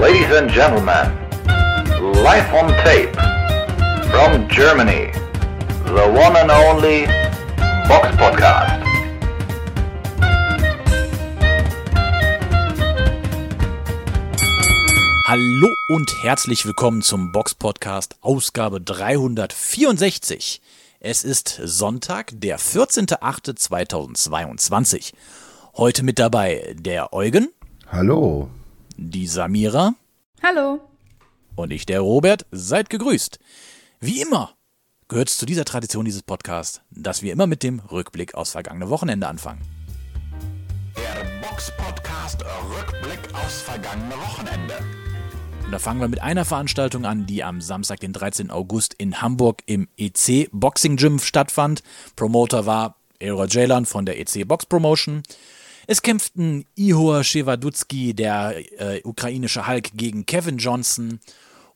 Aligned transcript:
Ladies 0.00 0.30
and 0.30 0.48
gentlemen, 0.48 1.10
live 2.22 2.54
on 2.54 2.68
tape 2.84 3.12
from 4.12 4.46
Germany, 4.48 5.10
the 5.86 6.06
one 6.14 6.36
and 6.36 6.52
only 6.52 7.06
Box 7.88 8.06
Podcast. 8.16 8.80
Hallo 15.26 15.68
und 15.88 16.22
herzlich 16.22 16.64
willkommen 16.64 17.02
zum 17.02 17.32
Box 17.32 17.56
Podcast 17.56 18.14
Ausgabe 18.20 18.80
364. 18.80 20.60
Es 21.00 21.24
ist 21.24 21.60
Sonntag, 21.64 22.30
der 22.34 22.60
14.08.2022. 22.60 25.12
Heute 25.76 26.04
mit 26.04 26.20
dabei 26.20 26.76
der 26.78 27.12
Eugen. 27.12 27.48
Hallo. 27.90 28.48
Die 29.00 29.28
Samira. 29.28 29.94
Hallo. 30.42 30.80
Und 31.54 31.72
ich, 31.72 31.86
der 31.86 32.00
Robert. 32.00 32.46
Seid 32.50 32.90
gegrüßt. 32.90 33.38
Wie 34.00 34.20
immer 34.20 34.54
gehört 35.06 35.28
es 35.28 35.38
zu 35.38 35.46
dieser 35.46 35.64
Tradition 35.64 36.04
dieses 36.04 36.24
Podcasts, 36.24 36.80
dass 36.90 37.22
wir 37.22 37.32
immer 37.32 37.46
mit 37.46 37.62
dem 37.62 37.78
Rückblick 37.78 38.34
aus 38.34 38.50
vergangene 38.50 38.90
Wochenende 38.90 39.28
anfangen. 39.28 39.62
Der 40.96 41.48
Box 41.48 41.70
Podcast 41.76 42.42
Rückblick 42.42 43.20
aufs 43.34 43.62
vergangene 43.62 44.16
Wochenende. 44.16 44.74
Und 45.64 45.70
da 45.70 45.78
fangen 45.78 46.00
wir 46.00 46.08
mit 46.08 46.20
einer 46.20 46.44
Veranstaltung 46.44 47.06
an, 47.06 47.24
die 47.24 47.44
am 47.44 47.60
Samstag, 47.60 48.00
den 48.00 48.12
13. 48.12 48.50
August 48.50 48.94
in 48.94 49.22
Hamburg 49.22 49.62
im 49.66 49.86
EC 49.96 50.48
Boxing 50.50 50.96
Gym 50.96 51.20
stattfand. 51.20 51.84
Promoter 52.16 52.66
war 52.66 52.96
Elra 53.20 53.46
Jalan 53.46 53.86
von 53.86 54.06
der 54.06 54.18
EC 54.18 54.46
Box 54.46 54.66
Promotion. 54.66 55.22
Es 55.90 56.02
kämpften 56.02 56.66
Ihor 56.74 57.24
Shewadutsky, 57.24 58.12
der 58.12 58.56
äh, 58.78 59.00
ukrainische 59.04 59.66
Hulk, 59.66 59.92
gegen 59.94 60.26
Kevin 60.26 60.58
Johnson. 60.58 61.18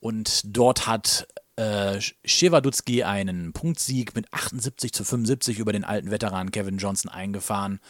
Und 0.01 0.43
dort 0.45 0.87
hat 0.87 1.27
äh, 1.57 1.99
Shewadutsky 2.23 3.05
einen 3.05 3.55
Punktsieg 3.55 4.15
mit 4.15 4.31
78 4.31 4.93
zu 4.93 5.05
75 5.05 5.59
über 5.59 5.73
den 5.73 5.85
alten 5.85 6.11
Veteran 6.11 6.51
Kevin 6.51 6.77
Johnson 6.77 7.11
eingefahren. 7.11 7.81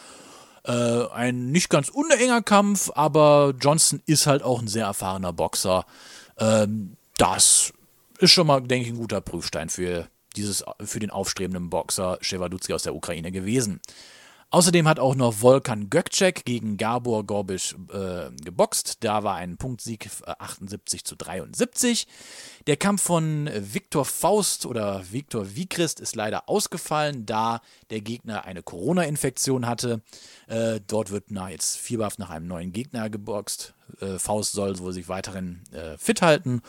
Äh, 0.62 1.06
ein 1.08 1.50
nicht 1.50 1.70
ganz 1.70 1.88
unenger 1.88 2.40
Kampf, 2.40 2.92
aber 2.94 3.52
Johnson 3.60 4.00
ist 4.06 4.28
halt 4.28 4.44
auch 4.44 4.62
ein 4.62 4.68
sehr 4.68 4.86
erfahrener 4.86 5.32
Boxer. 5.32 5.84
Ähm, 6.38 6.96
das 7.18 7.72
ist 8.20 8.30
schon 8.30 8.46
mal, 8.46 8.60
denke 8.60 8.86
ich, 8.86 8.94
ein 8.94 8.98
guter 8.98 9.22
Prüfstein 9.22 9.70
für, 9.70 10.06
dieses, 10.36 10.64
für 10.84 11.00
den 11.00 11.10
aufstrebenden 11.10 11.68
Boxer 11.68 12.18
Shewadutsky 12.20 12.74
aus 12.74 12.84
der 12.84 12.94
Ukraine 12.94 13.32
gewesen. 13.32 13.80
Außerdem 14.52 14.86
hat 14.86 15.00
auch 15.00 15.14
noch 15.14 15.40
Volkan 15.40 15.88
Gökçek 15.88 16.44
gegen 16.44 16.76
Gabor 16.76 17.24
Gorbisch 17.24 17.74
äh, 17.90 18.30
geboxt. 18.44 18.98
Da 19.00 19.24
war 19.24 19.36
ein 19.36 19.56
Punktsieg 19.56 20.10
78 20.26 21.00
äh, 21.00 21.04
zu 21.04 21.16
73. 21.16 22.06
Der 22.66 22.76
Kampf 22.76 23.00
von 23.00 23.48
Viktor 23.50 24.04
Faust 24.04 24.66
oder 24.66 25.10
Viktor 25.10 25.56
Vikrist 25.56 26.00
ist 26.00 26.16
leider 26.16 26.50
ausgefallen, 26.50 27.24
da 27.24 27.62
der 27.88 28.02
Gegner 28.02 28.44
eine 28.44 28.62
Corona-Infektion 28.62 29.66
hatte. 29.66 30.02
Äh, 30.48 30.80
dort 30.86 31.10
wird 31.10 31.30
na, 31.30 31.48
jetzt 31.48 31.78
fieberhaft 31.78 32.18
nach 32.18 32.28
einem 32.28 32.46
neuen 32.46 32.72
Gegner 32.72 33.08
geboxt. 33.08 33.72
Äh, 34.02 34.18
Faust 34.18 34.52
soll 34.52 34.78
wohl 34.80 34.92
sich 34.92 35.08
weiterhin 35.08 35.62
äh, 35.72 35.96
fit 35.96 36.20
halten 36.20 36.60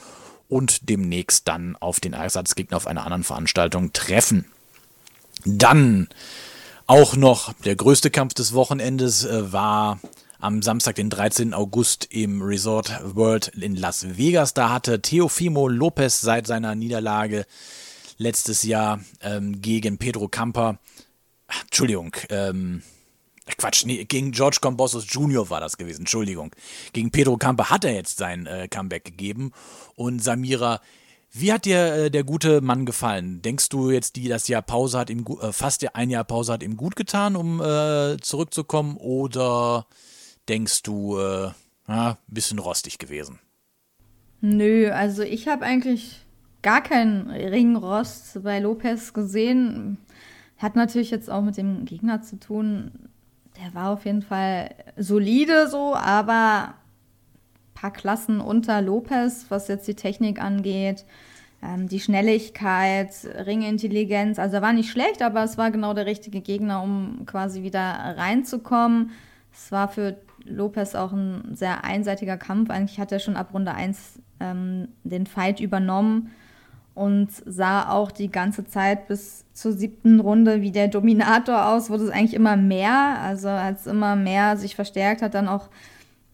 und 0.47 0.87
demnächst 0.87 1.49
dann 1.49 1.75
auf 1.75 1.99
den 1.99 2.13
Ersatzgegner 2.13 2.77
auf 2.77 2.87
einer 2.87 3.03
anderen 3.03 3.25
Veranstaltung 3.25 3.91
treffen. 3.91 4.45
Dann 5.43 6.07
auch 6.93 7.15
noch 7.15 7.53
der 7.53 7.75
größte 7.75 8.11
Kampf 8.11 8.35
des 8.35 8.53
Wochenendes 8.53 9.25
äh, 9.25 9.51
war 9.51 9.99
am 10.39 10.61
Samstag, 10.61 10.93
den 10.93 11.09
13. 11.09 11.55
August 11.55 12.05
im 12.11 12.43
Resort 12.43 13.01
World 13.15 13.47
in 13.47 13.75
Las 13.75 14.15
Vegas. 14.15 14.53
Da 14.53 14.69
hatte 14.69 15.01
Teofimo 15.01 15.67
Lopez 15.67 16.21
seit 16.21 16.45
seiner 16.45 16.75
Niederlage 16.75 17.47
letztes 18.19 18.61
Jahr 18.61 18.99
ähm, 19.21 19.59
gegen 19.59 19.97
Pedro 19.97 20.27
Camper, 20.27 20.77
Entschuldigung, 21.63 22.15
ähm, 22.29 22.83
Quatsch, 23.57 23.85
nee, 23.87 24.05
gegen 24.05 24.31
George 24.31 24.59
Combossos 24.61 25.07
Jr. 25.09 25.49
war 25.49 25.61
das 25.61 25.77
gewesen, 25.77 26.01
Entschuldigung. 26.01 26.51
Gegen 26.93 27.09
Pedro 27.09 27.37
Camper 27.37 27.71
hat 27.71 27.85
er 27.85 27.93
jetzt 27.93 28.19
sein 28.19 28.45
äh, 28.45 28.67
Comeback 28.67 29.03
gegeben 29.03 29.51
und 29.95 30.23
Samira 30.23 30.79
wie 31.33 31.51
hat 31.51 31.65
dir 31.65 31.93
äh, 31.93 32.11
der 32.11 32.23
gute 32.23 32.61
Mann 32.61 32.85
gefallen? 32.85 33.41
Denkst 33.41 33.69
du 33.69 33.89
jetzt, 33.89 34.15
die 34.15 34.27
das 34.27 34.47
Jahr 34.47 34.61
Pause 34.61 34.99
hat 34.99 35.09
ihm 35.09 35.25
äh, 35.41 35.51
fast 35.51 35.83
ein 35.95 36.09
Jahr 36.11 36.23
Pause 36.23 36.53
hat 36.53 36.63
ihm 36.63 36.77
gut 36.77 36.95
getan, 36.95 37.35
um 37.35 37.59
äh, 37.59 38.17
zurückzukommen, 38.21 38.97
oder 38.97 39.87
denkst 40.47 40.83
du, 40.83 41.17
äh, 41.17 41.51
ja, 41.87 42.17
bisschen 42.27 42.59
rostig 42.59 42.99
gewesen? 42.99 43.39
Nö, 44.41 44.91
also 44.91 45.23
ich 45.23 45.47
habe 45.47 45.65
eigentlich 45.65 46.21
gar 46.61 46.81
keinen 46.81 47.31
Ringrost 47.31 48.43
bei 48.43 48.59
Lopez 48.59 49.13
gesehen. 49.13 49.97
Hat 50.57 50.75
natürlich 50.75 51.11
jetzt 51.11 51.29
auch 51.29 51.41
mit 51.41 51.57
dem 51.57 51.85
Gegner 51.85 52.21
zu 52.21 52.39
tun. 52.39 52.91
Der 53.57 53.73
war 53.73 53.91
auf 53.91 54.05
jeden 54.05 54.21
Fall 54.21 54.69
solide 54.97 55.67
so, 55.67 55.95
aber 55.95 56.75
paar 57.83 57.91
Klassen 57.91 58.39
unter 58.39 58.81
Lopez, 58.81 59.47
was 59.49 59.67
jetzt 59.67 59.85
die 59.89 59.95
Technik 59.95 60.41
angeht, 60.41 61.03
ähm, 61.61 61.89
die 61.89 61.99
Schnelligkeit, 61.99 63.09
Ringintelligenz. 63.45 64.39
Also 64.39 64.55
er 64.55 64.61
war 64.61 64.71
nicht 64.71 64.89
schlecht, 64.89 65.21
aber 65.21 65.43
es 65.43 65.57
war 65.57 65.69
genau 65.69 65.93
der 65.93 66.05
richtige 66.05 66.39
Gegner, 66.39 66.81
um 66.81 67.25
quasi 67.25 67.61
wieder 67.61 67.81
reinzukommen. 67.81 69.11
Es 69.53 69.69
war 69.73 69.89
für 69.89 70.15
Lopez 70.45 70.95
auch 70.95 71.11
ein 71.11 71.55
sehr 71.55 71.83
einseitiger 71.83 72.37
Kampf. 72.37 72.69
Eigentlich 72.69 73.01
hat 73.01 73.11
er 73.11 73.19
schon 73.19 73.35
ab 73.35 73.53
Runde 73.53 73.73
1 73.73 74.19
ähm, 74.39 74.87
den 75.03 75.25
Fight 75.25 75.59
übernommen 75.59 76.31
und 76.95 77.31
sah 77.45 77.89
auch 77.89 78.11
die 78.11 78.31
ganze 78.31 78.65
Zeit 78.65 79.09
bis 79.09 79.43
zur 79.53 79.73
siebten 79.73 80.21
Runde 80.21 80.61
wie 80.61 80.71
der 80.71 80.87
Dominator 80.87 81.67
aus, 81.67 81.89
wurde 81.89 82.05
es 82.05 82.11
eigentlich 82.11 82.33
immer 82.33 82.55
mehr. 82.55 83.19
Also 83.19 83.49
als 83.49 83.87
immer 83.87 84.15
mehr 84.15 84.55
sich 84.55 84.73
verstärkt 84.73 85.21
hat, 85.21 85.33
dann 85.33 85.49
auch 85.49 85.67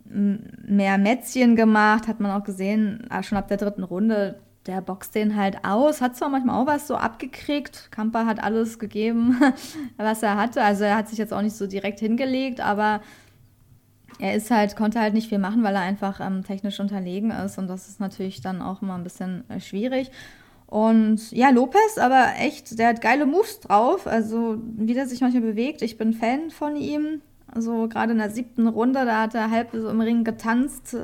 mehr 0.10 0.98
Mätzchen 0.98 1.56
gemacht, 1.56 2.08
hat 2.08 2.20
man 2.20 2.32
auch 2.32 2.44
gesehen, 2.44 3.06
ah, 3.10 3.24
schon 3.24 3.38
ab 3.38 3.48
der 3.48 3.58
dritten 3.58 3.84
Runde, 3.84 4.40
der 4.66 4.82
boxt 4.82 5.16
den 5.16 5.36
halt 5.36 5.64
aus, 5.64 6.02
hat 6.02 6.18
zwar 6.18 6.30
manchmal 6.30 6.62
auch 6.62 6.68
was 6.68 6.88
so 6.88 6.96
abgekriegt, 6.96 7.92
Kamper 7.92 8.26
hat 8.26 8.44
alles 8.44 8.80
gegeben, 8.80 9.40
was 9.98 10.24
er 10.24 10.36
hatte, 10.36 10.64
also 10.64 10.84
er 10.84 10.96
hat 10.96 11.10
sich 11.10 11.18
jetzt 11.18 11.34
auch 11.34 11.42
nicht 11.42 11.56
so 11.56 11.68
direkt 11.68 12.00
hingelegt, 12.00 12.60
aber 12.60 13.02
er 14.20 14.36
ist 14.36 14.52
halt, 14.52 14.76
konnte 14.76 15.00
halt 15.00 15.14
nicht 15.14 15.30
viel 15.30 15.38
machen, 15.38 15.64
weil 15.64 15.76
er 15.76 15.82
einfach 15.82 16.20
ähm, 16.20 16.44
technisch 16.44 16.80
unterlegen 16.80 17.32
ist 17.32 17.58
und 17.58 17.68
das 17.68 17.88
ist 17.88 18.00
natürlich 18.00 18.42
dann 18.42 18.62
auch 18.62 18.82
immer 18.82 18.96
ein 18.96 19.04
bisschen 19.04 19.50
äh, 19.50 19.60
schwierig. 19.60 20.12
Und 20.68 21.32
ja, 21.32 21.50
Lopez, 21.50 21.98
aber 21.98 22.34
echt, 22.38 22.78
der 22.78 22.90
hat 22.90 23.02
geile 23.02 23.26
Moves 23.26 23.60
drauf, 23.60 24.06
also 24.06 24.62
wie 24.78 24.94
der 24.94 25.08
sich 25.08 25.22
manchmal 25.22 25.42
bewegt. 25.42 25.82
Ich 25.82 25.98
bin 25.98 26.14
Fan 26.14 26.52
von 26.52 26.76
ihm. 26.76 27.22
Also 27.54 27.88
gerade 27.88 28.12
in 28.12 28.18
der 28.18 28.30
siebten 28.30 28.68
Runde, 28.68 29.06
da 29.06 29.22
hat 29.22 29.36
er 29.36 29.52
halb 29.52 29.70
so 29.74 29.90
im 29.90 30.02
Ring 30.02 30.24
getanzt. 30.24 30.96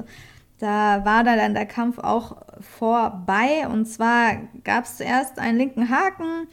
Da 0.60 1.04
war 1.04 1.24
da 1.24 1.36
dann 1.36 1.54
der 1.54 1.66
Kampf 1.66 2.00
auch 2.00 2.38
vorbei. 2.60 3.68
Und 3.70 3.86
zwar 3.86 4.38
gab 4.64 4.86
es 4.86 4.98
zuerst 4.98 5.40
einen 5.40 5.58
linken 5.58 5.90
Haken 5.90 6.48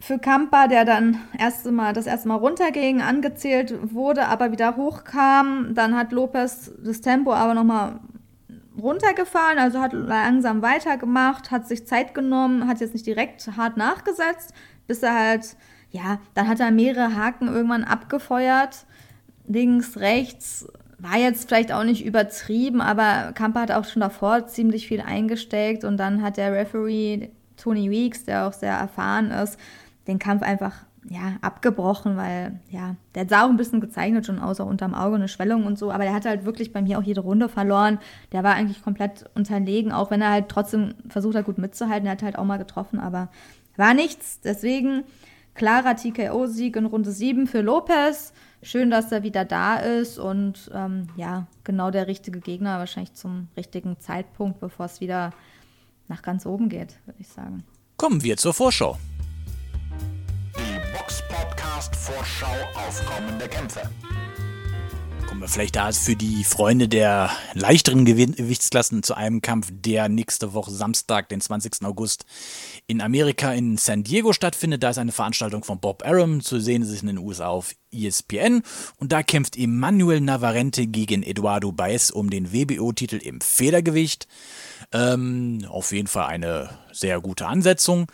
für 0.00 0.18
Kampa, 0.18 0.68
der 0.68 0.84
dann 0.84 1.18
erste 1.38 1.72
Mal, 1.72 1.92
das 1.94 2.06
erste 2.06 2.28
Mal 2.28 2.36
runterging, 2.36 3.00
angezählt 3.00 3.74
wurde, 3.94 4.26
aber 4.26 4.52
wieder 4.52 4.76
hochkam. 4.76 5.74
Dann 5.74 5.96
hat 5.96 6.12
Lopez 6.12 6.72
das 6.84 7.00
Tempo 7.00 7.32
aber 7.32 7.54
nochmal 7.54 8.00
runtergefahren, 8.80 9.58
also 9.58 9.80
hat 9.80 9.92
langsam 9.92 10.60
weitergemacht, 10.60 11.50
hat 11.50 11.66
sich 11.66 11.86
Zeit 11.86 12.12
genommen, 12.12 12.66
hat 12.66 12.80
jetzt 12.80 12.92
nicht 12.92 13.06
direkt 13.06 13.48
hart 13.56 13.76
nachgesetzt, 13.76 14.52
bis 14.86 15.02
er 15.02 15.14
halt 15.14 15.56
ja, 15.94 16.18
dann 16.34 16.48
hat 16.48 16.58
er 16.58 16.72
mehrere 16.72 17.14
Haken 17.14 17.46
irgendwann 17.46 17.84
abgefeuert. 17.84 18.84
Links, 19.46 19.96
rechts, 19.98 20.66
war 20.98 21.18
jetzt 21.18 21.46
vielleicht 21.46 21.70
auch 21.70 21.84
nicht 21.84 22.04
übertrieben, 22.04 22.80
aber 22.80 23.32
Kamper 23.32 23.60
hat 23.60 23.70
auch 23.70 23.84
schon 23.84 24.00
davor 24.00 24.48
ziemlich 24.48 24.88
viel 24.88 25.00
eingesteckt 25.00 25.84
und 25.84 25.96
dann 25.96 26.20
hat 26.20 26.36
der 26.36 26.52
Referee 26.52 27.28
Tony 27.56 27.90
Weeks, 27.90 28.24
der 28.24 28.48
auch 28.48 28.52
sehr 28.52 28.72
erfahren 28.72 29.30
ist, 29.30 29.56
den 30.08 30.18
Kampf 30.18 30.42
einfach 30.42 30.72
ja, 31.08 31.36
abgebrochen, 31.42 32.16
weil 32.16 32.58
ja, 32.70 32.96
der 33.14 33.28
sah 33.28 33.44
auch 33.44 33.50
ein 33.50 33.56
bisschen 33.56 33.80
gezeichnet 33.80 34.26
schon 34.26 34.40
aus, 34.40 34.58
auch 34.58 34.66
unterm 34.66 34.94
Auge 34.94 35.14
eine 35.14 35.28
Schwellung 35.28 35.64
und 35.64 35.78
so, 35.78 35.92
aber 35.92 36.02
der 36.02 36.14
hat 36.14 36.24
halt 36.24 36.44
wirklich 36.44 36.72
bei 36.72 36.82
mir 36.82 36.98
auch 36.98 37.04
jede 37.04 37.20
Runde 37.20 37.48
verloren. 37.48 38.00
Der 38.32 38.42
war 38.42 38.54
eigentlich 38.54 38.82
komplett 38.82 39.30
unterlegen, 39.36 39.92
auch 39.92 40.10
wenn 40.10 40.22
er 40.22 40.30
halt 40.30 40.48
trotzdem 40.48 40.94
versucht 41.08 41.36
hat, 41.36 41.44
gut 41.44 41.58
mitzuhalten. 41.58 42.06
Er 42.06 42.12
hat 42.12 42.22
halt 42.24 42.36
auch 42.36 42.44
mal 42.44 42.58
getroffen, 42.58 42.98
aber 42.98 43.28
war 43.76 43.94
nichts. 43.94 44.40
Deswegen 44.40 45.04
Klarer 45.54 45.94
TKO-Sieg 45.94 46.76
in 46.76 46.86
Runde 46.86 47.12
7 47.12 47.46
für 47.46 47.60
Lopez. 47.60 48.32
Schön, 48.62 48.90
dass 48.90 49.12
er 49.12 49.22
wieder 49.22 49.44
da 49.44 49.76
ist 49.76 50.18
und 50.18 50.70
ähm, 50.74 51.08
ja, 51.16 51.46
genau 51.62 51.90
der 51.90 52.06
richtige 52.06 52.40
Gegner, 52.40 52.78
wahrscheinlich 52.78 53.14
zum 53.14 53.48
richtigen 53.56 54.00
Zeitpunkt, 54.00 54.58
bevor 54.58 54.86
es 54.86 55.00
wieder 55.00 55.32
nach 56.08 56.22
ganz 56.22 56.44
oben 56.44 56.68
geht, 56.68 56.98
würde 57.06 57.20
ich 57.20 57.28
sagen. 57.28 57.64
Kommen 57.96 58.22
wir 58.22 58.36
zur 58.36 58.52
Vorschau. 58.52 58.98
Die 60.56 60.96
Box 60.96 61.22
Podcast 61.28 61.94
Vorschau 61.94 62.46
auf 62.74 63.04
kommende 63.06 63.46
Kämpfe. 63.48 63.82
Kommen 65.34 65.42
wir 65.42 65.48
vielleicht 65.48 65.74
da 65.74 65.90
für 65.90 66.14
die 66.14 66.44
Freunde 66.44 66.86
der 66.86 67.28
leichteren 67.54 68.04
Gewichtsklassen 68.04 69.02
zu 69.02 69.16
einem 69.16 69.42
Kampf, 69.42 69.66
der 69.72 70.08
nächste 70.08 70.54
Woche 70.54 70.70
Samstag, 70.70 71.28
den 71.28 71.40
20. 71.40 71.82
August 71.82 72.24
in 72.86 73.00
Amerika 73.00 73.52
in 73.52 73.76
San 73.76 74.04
Diego 74.04 74.32
stattfindet. 74.32 74.84
Da 74.84 74.90
ist 74.90 74.98
eine 74.98 75.10
Veranstaltung 75.10 75.64
von 75.64 75.80
Bob 75.80 76.06
Arum. 76.06 76.40
Zu 76.40 76.60
sehen 76.60 76.82
ist 76.82 77.00
in 77.00 77.08
den 77.08 77.18
USA 77.18 77.48
auf 77.48 77.74
ESPN. 77.90 78.62
Und 78.98 79.10
da 79.10 79.24
kämpft 79.24 79.58
Emmanuel 79.58 80.20
Navarrete 80.20 80.86
gegen 80.86 81.24
Eduardo 81.24 81.72
Baez 81.72 82.10
um 82.10 82.30
den 82.30 82.52
WBO-Titel 82.52 83.16
im 83.16 83.40
Federgewicht. 83.40 84.28
Ähm, 84.92 85.66
auf 85.68 85.90
jeden 85.90 86.06
Fall 86.06 86.26
eine 86.26 86.78
sehr 86.92 87.20
gute 87.20 87.48
Ansetzung. 87.48 88.06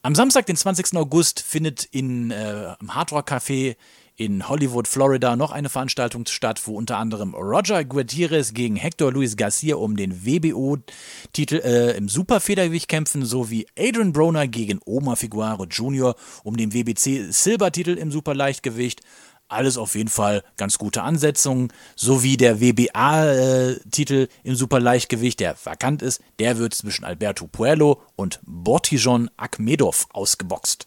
Am 0.00 0.14
Samstag, 0.14 0.46
den 0.46 0.56
20. 0.56 0.96
August, 0.96 1.40
findet 1.40 1.84
in, 1.84 2.30
äh, 2.30 2.76
im 2.80 2.94
Hard 2.94 3.12
Rock 3.12 3.30
Café 3.30 3.76
in 4.20 4.50
Hollywood, 4.50 4.86
Florida 4.86 5.34
noch 5.34 5.50
eine 5.50 5.70
Veranstaltung 5.70 6.26
statt, 6.26 6.60
wo 6.66 6.76
unter 6.76 6.98
anderem 6.98 7.34
Roger 7.34 7.86
Gutierrez 7.86 8.52
gegen 8.52 8.76
Hector 8.76 9.10
Luis 9.10 9.34
Garcia 9.34 9.76
um 9.76 9.96
den 9.96 10.26
WBO-Titel 10.26 11.62
äh, 11.64 11.96
im 11.96 12.06
Superfedergewicht 12.06 12.86
kämpfen, 12.86 13.24
sowie 13.24 13.66
Adrian 13.78 14.12
Broner 14.12 14.46
gegen 14.46 14.78
Omar 14.84 15.16
Figuaro 15.16 15.64
Jr. 15.64 16.14
um 16.44 16.58
den 16.58 16.74
WBC 16.74 17.32
Silbertitel 17.32 17.96
im 17.96 18.12
Superleichtgewicht. 18.12 19.00
Alles 19.48 19.78
auf 19.78 19.94
jeden 19.94 20.10
Fall 20.10 20.44
ganz 20.58 20.76
gute 20.76 21.02
Ansetzungen, 21.02 21.72
sowie 21.96 22.36
der 22.36 22.60
WBA-Titel 22.60 24.28
im 24.44 24.54
Superleichtgewicht, 24.54 25.40
der 25.40 25.56
vakant 25.64 26.02
ist, 26.02 26.20
der 26.38 26.58
wird 26.58 26.74
zwischen 26.74 27.06
Alberto 27.06 27.46
Puello 27.46 28.02
und 28.16 28.38
Bortijon 28.44 29.30
Akmedov 29.38 30.08
ausgeboxt. 30.12 30.86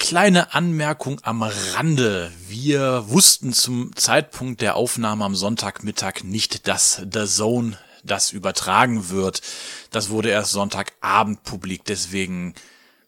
Kleine 0.00 0.54
Anmerkung 0.54 1.20
am 1.22 1.42
Rande. 1.42 2.32
Wir 2.48 3.04
wussten 3.10 3.52
zum 3.52 3.94
Zeitpunkt 3.94 4.62
der 4.62 4.74
Aufnahme 4.74 5.26
am 5.26 5.36
Sonntagmittag 5.36 6.24
nicht, 6.24 6.66
dass 6.66 7.02
The 7.12 7.26
Zone 7.26 7.78
das 8.02 8.32
übertragen 8.32 9.10
wird. 9.10 9.42
Das 9.90 10.08
wurde 10.08 10.30
erst 10.30 10.52
Sonntagabend 10.52 11.44
publik, 11.44 11.84
deswegen 11.84 12.54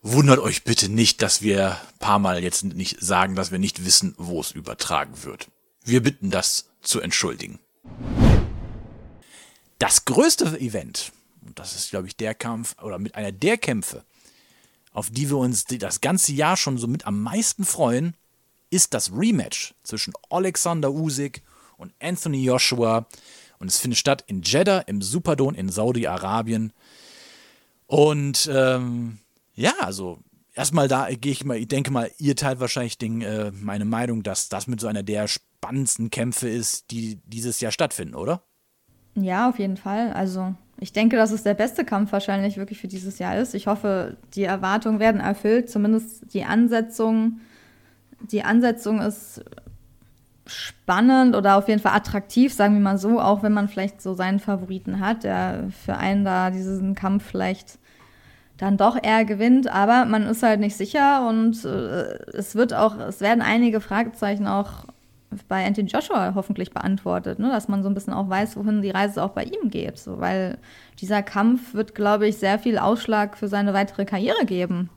wundert 0.02 0.38
euch 0.38 0.64
bitte 0.64 0.90
nicht, 0.90 1.22
dass 1.22 1.40
wir 1.40 1.78
paar 1.98 2.18
Mal 2.18 2.42
jetzt 2.42 2.62
nicht 2.62 3.02
sagen, 3.02 3.34
dass 3.34 3.50
wir 3.50 3.58
nicht 3.58 3.86
wissen, 3.86 4.14
wo 4.18 4.40
es 4.40 4.52
übertragen 4.52 5.14
wird. 5.24 5.48
Wir 5.82 6.02
bitten 6.02 6.30
das 6.30 6.68
zu 6.82 7.00
entschuldigen. 7.00 7.58
Das 9.78 10.04
größte 10.04 10.60
Event, 10.60 11.10
und 11.44 11.58
das 11.58 11.74
ist, 11.74 11.90
glaube 11.90 12.06
ich, 12.06 12.16
der 12.16 12.34
Kampf 12.34 12.76
oder 12.82 12.98
mit 12.98 13.14
einer 13.14 13.32
der 13.32 13.56
Kämpfe, 13.56 14.04
auf 14.92 15.10
die 15.10 15.30
wir 15.30 15.38
uns 15.38 15.64
das 15.64 16.00
ganze 16.00 16.32
Jahr 16.32 16.56
schon 16.56 16.78
so 16.78 16.86
mit 16.86 17.06
am 17.06 17.20
meisten 17.20 17.64
freuen, 17.64 18.16
ist 18.70 18.94
das 18.94 19.12
Rematch 19.12 19.74
zwischen 19.82 20.12
Alexander 20.30 20.92
Usyk 20.92 21.42
und 21.76 21.92
Anthony 22.00 22.44
Joshua. 22.44 23.06
Und 23.58 23.68
es 23.68 23.78
findet 23.78 23.98
statt 23.98 24.24
in 24.26 24.42
Jeddah 24.42 24.80
im 24.80 25.02
Superdome 25.02 25.56
in 25.56 25.68
Saudi-Arabien. 25.68 26.72
Und 27.86 28.50
ähm, 28.52 29.18
ja, 29.54 29.74
also 29.80 30.18
erstmal 30.54 30.88
da 30.88 31.08
gehe 31.10 31.32
ich 31.32 31.44
mal, 31.44 31.56
ich 31.56 31.68
denke 31.68 31.90
mal, 31.90 32.10
ihr 32.18 32.36
teilt 32.36 32.60
wahrscheinlich 32.60 32.98
den, 32.98 33.22
äh, 33.22 33.52
meine 33.52 33.84
Meinung, 33.84 34.22
dass 34.22 34.48
das 34.48 34.66
mit 34.66 34.80
so 34.80 34.88
einer 34.88 35.02
der 35.02 35.28
spannendsten 35.28 36.10
Kämpfe 36.10 36.48
ist, 36.48 36.90
die 36.90 37.20
dieses 37.26 37.60
Jahr 37.60 37.72
stattfinden, 37.72 38.14
oder? 38.14 38.42
Ja, 39.14 39.48
auf 39.48 39.58
jeden 39.58 39.76
Fall. 39.76 40.12
Also 40.12 40.54
ich 40.82 40.93
denke, 40.93 41.17
dass 41.17 41.31
es 41.31 41.44
der 41.44 41.55
beste 41.55 41.84
Kampf 41.84 42.11
wahrscheinlich 42.11 42.56
wirklich 42.56 42.81
für 42.81 42.88
dieses 42.88 43.20
Jahr 43.20 43.38
ist. 43.38 43.55
Ich 43.55 43.69
hoffe, 43.69 44.17
die 44.34 44.43
Erwartungen 44.43 44.99
werden 44.99 45.20
erfüllt. 45.20 45.70
Zumindest 45.70 46.34
die 46.34 46.43
Ansetzung. 46.43 47.38
Die 48.32 48.43
Ansetzung 48.43 49.00
ist 49.00 49.44
spannend 50.44 51.37
oder 51.37 51.56
auf 51.56 51.69
jeden 51.69 51.81
Fall 51.81 51.94
attraktiv, 51.94 52.52
sagen 52.52 52.75
wir 52.75 52.81
mal 52.81 52.99
so, 52.99 53.20
auch 53.20 53.44
wenn 53.44 53.52
man 53.52 53.69
vielleicht 53.69 54.02
so 54.02 54.14
seinen 54.14 54.40
Favoriten 54.40 54.99
hat, 54.99 55.23
der 55.23 55.69
für 55.84 55.96
einen 55.96 56.25
da 56.25 56.50
diesen 56.50 56.96
Kampf 56.96 57.25
vielleicht 57.26 57.79
dann 58.56 58.76
doch 58.76 59.00
eher 59.00 59.25
gewinnt, 59.25 59.69
aber 59.69 60.05
man 60.05 60.25
ist 60.25 60.43
halt 60.43 60.58
nicht 60.58 60.76
sicher 60.76 61.29
und 61.29 61.64
äh, 61.64 62.19
es 62.32 62.56
wird 62.56 62.75
auch, 62.75 62.99
es 62.99 63.20
werden 63.20 63.40
einige 63.40 63.81
Fragezeichen 63.81 64.49
auch 64.49 64.87
bei 65.49 65.67
Anthony 65.67 65.88
Joshua 65.88 66.34
hoffentlich 66.34 66.70
beantwortet, 66.70 67.38
ne? 67.38 67.50
dass 67.50 67.69
man 67.69 67.82
so 67.82 67.88
ein 67.88 67.94
bisschen 67.94 68.12
auch 68.12 68.29
weiß, 68.29 68.56
wohin 68.56 68.82
die 68.82 68.90
Reise 68.90 69.23
auch 69.23 69.31
bei 69.31 69.44
ihm 69.44 69.70
geht. 69.70 69.99
So, 69.99 70.20
weil 70.20 70.58
dieser 71.00 71.23
Kampf 71.23 71.75
wird, 71.75 71.94
glaube 71.94 72.26
ich, 72.29 72.37
sehr 72.37 72.58
viel 72.58 72.79
Ausschlag 72.79 73.37
für 73.37 73.49
seine 73.49 73.75
weitere 73.75 74.05
Karriere 74.05 74.44
geben, 74.44 74.90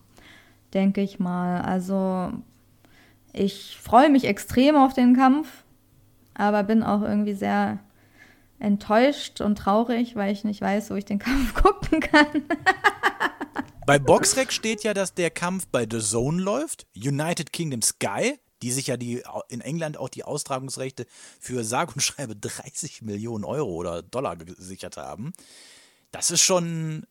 denke 0.73 1.01
ich 1.01 1.19
mal. 1.19 1.61
Also 1.61 2.31
ich 3.33 3.77
freue 3.81 4.09
mich 4.09 4.25
extrem 4.25 4.75
auf 4.75 4.93
den 4.93 5.15
Kampf, 5.15 5.63
aber 6.33 6.63
bin 6.63 6.83
auch 6.83 7.01
irgendwie 7.01 7.33
sehr 7.33 7.79
enttäuscht 8.59 9.41
und 9.41 9.57
traurig, 9.57 10.15
weil 10.15 10.31
ich 10.31 10.43
nicht 10.43 10.61
weiß, 10.61 10.89
wo 10.89 10.95
ich 10.95 11.05
den 11.05 11.19
Kampf 11.19 11.53
gucken 11.53 11.99
kann. 11.99 12.43
bei 13.85 13.99
Boxrec 13.99 14.51
steht 14.51 14.83
ja, 14.83 14.93
dass 14.93 15.13
der 15.13 15.29
Kampf 15.29 15.67
bei 15.67 15.85
The 15.89 15.99
Zone 15.99 16.41
läuft, 16.41 16.87
United 16.95 17.51
Kingdom 17.51 17.81
Sky 17.81 18.39
die 18.65 18.71
sich 18.71 18.87
ja 18.87 18.97
die, 18.97 19.21
in 19.47 19.61
England 19.61 19.95
auch 19.95 20.09
die 20.09 20.23
Austragungsrechte 20.23 21.05
für 21.39 21.63
sage 21.63 21.93
und 21.93 22.01
schreibe 22.01 22.35
30 22.41 23.03
Millionen 23.03 23.43
Euro 23.43 23.69
oder 23.69 24.01
Dollar 24.01 24.35
gesichert 24.37 24.97
haben. 24.97 25.33
Das 26.09 26.31
ist 26.31 26.41
schon 26.41 27.05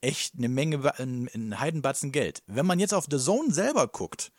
echt 0.00 0.34
eine 0.36 0.48
Menge, 0.48 0.92
ein, 0.98 1.60
Heidenbatzen 1.60 2.10
Geld. 2.10 2.42
Wenn 2.48 2.66
man 2.66 2.80
jetzt 2.80 2.94
auf 2.94 3.06
The 3.08 3.18
Zone 3.18 3.54
selber 3.54 3.86
guckt, 3.86 4.32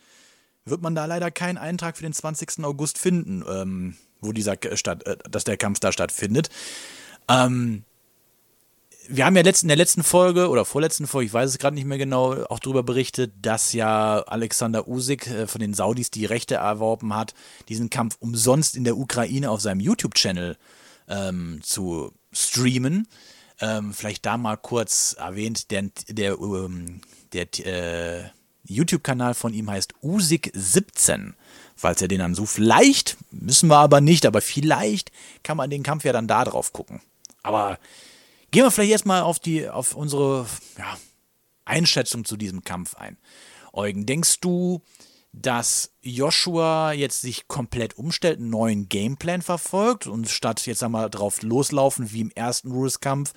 wird 0.66 0.82
man 0.82 0.96
da 0.96 1.06
leider 1.06 1.32
keinen 1.32 1.58
Eintrag 1.58 1.96
für 1.96 2.04
den 2.04 2.12
20. 2.12 2.66
August 2.66 2.98
finden, 2.98 3.46
ähm, 3.48 3.96
wo 4.20 4.34
dieser 4.34 4.58
statt, 4.74 5.06
äh, 5.08 5.16
dass 5.30 5.46
der 5.46 5.56
Kampf 5.56 5.80
da 5.80 5.94
stattfindet. 5.94 6.50
Ähm, 7.30 7.86
wir 9.12 9.26
haben 9.26 9.36
ja 9.36 9.42
in 9.42 9.68
der 9.68 9.78
letzten 9.78 10.04
Folge 10.04 10.50
oder 10.50 10.66
vorletzten 10.66 11.08
Folge, 11.08 11.26
ich 11.26 11.34
weiß 11.34 11.50
es 11.50 11.58
gerade 11.58 11.76
nicht 11.76 11.88
mehr 11.88 11.98
genau, 11.98 12.44
auch 12.46 12.60
darüber 12.60 12.84
berichtet, 12.84 13.34
dass 13.42 13.74
ja 13.74 14.20
Alexander 14.20 14.88
Usyk 14.88 15.28
äh, 15.28 15.48
von 15.48 15.62
den 15.62 15.74
Saudis 15.74 16.12
die 16.12 16.26
Rechte 16.26 16.56
erworben 16.56 17.16
hat, 17.16 17.34
diesen 17.70 17.90
Kampf 17.90 18.18
umsonst 18.20 18.76
in 18.76 18.84
der 18.84 18.98
Ukraine 18.98 19.50
auf 19.50 19.62
seinem 19.62 19.80
YouTube-Channel 19.80 20.58
ähm, 21.08 21.60
zu 21.64 22.14
streamen. 22.32 23.08
Ähm, 23.60 23.94
vielleicht 23.94 24.26
da 24.28 24.38
mal 24.38 24.58
kurz 24.58 25.16
erwähnt, 25.18 25.72
der, 25.72 25.90
der, 26.08 26.40
ähm, 26.40 27.02
der 27.34 27.48
äh, 27.66 28.30
YouTube-Kanal 28.66 29.34
von 29.34 29.54
ihm 29.54 29.72
heißt 29.72 29.96
Usyk17. 30.04 31.34
Falls 31.76 32.02
er 32.02 32.08
den 32.10 32.20
dann 32.20 32.36
so 32.36 32.46
vielleicht, 32.46 33.18
müssen 33.32 33.70
wir 33.70 33.78
aber 33.78 34.02
nicht, 34.02 34.26
aber 34.28 34.42
vielleicht 34.42 35.12
kann 35.44 35.58
man 35.58 35.72
den 35.72 35.82
Kampf 35.82 36.06
ja 36.06 36.14
dann 36.14 36.28
da 36.28 36.46
drauf 36.46 36.74
gucken. 36.74 37.02
Aber 37.42 37.80
Gehen 38.52 38.64
wir 38.64 38.72
vielleicht 38.72 38.92
erstmal 38.92 39.22
auf, 39.22 39.40
die, 39.40 39.70
auf 39.70 39.96
unsere 39.96 40.46
ja, 40.78 40.98
Einschätzung 41.66 42.26
zu 42.26 42.36
diesem 42.38 42.64
Kampf 42.64 42.96
ein. 42.96 43.18
Eugen, 43.74 44.06
denkst 44.06 44.40
du, 44.40 44.82
dass 45.32 45.92
Joshua 46.02 46.92
jetzt 46.92 47.22
sich 47.22 47.48
komplett 47.48 47.98
umstellt, 47.98 48.40
einen 48.40 48.50
neuen 48.50 48.90
Gameplan 48.90 49.42
verfolgt 49.42 50.08
und 50.08 50.28
statt 50.28 50.66
jetzt 50.66 50.84
einmal 50.84 51.10
drauf 51.10 51.44
loslaufen 51.44 52.12
wie 52.12 52.22
im 52.22 52.32
ersten 52.32 52.72
Rules-Kampf, 52.72 53.34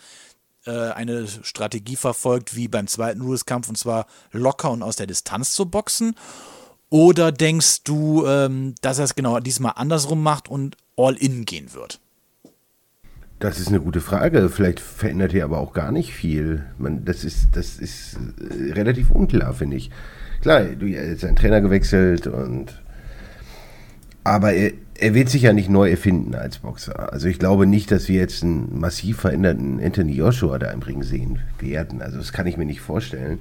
äh, 0.64 0.71
eine 0.71 1.26
Strategie 1.26 1.97
verfolgt 1.97 2.57
wie 2.57 2.69
beim 2.69 2.87
zweiten 2.87 3.21
Rules-Kampf 3.21 3.69
und 3.69 3.76
zwar 3.76 4.07
locker 4.31 4.71
und 4.71 4.83
aus 4.83 4.97
der 4.97 5.07
Distanz 5.07 5.52
zu 5.52 5.66
boxen? 5.66 6.14
Oder 6.88 7.33
denkst 7.33 7.85
du, 7.85 8.26
ähm, 8.26 8.75
dass 8.81 8.99
er 8.99 9.04
es 9.04 9.14
genau 9.14 9.40
diesmal 9.40 9.73
andersrum 9.76 10.23
macht 10.23 10.49
und 10.49 10.76
all 10.97 11.16
in 11.16 11.45
gehen 11.45 11.73
wird? 11.75 12.00
Das 13.43 13.59
ist 13.59 13.71
eine 13.71 13.81
gute 13.81 14.01
Frage. 14.01 14.49
Vielleicht 14.51 14.79
verändert 14.79 15.35
er 15.35 15.47
aber 15.47 15.59
auch 15.59 15.73
gar 15.73 15.91
nicht 15.91 16.15
viel. 16.15 16.63
Man, 16.79 17.05
das, 17.05 17.25
ist, 17.25 17.49
das 17.55 17.77
ist 17.77 18.17
äh, 18.39 18.71
relativ 18.71 19.11
unklar, 19.11 19.53
finde 19.53 19.79
ich. 19.79 19.91
Klar, 20.43 20.63
du 20.63 20.87
hast 20.87 21.25
einen 21.25 21.35
Trainer 21.35 21.61
gewechselt 21.61 22.29
und 22.29 22.81
aber 24.23 24.53
er, 24.53 24.71
er 24.97 25.15
wird 25.15 25.29
sich 25.29 25.43
ja 25.43 25.53
nicht 25.53 25.69
neu 25.69 25.91
erfinden 25.91 26.37
als 26.37 26.59
Boxer. 26.59 27.13
Also 27.13 27.27
ich 27.27 27.41
glaube 27.41 27.67
nicht, 27.67 27.91
dass 27.91 28.09
wir 28.09 28.21
jetzt 28.21 28.45
einen 28.45 28.79
massiv 28.79 29.19
veränderten 29.19 29.81
Anthony 29.83 30.13
Joshua 30.13 30.61
da 30.61 30.71
im 30.71 30.83
Ring 30.83 31.03
sehen 31.03 31.41
werden. 31.59 32.01
Also 32.01 32.19
das 32.19 32.33
kann 32.33 32.47
ich 32.47 32.57
mir 32.57 32.65
nicht 32.67 32.81
vorstellen. 32.81 33.41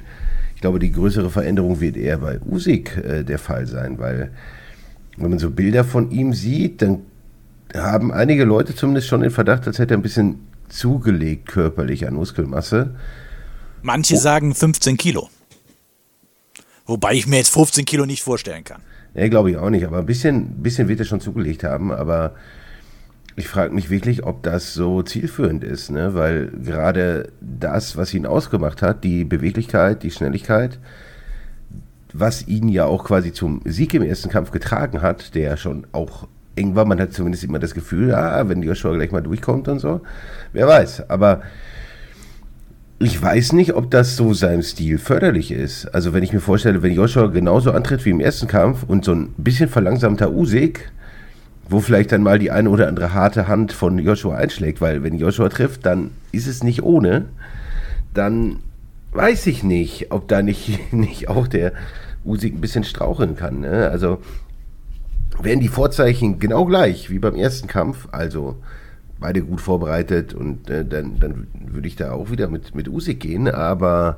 Ich 0.55 0.61
glaube, 0.61 0.79
die 0.79 0.91
größere 0.91 1.29
Veränderung 1.29 1.79
wird 1.79 1.95
eher 1.95 2.17
bei 2.17 2.39
Usyk 2.41 2.97
äh, 2.97 3.23
der 3.23 3.37
Fall 3.37 3.67
sein, 3.67 3.99
weil 3.99 4.31
wenn 5.17 5.29
man 5.29 5.37
so 5.37 5.51
Bilder 5.51 5.83
von 5.83 6.09
ihm 6.09 6.33
sieht, 6.33 6.81
dann 6.81 7.01
haben 7.75 8.11
einige 8.11 8.43
Leute 8.43 8.75
zumindest 8.75 9.07
schon 9.07 9.21
den 9.21 9.31
Verdacht, 9.31 9.67
als 9.67 9.79
hätte 9.79 9.93
er 9.93 9.97
ein 9.97 10.03
bisschen 10.03 10.47
zugelegt 10.69 11.47
körperlich 11.47 12.07
an 12.07 12.13
Muskelmasse. 12.13 12.95
Manche 13.81 14.15
oh. 14.15 14.19
sagen 14.19 14.55
15 14.55 14.97
Kilo. 14.97 15.29
Wobei 16.85 17.13
ich 17.13 17.27
mir 17.27 17.37
jetzt 17.37 17.53
15 17.53 17.85
Kilo 17.85 18.05
nicht 18.05 18.23
vorstellen 18.23 18.63
kann. 18.63 18.81
Ja, 19.13 19.27
glaube 19.27 19.51
ich 19.51 19.57
auch 19.57 19.69
nicht, 19.69 19.85
aber 19.85 19.99
ein 19.99 20.05
bisschen, 20.05 20.61
bisschen 20.61 20.87
wird 20.87 20.99
er 20.99 21.05
schon 21.05 21.19
zugelegt 21.19 21.63
haben, 21.63 21.91
aber 21.91 22.33
ich 23.35 23.47
frage 23.47 23.73
mich 23.73 23.89
wirklich, 23.89 24.23
ob 24.23 24.43
das 24.43 24.73
so 24.73 25.01
zielführend 25.01 25.63
ist, 25.63 25.89
ne? 25.89 26.13
weil 26.13 26.47
gerade 26.47 27.31
das, 27.41 27.97
was 27.97 28.13
ihn 28.13 28.25
ausgemacht 28.25 28.81
hat, 28.81 29.03
die 29.03 29.25
Beweglichkeit, 29.25 30.03
die 30.03 30.11
Schnelligkeit, 30.11 30.79
was 32.13 32.47
ihn 32.47 32.67
ja 32.67 32.85
auch 32.85 33.05
quasi 33.05 33.31
zum 33.31 33.61
Sieg 33.65 33.93
im 33.93 34.03
ersten 34.03 34.29
Kampf 34.29 34.51
getragen 34.51 35.01
hat, 35.01 35.33
der 35.35 35.57
schon 35.57 35.87
auch 35.93 36.27
eng 36.61 36.75
war. 36.75 36.85
Man 36.85 36.99
hat 36.99 37.13
zumindest 37.13 37.43
immer 37.43 37.59
das 37.59 37.73
Gefühl, 37.73 38.13
ah, 38.13 38.47
wenn 38.47 38.63
Joshua 38.63 38.93
gleich 38.93 39.11
mal 39.11 39.21
durchkommt 39.21 39.67
und 39.67 39.79
so. 39.79 40.01
Wer 40.53 40.67
weiß. 40.67 41.09
Aber 41.09 41.41
ich 42.99 43.19
weiß 43.19 43.53
nicht, 43.53 43.73
ob 43.73 43.89
das 43.89 44.15
so 44.15 44.33
seinem 44.33 44.61
Stil 44.61 44.99
förderlich 44.99 45.51
ist. 45.51 45.87
Also 45.87 46.13
wenn 46.13 46.23
ich 46.23 46.33
mir 46.33 46.39
vorstelle, 46.39 46.83
wenn 46.83 46.93
Joshua 46.93 47.27
genauso 47.27 47.71
antritt 47.71 48.05
wie 48.05 48.11
im 48.11 48.19
ersten 48.19 48.47
Kampf 48.47 48.83
und 48.87 49.03
so 49.03 49.13
ein 49.13 49.33
bisschen 49.37 49.69
verlangsamter 49.69 50.31
Usyk, 50.31 50.91
wo 51.67 51.79
vielleicht 51.79 52.11
dann 52.11 52.21
mal 52.21 52.37
die 52.37 52.51
eine 52.51 52.69
oder 52.69 52.87
andere 52.87 53.13
harte 53.13 53.47
Hand 53.47 53.71
von 53.73 53.97
Joshua 53.97 54.35
einschlägt, 54.35 54.81
weil 54.81 55.03
wenn 55.03 55.17
Joshua 55.17 55.49
trifft, 55.49 55.85
dann 55.85 56.11
ist 56.31 56.47
es 56.47 56.63
nicht 56.63 56.83
ohne, 56.83 57.25
dann 58.13 58.57
weiß 59.13 59.47
ich 59.47 59.63
nicht, 59.63 60.11
ob 60.11 60.27
da 60.27 60.41
nicht, 60.41 60.79
nicht 60.93 61.27
auch 61.27 61.47
der 61.47 61.73
Usyk 62.23 62.53
ein 62.53 62.61
bisschen 62.61 62.83
straucheln 62.83 63.35
kann. 63.35 63.61
Ne? 63.61 63.89
Also 63.89 64.19
wären 65.43 65.59
die 65.59 65.67
Vorzeichen 65.67 66.39
genau 66.39 66.65
gleich 66.65 67.09
wie 67.09 67.19
beim 67.19 67.35
ersten 67.35 67.67
Kampf, 67.67 68.07
also 68.11 68.57
beide 69.19 69.41
gut 69.43 69.61
vorbereitet 69.61 70.33
und 70.33 70.69
äh, 70.69 70.83
dann, 70.83 71.19
dann 71.19 71.47
würde 71.53 71.87
ich 71.87 71.95
da 71.95 72.11
auch 72.11 72.31
wieder 72.31 72.47
mit, 72.47 72.75
mit 72.75 72.87
Usyk 72.87 73.19
gehen, 73.19 73.47
aber 73.47 74.17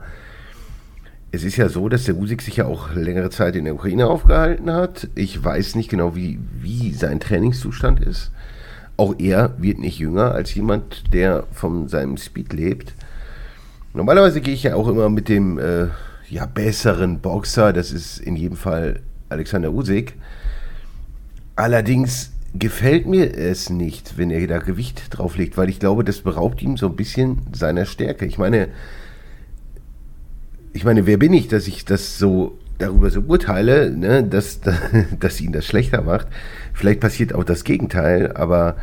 es 1.31 1.43
ist 1.43 1.57
ja 1.57 1.67
so, 1.67 1.89
dass 1.89 2.05
der 2.05 2.15
Usyk 2.15 2.41
sich 2.41 2.57
ja 2.57 2.65
auch 2.65 2.93
längere 2.93 3.29
Zeit 3.29 3.55
in 3.55 3.65
der 3.65 3.73
Ukraine 3.73 4.07
aufgehalten 4.07 4.71
hat. 4.71 5.09
Ich 5.15 5.43
weiß 5.43 5.75
nicht 5.75 5.89
genau, 5.89 6.15
wie, 6.15 6.39
wie 6.61 6.93
sein 6.93 7.19
Trainingszustand 7.19 7.99
ist. 7.99 8.31
Auch 8.97 9.15
er 9.17 9.55
wird 9.57 9.79
nicht 9.79 9.97
jünger 9.97 10.31
als 10.31 10.53
jemand, 10.53 11.11
der 11.11 11.45
von 11.51 11.87
seinem 11.87 12.17
Speed 12.17 12.53
lebt. 12.53 12.93
Normalerweise 13.95 14.41
gehe 14.41 14.53
ich 14.53 14.63
ja 14.63 14.75
auch 14.75 14.87
immer 14.87 15.09
mit 15.09 15.27
dem 15.27 15.57
äh, 15.57 15.87
ja, 16.29 16.45
besseren 16.45 17.19
Boxer, 17.19 17.73
das 17.73 17.91
ist 17.91 18.19
in 18.19 18.35
jedem 18.35 18.57
Fall 18.57 18.99
Alexander 19.29 19.73
Usyk. 19.73 20.13
Allerdings 21.55 22.31
gefällt 22.57 23.07
mir 23.07 23.35
es 23.35 23.69
nicht, 23.69 24.17
wenn 24.17 24.31
er 24.31 24.45
da 24.47 24.59
Gewicht 24.59 25.03
drauflegt, 25.09 25.57
weil 25.57 25.69
ich 25.69 25.79
glaube, 25.79 26.03
das 26.03 26.21
beraubt 26.21 26.61
ihm 26.61 26.77
so 26.77 26.87
ein 26.87 26.95
bisschen 26.95 27.39
seiner 27.53 27.85
Stärke. 27.85 28.25
Ich 28.25 28.37
meine, 28.37 28.69
ich 30.73 30.83
meine, 30.83 31.05
wer 31.05 31.17
bin 31.17 31.33
ich, 31.33 31.47
dass 31.47 31.67
ich 31.67 31.85
das 31.85 32.17
so 32.17 32.57
darüber 32.79 33.09
so 33.09 33.21
urteile, 33.21 33.91
ne, 33.91 34.23
dass, 34.23 34.59
dass 35.19 35.41
ihn 35.41 35.51
das 35.51 35.65
schlechter 35.65 36.01
macht. 36.01 36.27
Vielleicht 36.73 36.99
passiert 36.99 37.33
auch 37.33 37.43
das 37.43 37.63
Gegenteil, 37.63 38.33
aber 38.35 38.75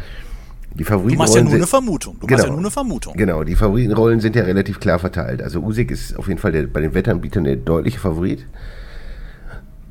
die 0.74 0.84
Favoritenrollen. 0.84 1.16
Du 1.16 1.18
machst 1.18 1.34
ja 1.34 1.42
nur 1.42 1.50
sind- 1.50 1.60
eine 1.60 1.66
Vermutung. 1.66 2.16
Du 2.20 2.26
genau, 2.26 2.36
machst 2.36 2.44
ja 2.46 2.50
nur 2.50 2.60
eine 2.60 2.70
Vermutung. 2.70 3.16
Genau, 3.16 3.42
die 3.44 3.56
Favoritenrollen 3.56 4.20
sind 4.20 4.36
ja 4.36 4.44
relativ 4.44 4.78
klar 4.78 4.98
verteilt. 4.98 5.42
Also 5.42 5.60
Usyk 5.60 5.90
ist 5.90 6.16
auf 6.16 6.28
jeden 6.28 6.38
Fall 6.38 6.52
der, 6.52 6.66
bei 6.68 6.80
den 6.80 6.94
Wettanbietern 6.94 7.44
der 7.44 7.56
deutliche 7.56 7.98
Favorit. 7.98 8.46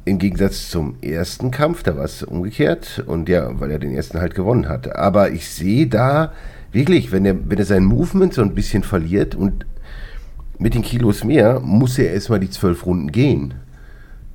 Im 0.09 0.17
Gegensatz 0.17 0.69
zum 0.69 0.95
ersten 1.01 1.51
Kampf, 1.51 1.83
da 1.83 1.95
war 1.95 2.05
es 2.05 2.23
umgekehrt. 2.23 3.03
Und 3.05 3.29
ja, 3.29 3.59
weil 3.59 3.69
er 3.69 3.77
den 3.77 3.95
ersten 3.95 4.19
halt 4.19 4.33
gewonnen 4.33 4.67
hat. 4.67 4.95
Aber 4.95 5.29
ich 5.29 5.47
sehe 5.47 5.85
da 5.85 6.33
wirklich, 6.71 7.11
wenn 7.11 7.25
er, 7.25 7.35
wenn 7.47 7.59
er 7.59 7.65
sein 7.65 7.85
Movement 7.85 8.33
so 8.33 8.41
ein 8.41 8.55
bisschen 8.55 8.81
verliert 8.81 9.35
und 9.35 9.67
mit 10.57 10.73
den 10.73 10.81
Kilos 10.81 11.23
mehr, 11.23 11.59
muss 11.59 11.99
er 11.99 12.11
erstmal 12.11 12.39
die 12.39 12.49
zwölf 12.49 12.87
Runden 12.87 13.11
gehen. 13.11 13.53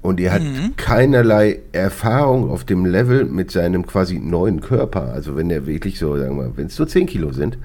Und 0.00 0.20
er 0.20 0.34
hat 0.34 0.42
keinerlei 0.76 1.60
Erfahrung 1.72 2.50
auf 2.50 2.64
dem 2.64 2.86
Level 2.86 3.24
mit 3.24 3.50
seinem 3.50 3.84
quasi 3.84 4.20
neuen 4.20 4.60
Körper. 4.60 5.12
Also 5.12 5.34
wenn 5.34 5.50
er 5.50 5.66
wirklich 5.66 5.98
so, 5.98 6.16
sagen 6.16 6.36
wir 6.36 6.44
mal, 6.44 6.56
wenn 6.56 6.66
es 6.66 6.78
nur 6.78 6.86
10 6.86 7.06
Kilo 7.06 7.32
sind, 7.32 7.58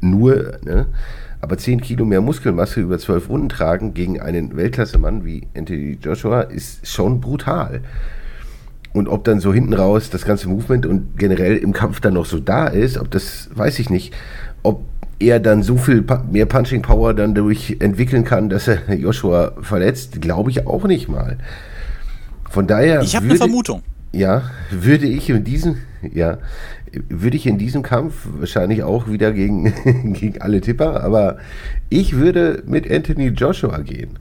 nur, 0.00 0.58
ne? 0.64 0.86
Aber 1.46 1.58
10 1.58 1.80
Kilo 1.80 2.04
mehr 2.04 2.20
Muskelmasse 2.20 2.80
über 2.80 2.98
12 2.98 3.28
Runden 3.28 3.48
tragen 3.48 3.94
gegen 3.94 4.20
einen 4.20 4.56
Weltklassemann 4.56 5.24
wie 5.24 5.46
Anthony 5.56 5.96
Joshua 6.02 6.40
ist 6.40 6.88
schon 6.88 7.20
brutal. 7.20 7.82
Und 8.92 9.06
ob 9.06 9.22
dann 9.22 9.38
so 9.38 9.54
hinten 9.54 9.72
raus 9.72 10.10
das 10.10 10.24
ganze 10.24 10.48
Movement 10.48 10.86
und 10.86 11.16
generell 11.16 11.56
im 11.56 11.72
Kampf 11.72 12.00
dann 12.00 12.14
noch 12.14 12.26
so 12.26 12.40
da 12.40 12.66
ist, 12.66 12.98
ob 12.98 13.12
das, 13.12 13.48
weiß 13.54 13.78
ich 13.78 13.90
nicht. 13.90 14.12
Ob 14.64 14.82
er 15.20 15.38
dann 15.38 15.62
so 15.62 15.76
viel 15.76 16.04
mehr 16.32 16.46
Punching 16.46 16.82
Power 16.82 17.14
dann 17.14 17.36
dadurch 17.36 17.76
entwickeln 17.78 18.24
kann, 18.24 18.48
dass 18.48 18.66
er 18.66 18.92
Joshua 18.96 19.52
verletzt, 19.60 20.20
glaube 20.20 20.50
ich 20.50 20.66
auch 20.66 20.82
nicht 20.82 21.08
mal. 21.08 21.38
Von 22.50 22.66
daher. 22.66 23.02
Ich 23.02 23.14
habe 23.14 23.26
eine 23.26 23.36
Vermutung. 23.36 23.84
Ja, 24.12 24.50
würde 24.70 25.06
ich 25.06 25.30
in 25.30 25.44
diesem, 25.44 25.78
ja, 26.02 26.38
würde 27.08 27.36
ich 27.36 27.46
in 27.46 27.58
diesem 27.58 27.82
Kampf 27.82 28.26
wahrscheinlich 28.38 28.82
auch 28.82 29.08
wieder 29.08 29.32
gegen, 29.32 29.72
gegen 30.14 30.40
alle 30.40 30.60
Tipper, 30.60 31.02
aber 31.02 31.38
ich 31.88 32.16
würde 32.16 32.62
mit 32.66 32.90
Anthony 32.90 33.28
Joshua 33.28 33.78
gehen. 33.78 34.18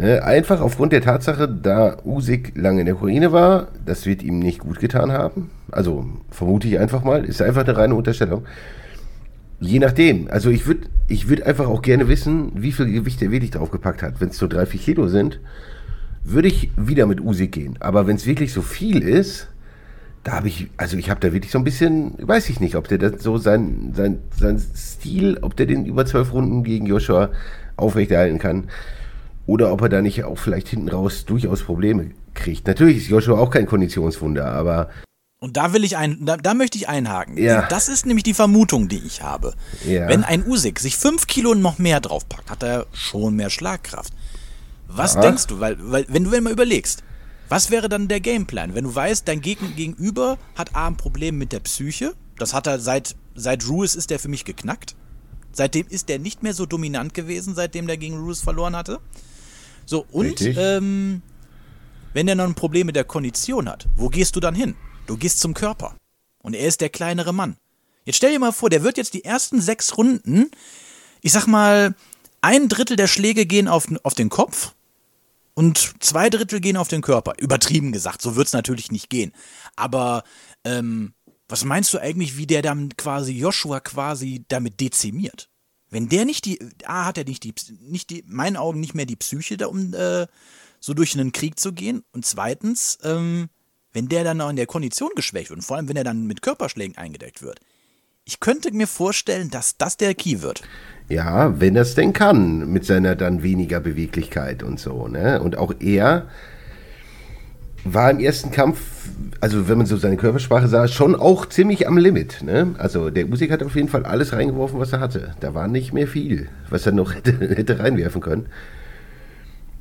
Ne, 0.00 0.22
Einfach 0.22 0.60
aufgrund 0.60 0.92
der 0.92 1.00
Tatsache, 1.00 1.48
da 1.48 1.96
Usyk 2.04 2.52
lange 2.56 2.80
in 2.80 2.86
der 2.86 2.96
Ukraine 2.96 3.32
war, 3.32 3.68
das 3.84 4.06
wird 4.06 4.22
ihm 4.22 4.38
nicht 4.38 4.60
gut 4.60 4.78
getan 4.78 5.10
haben. 5.10 5.50
Also 5.72 6.06
vermute 6.30 6.68
ich 6.68 6.78
einfach 6.78 7.02
mal, 7.02 7.24
ist 7.24 7.42
einfach 7.42 7.64
eine 7.64 7.76
reine 7.76 7.94
Unterstellung. 7.94 8.44
Je 9.60 9.80
nachdem. 9.80 10.28
Also 10.30 10.50
ich 10.50 10.66
würde 10.66 10.88
ich 11.08 11.28
würd 11.28 11.42
einfach 11.42 11.66
auch 11.66 11.82
gerne 11.82 12.06
wissen, 12.06 12.52
wie 12.54 12.70
viel 12.70 12.92
Gewicht 12.92 13.20
er 13.22 13.32
wirklich 13.32 13.50
draufgepackt 13.50 14.02
hat. 14.02 14.20
Wenn 14.20 14.28
es 14.28 14.38
so 14.38 14.46
drei, 14.46 14.66
vier 14.66 14.80
Kilo 14.80 15.08
sind, 15.08 15.40
würde 16.24 16.48
ich 16.48 16.70
wieder 16.76 17.06
mit 17.06 17.20
Usyk 17.20 17.52
gehen. 17.52 17.76
Aber 17.80 18.06
wenn 18.06 18.16
es 18.16 18.26
wirklich 18.26 18.52
so 18.52 18.62
viel 18.62 19.02
ist, 19.02 19.48
da 20.24 20.32
habe 20.32 20.48
ich, 20.48 20.68
also 20.76 20.96
ich 20.96 21.10
habe 21.10 21.20
da 21.20 21.32
wirklich 21.32 21.52
so 21.52 21.58
ein 21.58 21.64
bisschen, 21.64 22.14
weiß 22.20 22.50
ich 22.50 22.60
nicht, 22.60 22.74
ob 22.76 22.88
der 22.88 22.98
das 22.98 23.22
so 23.22 23.38
sein, 23.38 23.92
sein, 23.96 24.18
sein 24.38 24.58
Stil, 24.58 25.38
ob 25.40 25.56
der 25.56 25.66
den 25.66 25.86
über 25.86 26.04
zwölf 26.04 26.32
Runden 26.32 26.64
gegen 26.64 26.86
Joshua 26.86 27.30
aufrechterhalten 27.76 28.38
kann. 28.38 28.68
Oder 29.46 29.72
ob 29.72 29.80
er 29.80 29.88
da 29.88 30.02
nicht 30.02 30.24
auch 30.24 30.36
vielleicht 30.36 30.68
hinten 30.68 30.90
raus 30.90 31.24
durchaus 31.24 31.62
Probleme 31.62 32.10
kriegt. 32.34 32.66
Natürlich 32.66 32.98
ist 32.98 33.08
Joshua 33.08 33.38
auch 33.38 33.50
kein 33.50 33.64
Konditionswunder, 33.64 34.44
aber 34.46 34.90
Und 35.40 35.56
da 35.56 35.72
will 35.72 35.84
ich 35.84 35.96
ein, 35.96 36.18
da, 36.26 36.36
da 36.36 36.52
möchte 36.52 36.76
ich 36.76 36.88
einhaken. 36.88 37.38
Ja. 37.38 37.66
Das 37.68 37.88
ist 37.88 38.04
nämlich 38.04 38.24
die 38.24 38.34
Vermutung, 38.34 38.88
die 38.88 38.98
ich 39.06 39.22
habe. 39.22 39.54
Ja. 39.86 40.08
Wenn 40.08 40.24
ein 40.24 40.46
Usyk 40.46 40.78
sich 40.80 40.98
fünf 40.98 41.26
Kilo 41.26 41.54
noch 41.54 41.78
mehr 41.78 42.00
draufpackt, 42.00 42.50
hat 42.50 42.62
er 42.62 42.86
schon 42.92 43.36
mehr 43.36 43.48
Schlagkraft. 43.48 44.12
Was 44.88 45.14
Ja. 45.14 45.20
denkst 45.20 45.46
du? 45.46 45.60
Weil, 45.60 45.76
weil, 45.80 46.06
wenn 46.08 46.24
du 46.24 46.40
mal 46.40 46.52
überlegst, 46.52 47.04
was 47.48 47.70
wäre 47.70 47.88
dann 47.88 48.08
der 48.08 48.20
Gameplan? 48.20 48.74
Wenn 48.74 48.84
du 48.84 48.94
weißt, 48.94 49.26
dein 49.28 49.40
Gegner 49.40 49.68
gegenüber 49.68 50.38
hat 50.54 50.74
A 50.74 50.86
ein 50.86 50.96
Problem 50.96 51.38
mit 51.38 51.52
der 51.52 51.60
Psyche, 51.60 52.14
das 52.38 52.52
hat 52.54 52.66
er 52.66 52.78
seit, 52.80 53.14
seit 53.34 53.66
Ruiz 53.68 53.94
ist 53.94 54.10
der 54.10 54.18
für 54.18 54.28
mich 54.28 54.44
geknackt. 54.44 54.96
Seitdem 55.52 55.86
ist 55.88 56.08
der 56.08 56.18
nicht 56.18 56.42
mehr 56.42 56.54
so 56.54 56.66
dominant 56.66 57.14
gewesen, 57.14 57.54
seitdem 57.54 57.86
der 57.86 57.96
gegen 57.96 58.18
Ruiz 58.18 58.40
verloren 58.40 58.76
hatte. 58.76 59.00
So, 59.86 60.04
und 60.10 60.40
ähm, 60.42 61.22
wenn 62.12 62.26
der 62.26 62.34
noch 62.34 62.44
ein 62.44 62.54
Problem 62.54 62.86
mit 62.86 62.96
der 62.96 63.04
Kondition 63.04 63.68
hat, 63.68 63.86
wo 63.96 64.08
gehst 64.08 64.36
du 64.36 64.40
dann 64.40 64.54
hin? 64.54 64.74
Du 65.06 65.16
gehst 65.16 65.40
zum 65.40 65.54
Körper. 65.54 65.94
Und 66.42 66.54
er 66.54 66.66
ist 66.68 66.80
der 66.80 66.90
kleinere 66.90 67.32
Mann. 67.32 67.56
Jetzt 68.04 68.16
stell 68.16 68.32
dir 68.32 68.38
mal 68.38 68.52
vor, 68.52 68.70
der 68.70 68.82
wird 68.82 68.96
jetzt 68.98 69.14
die 69.14 69.24
ersten 69.24 69.60
sechs 69.60 69.96
Runden, 69.96 70.50
ich 71.22 71.32
sag 71.32 71.46
mal, 71.46 71.94
ein 72.40 72.68
Drittel 72.68 72.96
der 72.96 73.06
Schläge 73.06 73.46
gehen 73.46 73.68
auf, 73.68 73.86
auf 74.02 74.14
den 74.14 74.28
Kopf 74.28 74.72
und 75.58 75.94
zwei 75.98 76.30
Drittel 76.30 76.60
gehen 76.60 76.76
auf 76.76 76.86
den 76.86 77.00
Körper. 77.02 77.32
Übertrieben 77.36 77.90
gesagt, 77.90 78.22
so 78.22 78.36
wird's 78.36 78.52
natürlich 78.52 78.92
nicht 78.92 79.10
gehen. 79.10 79.32
Aber 79.74 80.22
ähm, 80.62 81.14
was 81.48 81.64
meinst 81.64 81.92
du 81.92 81.98
eigentlich, 81.98 82.36
wie 82.36 82.46
der 82.46 82.62
dann 82.62 82.96
quasi 82.96 83.32
Joshua 83.32 83.80
quasi 83.80 84.44
damit 84.46 84.78
dezimiert? 84.78 85.50
Wenn 85.90 86.08
der 86.08 86.26
nicht 86.26 86.44
die, 86.44 86.60
A, 86.84 87.06
hat 87.06 87.18
er 87.18 87.24
nicht 87.24 87.42
die, 87.42 87.54
nicht 87.80 88.10
die, 88.10 88.20
in 88.20 88.32
meinen 88.32 88.56
Augen 88.56 88.78
nicht 88.78 88.94
mehr 88.94 89.04
die 89.04 89.16
Psyche, 89.16 89.56
da, 89.56 89.66
um 89.66 89.94
äh, 89.94 90.28
so 90.78 90.94
durch 90.94 91.14
einen 91.14 91.32
Krieg 91.32 91.58
zu 91.58 91.72
gehen. 91.72 92.04
Und 92.12 92.24
zweitens, 92.24 92.96
ähm, 93.02 93.48
wenn 93.92 94.08
der 94.08 94.22
dann 94.22 94.36
noch 94.36 94.50
in 94.50 94.56
der 94.56 94.66
Kondition 94.66 95.10
geschwächt 95.16 95.50
wird 95.50 95.58
und 95.58 95.64
vor 95.64 95.76
allem, 95.76 95.88
wenn 95.88 95.96
er 95.96 96.04
dann 96.04 96.28
mit 96.28 96.40
Körperschlägen 96.40 96.96
eingedeckt 96.96 97.42
wird. 97.42 97.58
Ich 98.28 98.40
könnte 98.40 98.72
mir 98.74 98.86
vorstellen, 98.86 99.48
dass 99.48 99.78
das 99.78 99.96
der 99.96 100.12
Key 100.12 100.42
wird. 100.42 100.60
Ja, 101.08 101.58
wenn 101.62 101.76
er 101.76 101.82
es 101.82 101.94
denn 101.94 102.12
kann, 102.12 102.70
mit 102.70 102.84
seiner 102.84 103.16
dann 103.16 103.42
weniger 103.42 103.80
Beweglichkeit 103.80 104.62
und 104.62 104.78
so, 104.78 105.08
ne? 105.08 105.40
Und 105.40 105.56
auch 105.56 105.72
er 105.80 106.26
war 107.84 108.10
im 108.10 108.20
ersten 108.20 108.50
Kampf, 108.50 108.80
also 109.40 109.66
wenn 109.66 109.78
man 109.78 109.86
so 109.86 109.96
seine 109.96 110.18
Körpersprache 110.18 110.68
sah, 110.68 110.88
schon 110.88 111.14
auch 111.14 111.46
ziemlich 111.46 111.88
am 111.88 111.96
Limit, 111.96 112.42
ne? 112.42 112.74
Also 112.76 113.08
der 113.08 113.30
Usyk 113.30 113.50
hat 113.50 113.62
auf 113.62 113.74
jeden 113.74 113.88
Fall 113.88 114.04
alles 114.04 114.34
reingeworfen, 114.34 114.78
was 114.78 114.92
er 114.92 115.00
hatte. 115.00 115.34
Da 115.40 115.54
war 115.54 115.66
nicht 115.66 115.94
mehr 115.94 116.06
viel, 116.06 116.50
was 116.68 116.84
er 116.84 116.92
noch 116.92 117.14
hätte, 117.14 117.32
hätte 117.32 117.78
reinwerfen 117.78 118.20
können. 118.20 118.48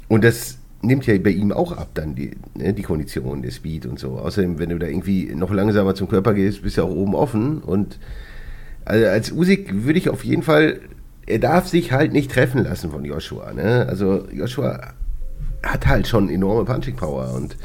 Und 0.07 0.23
das 0.23 0.57
nimmt 0.81 1.05
ja 1.05 1.17
bei 1.17 1.31
ihm 1.31 1.51
auch 1.51 1.73
ab, 1.73 1.89
dann 1.95 2.15
die, 2.15 2.37
ne, 2.55 2.73
die 2.73 2.83
Kondition, 2.83 3.41
der 3.41 3.51
Speed 3.51 3.85
und 3.87 3.99
so. 3.99 4.17
Außerdem, 4.19 4.57
wenn 4.57 4.69
du 4.69 4.79
da 4.79 4.87
irgendwie 4.87 5.35
noch 5.35 5.51
langsamer 5.51 5.95
zum 5.95 6.07
Körper 6.07 6.33
gehst, 6.33 6.61
bist 6.61 6.77
du 6.77 6.83
auch 6.83 6.95
oben 6.95 7.13
offen. 7.13 7.61
Und 7.61 7.99
also 8.87 9.05
als 9.05 9.31
Usyk 9.31 9.83
würde 9.83 9.99
ich 9.99 10.09
auf 10.09 10.23
jeden 10.23 10.43
Fall, 10.43 10.79
er 11.25 11.39
darf 11.39 11.67
sich 11.67 11.91
halt 11.91 12.13
nicht 12.13 12.31
treffen 12.31 12.63
lassen 12.63 12.91
von 12.91 13.03
Joshua. 13.03 13.53
Ne? 13.53 13.85
Also 13.89 14.27
Joshua 14.31 14.93
hat 15.63 15.87
halt 15.87 16.07
schon 16.07 16.29
enorme 16.29 16.65
Punching 16.65 16.95
Power 16.95 17.33
und 17.33 17.57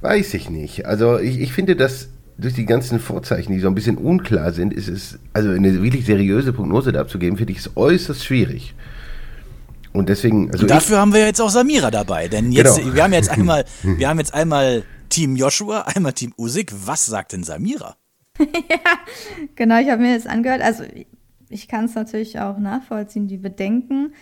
weiß 0.00 0.34
ich 0.34 0.48
nicht. 0.50 0.86
Also 0.86 1.18
ich, 1.18 1.40
ich 1.40 1.52
finde, 1.52 1.74
dass 1.76 2.08
durch 2.38 2.54
die 2.54 2.66
ganzen 2.66 2.98
Vorzeichen, 2.98 3.52
die 3.52 3.60
so 3.60 3.68
ein 3.68 3.74
bisschen 3.74 3.98
unklar 3.98 4.52
sind, 4.52 4.72
ist 4.72 4.88
es, 4.88 5.18
also 5.32 5.50
eine 5.50 5.82
wirklich 5.82 6.06
seriöse 6.06 6.52
Prognose 6.52 6.92
da 6.92 7.00
abzugeben, 7.00 7.36
finde 7.36 7.52
ich 7.52 7.58
es 7.58 7.76
äußerst 7.76 8.24
schwierig. 8.24 8.74
Und 9.92 10.08
deswegen, 10.08 10.50
also 10.50 10.62
Und 10.62 10.70
dafür 10.70 10.98
haben 10.98 11.12
wir 11.12 11.26
jetzt 11.26 11.40
auch 11.40 11.50
Samira 11.50 11.90
dabei, 11.90 12.28
denn 12.28 12.50
jetzt, 12.52 12.78
Genau. 12.78 12.94
wir 12.94 13.04
haben 13.04 13.12
jetzt 13.12 13.30
einmal, 13.30 13.64
wir 13.82 14.08
haben 14.08 14.18
jetzt 14.18 14.32
einmal 14.34 14.84
Team 15.08 15.36
Joshua, 15.36 15.82
einmal 15.82 16.14
Team 16.14 16.32
Usyk. 16.38 16.72
Was 16.86 17.06
sagt 17.06 17.32
denn 17.32 17.44
Samira? 17.44 17.96
Genau, 19.56 19.78
ich 19.78 19.90
habe 19.90 20.02
mir 20.02 20.14
das 20.14 20.26
angehört. 20.26 20.62
Also 20.62 20.84
ich 21.48 21.68
kann 21.68 21.84
es 21.84 21.94
natürlich 21.94 22.38
auch 22.38 22.58
nachvollziehen, 22.58 23.28
die 23.28 23.36
Bedenken. 23.36 24.12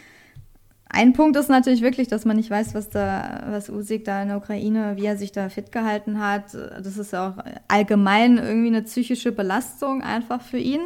Ein 0.92 1.12
Punkt 1.12 1.36
ist 1.36 1.48
natürlich 1.48 1.82
wirklich, 1.82 2.08
dass 2.08 2.24
man 2.24 2.36
nicht 2.36 2.50
weiß, 2.50 2.74
was 2.74 2.88
da, 2.88 3.44
was 3.46 3.70
Usyk 3.70 4.04
da 4.04 4.22
in 4.22 4.28
der 4.28 4.38
Ukraine, 4.38 4.96
wie 4.96 5.06
er 5.06 5.16
sich 5.16 5.30
da 5.30 5.48
fit 5.48 5.70
gehalten 5.70 6.18
hat. 6.18 6.52
Das 6.54 6.96
ist 6.98 7.12
ja 7.12 7.28
auch 7.28 7.44
allgemein 7.68 8.38
irgendwie 8.38 8.66
eine 8.66 8.82
psychische 8.82 9.30
Belastung 9.30 10.02
einfach 10.02 10.40
für 10.42 10.58
ihn. 10.58 10.80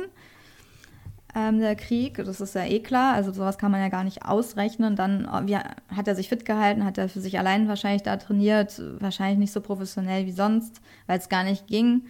Ähm, 1.34 1.58
der 1.58 1.74
Krieg, 1.74 2.22
das 2.22 2.42
ist 2.42 2.54
ja 2.54 2.64
eh 2.64 2.80
klar. 2.80 3.14
Also 3.14 3.32
sowas 3.32 3.56
kann 3.56 3.72
man 3.72 3.80
ja 3.80 3.88
gar 3.88 4.04
nicht 4.04 4.26
ausrechnen. 4.26 4.94
Dann 4.94 5.26
wie, 5.46 5.56
hat 5.56 6.06
er 6.06 6.14
sich 6.14 6.28
fit 6.28 6.44
gehalten, 6.44 6.84
hat 6.84 6.98
er 6.98 7.08
für 7.08 7.20
sich 7.20 7.38
allein 7.38 7.66
wahrscheinlich 7.66 8.02
da 8.02 8.18
trainiert, 8.18 8.80
wahrscheinlich 9.00 9.38
nicht 9.38 9.52
so 9.52 9.62
professionell 9.62 10.26
wie 10.26 10.32
sonst, 10.32 10.82
weil 11.06 11.18
es 11.18 11.30
gar 11.30 11.44
nicht 11.44 11.66
ging. 11.66 12.02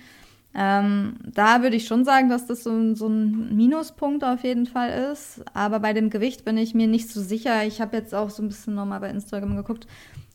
Ähm, 0.54 1.16
da 1.24 1.62
würde 1.62 1.76
ich 1.76 1.86
schon 1.86 2.04
sagen, 2.04 2.28
dass 2.28 2.46
das 2.46 2.62
so, 2.62 2.94
so, 2.94 3.08
ein 3.08 3.56
Minuspunkt 3.56 4.22
auf 4.22 4.44
jeden 4.44 4.66
Fall 4.66 5.10
ist. 5.12 5.44
Aber 5.52 5.80
bei 5.80 5.92
dem 5.92 6.10
Gewicht 6.10 6.44
bin 6.44 6.56
ich 6.56 6.74
mir 6.74 6.86
nicht 6.86 7.08
so 7.08 7.20
sicher. 7.20 7.64
Ich 7.64 7.80
habe 7.80 7.96
jetzt 7.96 8.14
auch 8.14 8.30
so 8.30 8.42
ein 8.42 8.48
bisschen 8.48 8.74
nochmal 8.74 9.00
bei 9.00 9.10
Instagram 9.10 9.56
geguckt. 9.56 9.86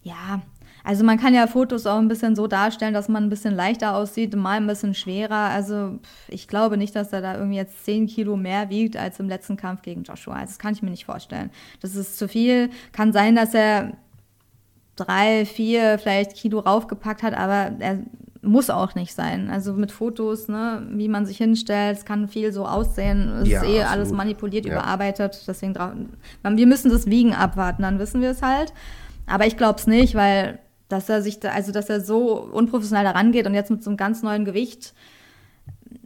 Ja, 0.04 0.42
also 0.84 1.04
man 1.04 1.20
kann 1.20 1.34
ja 1.34 1.48
Fotos 1.48 1.86
auch 1.86 1.98
ein 1.98 2.08
bisschen 2.08 2.36
so 2.36 2.48
darstellen, 2.48 2.94
dass 2.94 3.10
man 3.10 3.24
ein 3.24 3.30
bisschen 3.30 3.54
leichter 3.56 3.96
aussieht, 3.96 4.36
mal 4.36 4.58
ein 4.58 4.68
bisschen 4.68 4.94
schwerer. 4.94 5.50
Also 5.50 6.00
ich 6.28 6.48
glaube 6.48 6.78
nicht, 6.78 6.96
dass 6.96 7.14
er 7.14 7.22
da 7.22 7.36
irgendwie 7.36 7.58
jetzt 7.58 7.86
10 7.86 8.08
Kilo 8.08 8.36
mehr 8.36 8.70
wiegt 8.70 8.98
als 8.98 9.20
im 9.20 9.30
letzten 9.30 9.58
Kampf 9.58 9.82
gegen 9.82 10.04
Joshua. 10.04 10.34
Also 10.36 10.48
das 10.48 10.60
kann 10.60 10.74
ich 10.74 10.82
mir 10.82 10.90
nicht 10.90 11.06
vorstellen. 11.06 11.50
Das 11.82 11.96
ist 11.96 12.18
zu 12.18 12.28
viel. 12.28 12.70
Kann 12.92 13.14
sein, 13.14 13.36
dass 13.36 13.54
er 13.54 13.94
drei, 14.96 15.46
vier 15.46 15.98
vielleicht 15.98 16.36
Kilo 16.36 16.60
raufgepackt 16.60 17.24
hat, 17.24 17.34
aber 17.34 17.72
er 17.80 18.00
muss 18.42 18.70
auch 18.70 18.96
nicht 18.96 19.14
sein. 19.14 19.50
Also 19.50 19.74
mit 19.74 19.92
Fotos, 19.92 20.48
ne, 20.48 20.88
wie 20.92 21.10
man 21.10 21.26
sich 21.26 21.38
hinstellt, 21.38 21.98
es 21.98 22.06
kann 22.06 22.28
viel 22.30 22.54
so 22.54 22.66
aussehen. 22.66 23.30
Es 23.42 23.50
Ja, 23.50 23.62
ist 23.62 23.68
eh 23.68 23.82
absolut. 23.82 23.88
alles 23.92 24.12
manipuliert, 24.14 24.66
Ja. 24.66 24.74
überarbeitet. 24.74 25.44
Deswegen 25.48 25.76
wir 25.76 26.68
müssen 26.68 26.90
das 26.90 27.06
Wiegen 27.08 27.34
abwarten, 27.34 27.82
dann 27.82 28.00
wissen 28.00 28.22
wir 28.22 28.32
es 28.32 28.42
halt. 28.42 28.74
Aber 29.28 29.46
ich 29.46 29.58
glaube 29.58 29.80
es 29.80 29.88
nicht, 29.88 30.16
weil 30.16 30.60
dass 30.88 31.08
er 31.08 31.22
sich 31.22 31.40
da, 31.40 31.50
also 31.52 31.72
dass 31.72 31.88
er 31.90 32.02
so 32.02 32.40
unprofessionell 32.42 33.04
da 33.06 33.12
rangeht 33.12 33.46
und 33.46 33.54
jetzt 33.54 33.70
mit 33.70 33.84
so 33.84 33.92
einem 33.92 33.98
ganz 33.98 34.24
neuen 34.24 34.44
Gewicht, 34.44 34.94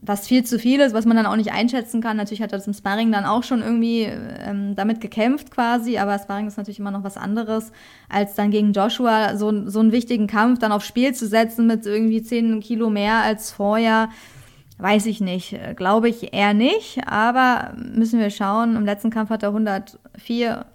was 0.02 0.28
viel 0.28 0.44
zu 0.44 0.60
viel 0.60 0.80
ist, 0.82 0.94
was 0.94 1.06
man 1.06 1.16
dann 1.16 1.26
auch 1.26 1.36
nicht 1.36 1.54
einschätzen 1.54 2.02
kann. 2.02 2.18
Natürlich 2.18 2.42
hat 2.42 2.52
er 2.52 2.58
das 2.58 2.68
im 2.68 2.74
Sparring 2.74 3.12
dann 3.12 3.26
auch 3.26 3.44
schon 3.44 3.62
irgendwie 3.62 4.04
ähm, 4.04 4.76
damit 4.76 5.02
gekämpft 5.02 5.52
quasi, 5.52 5.98
aber 5.98 6.18
Sparring 6.20 6.48
ist 6.48 6.58
natürlich 6.58 6.80
immer 6.80 6.92
noch 6.92 7.04
was 7.04 7.18
anderes, 7.18 7.72
als 8.10 8.36
dann 8.36 8.52
gegen 8.52 8.74
Joshua 8.74 9.38
so, 9.38 9.70
so 9.70 9.80
einen 9.80 9.92
wichtigen 9.92 10.28
Kampf 10.28 10.60
dann 10.60 10.72
aufs 10.72 10.88
Spiel 10.88 11.14
zu 11.14 11.28
setzen 11.28 11.68
mit 11.68 11.86
irgendwie 11.86 12.22
10 12.22 12.60
Kilo 12.60 12.90
mehr 12.90 13.22
als 13.22 13.52
vorher. 13.52 14.10
Weiß 14.78 15.06
ich 15.06 15.22
nicht. 15.22 15.58
Glaube 15.76 16.10
ich 16.10 16.34
eher 16.34 16.54
nicht, 16.54 17.08
aber 17.08 17.74
müssen 17.78 18.20
wir 18.20 18.30
schauen. 18.30 18.76
Im 18.76 18.86
letzten 18.86 19.12
Kampf 19.12 19.30
hat 19.30 19.44
er 19.44 19.50
104, 19.50 20.66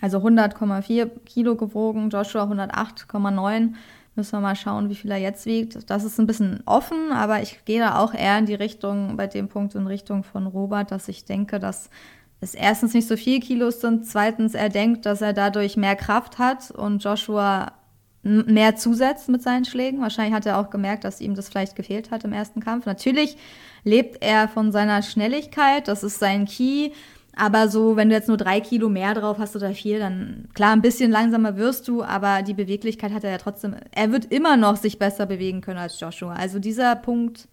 also 0.00 0.18
100,4 0.18 1.10
Kilo 1.24 1.54
gewogen, 1.54 2.10
Joshua 2.10 2.44
108,9. 2.44 3.74
Müssen 4.14 4.32
wir 4.32 4.40
mal 4.40 4.56
schauen, 4.56 4.90
wie 4.90 4.94
viel 4.94 5.10
er 5.10 5.18
jetzt 5.18 5.46
wiegt. 5.46 5.88
Das 5.88 6.04
ist 6.04 6.18
ein 6.18 6.26
bisschen 6.26 6.62
offen, 6.66 7.12
aber 7.12 7.40
ich 7.40 7.64
gehe 7.64 7.80
da 7.80 7.98
auch 7.98 8.12
eher 8.12 8.38
in 8.38 8.46
die 8.46 8.54
Richtung, 8.54 9.16
bei 9.16 9.26
dem 9.26 9.48
Punkt 9.48 9.74
in 9.74 9.86
Richtung 9.86 10.22
von 10.22 10.46
Robert, 10.46 10.90
dass 10.90 11.08
ich 11.08 11.24
denke, 11.24 11.58
dass 11.58 11.88
es 12.40 12.54
erstens 12.54 12.92
nicht 12.92 13.08
so 13.08 13.16
viel 13.16 13.40
Kilos 13.40 13.80
sind, 13.80 14.06
zweitens 14.06 14.54
er 14.54 14.68
denkt, 14.68 15.06
dass 15.06 15.22
er 15.22 15.32
dadurch 15.32 15.76
mehr 15.76 15.96
Kraft 15.96 16.38
hat 16.38 16.70
und 16.72 17.02
Joshua 17.02 17.72
mehr 18.22 18.76
zusetzt 18.76 19.28
mit 19.28 19.42
seinen 19.42 19.64
Schlägen. 19.64 20.00
Wahrscheinlich 20.00 20.34
hat 20.34 20.46
er 20.46 20.58
auch 20.58 20.70
gemerkt, 20.70 21.04
dass 21.04 21.20
ihm 21.20 21.34
das 21.34 21.48
vielleicht 21.48 21.74
gefehlt 21.74 22.10
hat 22.10 22.24
im 22.24 22.32
ersten 22.32 22.60
Kampf. 22.60 22.86
Natürlich 22.86 23.36
lebt 23.84 24.22
er 24.22 24.46
von 24.48 24.70
seiner 24.70 25.02
Schnelligkeit, 25.02 25.88
das 25.88 26.04
ist 26.04 26.20
sein 26.20 26.46
Key. 26.46 26.90
Aber 27.34 27.68
so, 27.68 27.96
wenn 27.96 28.08
du 28.08 28.14
jetzt 28.14 28.28
nur 28.28 28.36
drei 28.36 28.60
Kilo 28.60 28.88
mehr 28.88 29.14
drauf 29.14 29.38
hast 29.38 29.56
oder 29.56 29.72
vier, 29.72 29.98
dann 29.98 30.48
klar, 30.54 30.72
ein 30.72 30.82
bisschen 30.82 31.10
langsamer 31.10 31.56
wirst 31.56 31.88
du, 31.88 32.02
aber 32.02 32.42
die 32.42 32.54
Beweglichkeit 32.54 33.12
hat 33.12 33.24
er 33.24 33.30
ja 33.30 33.38
trotzdem. 33.38 33.74
Er 33.90 34.12
wird 34.12 34.26
immer 34.26 34.56
noch 34.56 34.76
sich 34.76 34.98
besser 34.98 35.26
bewegen 35.26 35.62
können 35.62 35.78
als 35.78 35.98
Joshua. 35.98 36.34
Also 36.34 36.58
dieser 36.58 36.94
Punkt, 36.94 37.48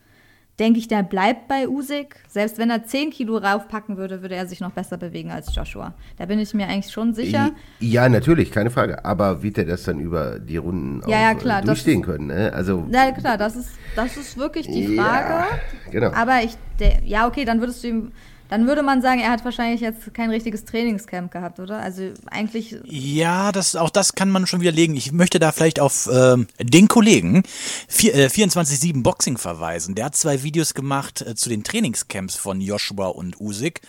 denke 0.60 0.80
ich, 0.80 0.90
der 0.90 1.04
bleibt 1.04 1.48
bei 1.48 1.68
Usyk. 1.68 2.18
Selbst 2.28 2.58
wenn 2.58 2.70
er 2.70 2.84
10 2.84 3.12
Kilo 3.12 3.38
raufpacken 3.38 3.96
würde, 3.96 4.22
würde 4.22 4.36
er 4.36 4.46
sich 4.48 4.60
noch 4.60 4.72
besser 4.72 4.98
bewegen 4.98 5.32
als 5.32 5.56
Joshua. 5.56 5.94
Da 6.18 6.26
bin 6.26 6.40
ich 6.40 6.54
mir 6.54 6.68
eigentlich 6.68 6.92
schon 6.92 7.14
sicher. 7.14 7.52
Ja, 7.80 8.10
natürlich, 8.10 8.52
keine 8.52 8.70
Frage. 8.70 9.06
Aber 9.06 9.42
wird 9.42 9.58
er 9.58 9.66
das 9.66 9.84
dann 9.84 10.00
über 10.00 10.40
die 10.40 10.58
Runden 10.58 11.00
Ja, 11.02 11.06
auch 11.06 11.22
ja, 11.22 11.32
äh, 11.32 11.36
klar, 11.36 11.62
das 11.62 11.68
durchstehen 11.68 12.02
können? 12.02 12.28
Ne? 12.28 12.52
Also, 12.54 12.86
Na 12.90 13.12
klar, 13.12 13.38
das 13.38 13.56
ist, 13.56 13.70
das 13.96 14.18
ist 14.18 14.38
wirklich 14.38 14.68
die 14.68 14.98
Frage. 14.98 15.30
Ja, 15.30 15.48
genau. 15.92 16.12
Aber 16.12 16.42
ich, 16.44 16.58
ja, 17.06 17.28
okay, 17.28 17.46
dann 17.46 17.62
würdest 17.62 17.84
du 17.84 17.88
ihm, 17.88 18.12
dann 18.50 18.68
würde 18.68 18.82
man 18.82 19.02
sagen, 19.02 19.22
er 19.22 19.30
hat 19.30 19.46
wahrscheinlich 19.46 19.80
jetzt 19.80 20.14
kein 20.14 20.32
richtiges 20.32 20.66
Trainingscamp 20.66 21.32
gehabt, 21.32 21.60
oder? 21.60 21.78
Also 21.78 22.12
eigentlich, 22.26 22.76
Ja, 22.84 23.52
das, 23.52 23.76
auch 23.76 23.92
das 23.92 24.16
kann 24.16 24.32
man 24.32 24.48
schon 24.48 24.60
widerlegen. 24.60 24.96
Ich 24.96 25.12
möchte 25.12 25.40
da 25.40 25.52
vielleicht 25.52 25.80
auf 25.80 26.10
ähm, 26.12 26.48
den 26.60 26.88
Kollegen 26.88 27.38
äh, 27.38 28.26
24-7 28.26 29.04
Boxing 29.04 29.38
verweisen. 29.38 29.94
Der 29.94 30.06
hat 30.06 30.16
zwei 30.16 30.42
Videos 30.42 30.74
gemacht 30.74 31.22
äh, 31.22 31.36
zu 31.36 31.50
den 31.50 31.64
Trainingscamps 31.64 32.36
von 32.36 32.60
Joshua 32.60 33.08
und 33.08 33.40
Usyk. 33.40 33.82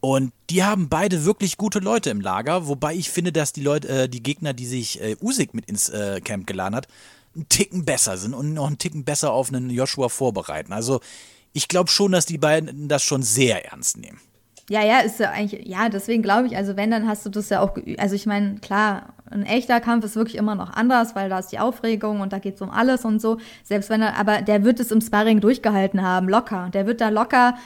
Und 0.00 0.32
die 0.48 0.64
haben 0.64 0.88
beide 0.88 1.26
wirklich 1.26 1.58
gute 1.58 1.78
Leute 1.78 2.08
im 2.08 2.22
Lager, 2.22 2.66
wobei 2.66 2.94
ich 2.94 3.10
finde, 3.10 3.32
dass 3.32 3.52
die 3.52 3.62
Leute, 3.62 3.88
äh, 3.88 4.08
die 4.08 4.22
Gegner, 4.22 4.54
die 4.54 4.66
sich 4.66 5.00
äh, 5.02 5.16
Usyk 5.20 5.52
mit 5.52 5.66
ins 5.66 5.90
äh, 5.90 6.22
Camp 6.22 6.46
geladen 6.46 6.74
hat, 6.74 6.88
einen 7.34 7.48
Ticken 7.50 7.84
besser 7.84 8.16
sind 8.16 8.32
und 8.32 8.54
noch 8.54 8.66
einen 8.66 8.78
Ticken 8.78 9.04
besser 9.04 9.32
auf 9.32 9.48
einen 9.52 9.68
Joshua 9.68 10.08
vorbereiten. 10.08 10.72
Also 10.72 11.00
ich 11.52 11.68
glaube 11.68 11.90
schon, 11.90 12.12
dass 12.12 12.26
die 12.26 12.38
beiden 12.38 12.88
das 12.88 13.02
schon 13.02 13.22
sehr 13.22 13.70
ernst 13.70 13.96
nehmen. 13.96 14.20
ja, 14.68 14.84
ja, 14.84 15.00
ist 15.00 15.18
ja 15.18 15.30
eigentlich, 15.30 15.66
ja, 15.66 15.88
deswegen 15.88 16.22
glaube 16.22 16.46
ich, 16.46 16.56
also 16.56 16.76
wenn, 16.76 16.92
dann 16.92 17.08
hast 17.08 17.26
du 17.26 17.30
das 17.30 17.48
ja 17.48 17.60
auch 17.60 17.74
geübt. 17.74 17.98
Also 17.98 18.14
ich 18.14 18.26
meine, 18.26 18.60
klar, 18.60 19.14
ein 19.28 19.44
echter 19.44 19.80
Kampf 19.80 20.04
ist 20.04 20.14
wirklich 20.14 20.36
immer 20.36 20.54
noch 20.54 20.72
anders, 20.72 21.16
weil 21.16 21.28
da 21.28 21.40
ist 21.40 21.48
die 21.48 21.58
Aufregung 21.58 22.20
und 22.20 22.32
da 22.32 22.38
geht 22.38 22.54
es 22.54 22.62
um 22.62 22.70
alles 22.70 23.04
und 23.04 23.20
so. 23.20 23.38
Selbst 23.64 23.90
wenn 23.90 24.00
er, 24.00 24.16
aber 24.16 24.42
der 24.42 24.64
wird 24.64 24.78
es 24.78 24.92
im 24.92 25.00
Sparring 25.00 25.40
durchgehalten 25.40 26.02
haben, 26.02 26.28
locker. 26.28 26.70
Der 26.72 26.86
wird 26.86 27.00
da 27.00 27.08
locker 27.08 27.56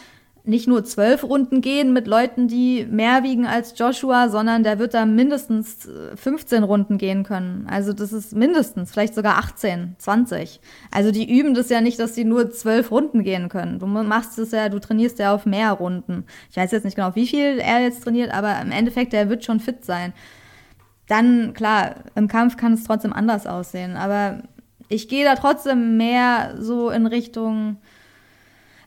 nicht 0.47 0.69
nur 0.69 0.85
zwölf 0.85 1.25
Runden 1.25 1.63
gehen 1.63 1.95
mit 1.95 2.07
Leuten, 2.07 2.49
die 2.49 2.87
mehr 2.91 3.23
wiegen 3.23 3.47
als 3.47 3.79
Joshua, 3.79 4.29
sondern 4.29 4.63
der 4.63 4.79
wird 4.79 4.93
da 4.93 5.07
mindestens 5.07 5.87
äh, 5.87 6.15
15 6.17 6.65
Runden 6.65 6.99
gehen 6.99 7.25
können. 7.25 7.67
Also 7.71 7.95
das 7.95 8.13
ist 8.13 8.37
mindestens, 8.37 8.93
vielleicht 8.93 9.15
sogar 9.15 9.39
18, 9.39 9.97
20. 9.99 10.61
Also 10.91 11.13
die 11.13 11.39
üben 11.39 11.55
das 11.55 11.71
ja 11.71 11.81
nicht, 11.81 11.99
dass 11.99 12.15
sie 12.15 12.25
nur 12.25 12.51
zwölf 12.51 12.91
Runden 12.91 13.25
gehen 13.25 13.49
können. 13.49 13.79
Du 13.79 13.87
machst 13.87 14.39
es 14.39 14.51
ja, 14.51 14.69
du 14.69 14.79
trainierst 14.79 15.19
ja 15.19 15.35
auf 15.35 15.47
mehr 15.47 15.73
Runden. 15.73 16.25
Ich 16.51 16.59
weiß 16.59 16.73
jetzt 16.73 16.85
nicht 16.85 16.97
genau, 16.97 17.15
wie 17.15 17.27
viel 17.27 17.59
er 17.59 17.81
jetzt 17.81 18.05
trainiert, 18.05 18.31
aber 18.31 18.61
im 18.61 18.71
Endeffekt, 18.71 19.15
der 19.15 19.31
wird 19.31 19.47
schon 19.47 19.61
fit 19.61 19.83
sein. 19.87 20.13
Dann, 21.09 21.55
klar, 21.55 21.97
im 22.17 22.29
Kampf 22.29 22.59
kann 22.59 22.75
es 22.75 22.85
trotzdem 22.85 23.15
anders 23.15 23.47
aussehen, 23.47 23.97
aber 23.97 24.43
ich 24.89 25.09
gehe 25.09 25.25
da 25.25 25.37
trotzdem 25.37 25.97
mehr 25.97 26.57
so 26.59 26.91
in 26.91 27.07
Richtung, 27.07 27.79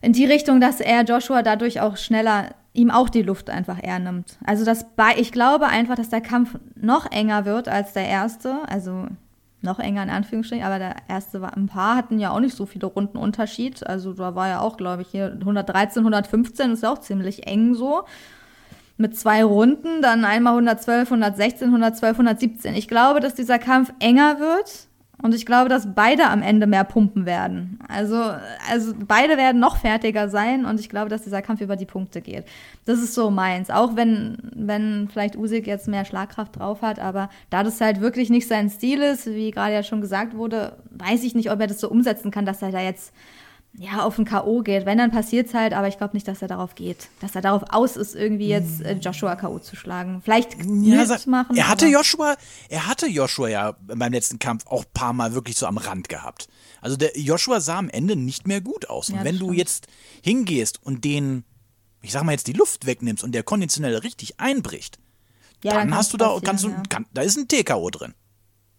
in 0.00 0.12
die 0.12 0.24
Richtung, 0.24 0.60
dass 0.60 0.80
er 0.80 1.04
Joshua 1.04 1.42
dadurch 1.42 1.80
auch 1.80 1.96
schneller 1.96 2.54
ihm 2.72 2.90
auch 2.90 3.08
die 3.08 3.22
Luft 3.22 3.50
einfach 3.50 3.82
eher 3.82 3.98
nimmt. 3.98 4.38
Also 4.44 4.64
das 4.64 4.86
bei 4.94 5.14
ich 5.16 5.32
glaube 5.32 5.66
einfach, 5.66 5.96
dass 5.96 6.10
der 6.10 6.20
Kampf 6.20 6.58
noch 6.76 7.10
enger 7.10 7.44
wird 7.44 7.68
als 7.68 7.92
der 7.92 8.06
erste, 8.06 8.56
also 8.68 9.06
noch 9.60 9.80
enger 9.80 10.04
in 10.04 10.10
Anführungsstrichen, 10.10 10.64
aber 10.64 10.78
der 10.78 10.96
erste 11.08 11.40
war 11.40 11.56
ein 11.56 11.66
paar 11.66 11.96
hatten 11.96 12.20
ja 12.20 12.30
auch 12.30 12.38
nicht 12.38 12.54
so 12.54 12.66
viele 12.66 12.86
Runden 12.86 13.18
Unterschied, 13.18 13.84
also 13.84 14.12
da 14.12 14.36
war 14.36 14.48
ja 14.48 14.60
auch, 14.60 14.76
glaube 14.76 15.02
ich, 15.02 15.08
hier 15.08 15.32
113, 15.40 16.00
115 16.00 16.70
ist 16.70 16.84
ja 16.84 16.92
auch 16.92 16.98
ziemlich 16.98 17.46
eng 17.48 17.74
so. 17.74 18.04
Mit 19.00 19.16
zwei 19.16 19.44
Runden, 19.44 20.02
dann 20.02 20.24
einmal 20.24 20.54
112, 20.54 21.12
116, 21.12 21.68
112, 21.68 22.12
117. 22.14 22.74
Ich 22.74 22.88
glaube, 22.88 23.20
dass 23.20 23.34
dieser 23.34 23.60
Kampf 23.60 23.92
enger 24.00 24.40
wird 24.40 24.87
und 25.20 25.34
ich 25.34 25.44
glaube, 25.46 25.68
dass 25.68 25.94
beide 25.94 26.28
am 26.28 26.42
Ende 26.42 26.68
mehr 26.68 26.84
pumpen 26.84 27.26
werden. 27.26 27.80
Also, 27.88 28.22
also 28.70 28.94
beide 29.06 29.36
werden 29.36 29.60
noch 29.60 29.76
fertiger 29.76 30.28
sein 30.28 30.64
und 30.64 30.78
ich 30.78 30.88
glaube, 30.88 31.10
dass 31.10 31.22
dieser 31.22 31.42
Kampf 31.42 31.60
über 31.60 31.74
die 31.74 31.86
Punkte 31.86 32.20
geht. 32.20 32.44
Das 32.84 33.00
ist 33.00 33.14
so 33.14 33.30
meins. 33.30 33.68
Auch 33.68 33.96
wenn, 33.96 34.38
wenn 34.54 35.08
vielleicht 35.10 35.36
Usyk 35.36 35.66
jetzt 35.66 35.88
mehr 35.88 36.04
Schlagkraft 36.04 36.58
drauf 36.58 36.82
hat, 36.82 37.00
aber 37.00 37.30
da 37.50 37.64
das 37.64 37.80
halt 37.80 38.00
wirklich 38.00 38.30
nicht 38.30 38.46
sein 38.46 38.70
Stil 38.70 39.02
ist, 39.02 39.26
wie 39.26 39.50
gerade 39.50 39.74
ja 39.74 39.82
schon 39.82 40.00
gesagt 40.00 40.36
wurde, 40.36 40.76
weiß 40.90 41.24
ich 41.24 41.34
nicht, 41.34 41.50
ob 41.50 41.60
er 41.60 41.66
das 41.66 41.80
so 41.80 41.90
umsetzen 41.90 42.30
kann, 42.30 42.46
dass 42.46 42.62
er 42.62 42.70
da 42.70 42.80
jetzt 42.80 43.12
ja, 43.78 44.02
auf 44.04 44.18
ein 44.18 44.24
K.O. 44.24 44.62
geht. 44.62 44.86
Wenn, 44.86 44.98
dann 44.98 45.10
passiert's 45.12 45.54
halt, 45.54 45.72
aber 45.72 45.86
ich 45.88 45.98
glaube 45.98 46.14
nicht, 46.16 46.26
dass 46.26 46.42
er 46.42 46.48
darauf 46.48 46.74
geht. 46.74 47.08
Dass 47.20 47.34
er 47.36 47.42
darauf 47.42 47.62
aus 47.70 47.96
ist, 47.96 48.14
irgendwie 48.16 48.48
jetzt 48.48 48.80
äh, 48.82 48.94
Joshua 48.94 49.36
K.O. 49.36 49.58
zu 49.60 49.76
schlagen. 49.76 50.20
Vielleicht 50.22 50.54
Ja, 50.64 50.96
ja, 50.96 51.06
sa- 51.06 51.18
machen. 51.26 51.56
er 51.56 51.68
hatte 51.68 51.86
Joshua, 51.86 52.36
er 52.68 52.86
hatte 52.88 53.06
Joshua 53.06 53.48
ja 53.48 53.76
beim 53.80 54.12
letzten 54.12 54.38
Kampf 54.38 54.66
auch 54.66 54.82
ein 54.84 54.90
paar 54.94 55.12
Mal 55.12 55.32
wirklich 55.34 55.56
so 55.56 55.66
am 55.66 55.76
Rand 55.78 56.08
gehabt. 56.08 56.48
Also 56.80 56.96
der 56.96 57.16
Joshua 57.18 57.60
sah 57.60 57.78
am 57.78 57.88
Ende 57.88 58.16
nicht 58.16 58.46
mehr 58.48 58.60
gut 58.60 58.88
aus. 58.90 59.10
Und 59.10 59.16
Ja, 59.16 59.24
wenn 59.24 59.34
das 59.36 59.40
du 59.40 59.46
stimmt. 59.46 59.58
jetzt 59.58 59.86
hingehst 60.22 60.80
und 60.84 61.04
den, 61.04 61.44
ich 62.02 62.12
sag 62.12 62.24
mal 62.24 62.32
jetzt 62.32 62.46
die 62.48 62.52
Luft 62.54 62.84
wegnimmst 62.86 63.22
und 63.22 63.32
der 63.32 63.42
konditionell 63.44 63.96
richtig 63.98 64.40
einbricht, 64.40 64.98
Ja, 65.62 65.72
dann 65.74 65.88
kann's 65.90 65.96
hast 65.96 66.12
du 66.12 66.16
da, 66.16 66.36
kannst 66.42 66.64
du, 66.64 66.72
kann, 66.88 67.06
da 67.14 67.22
ist 67.22 67.36
ein 67.36 67.46
TKO 67.48 67.90
drin. 67.90 68.14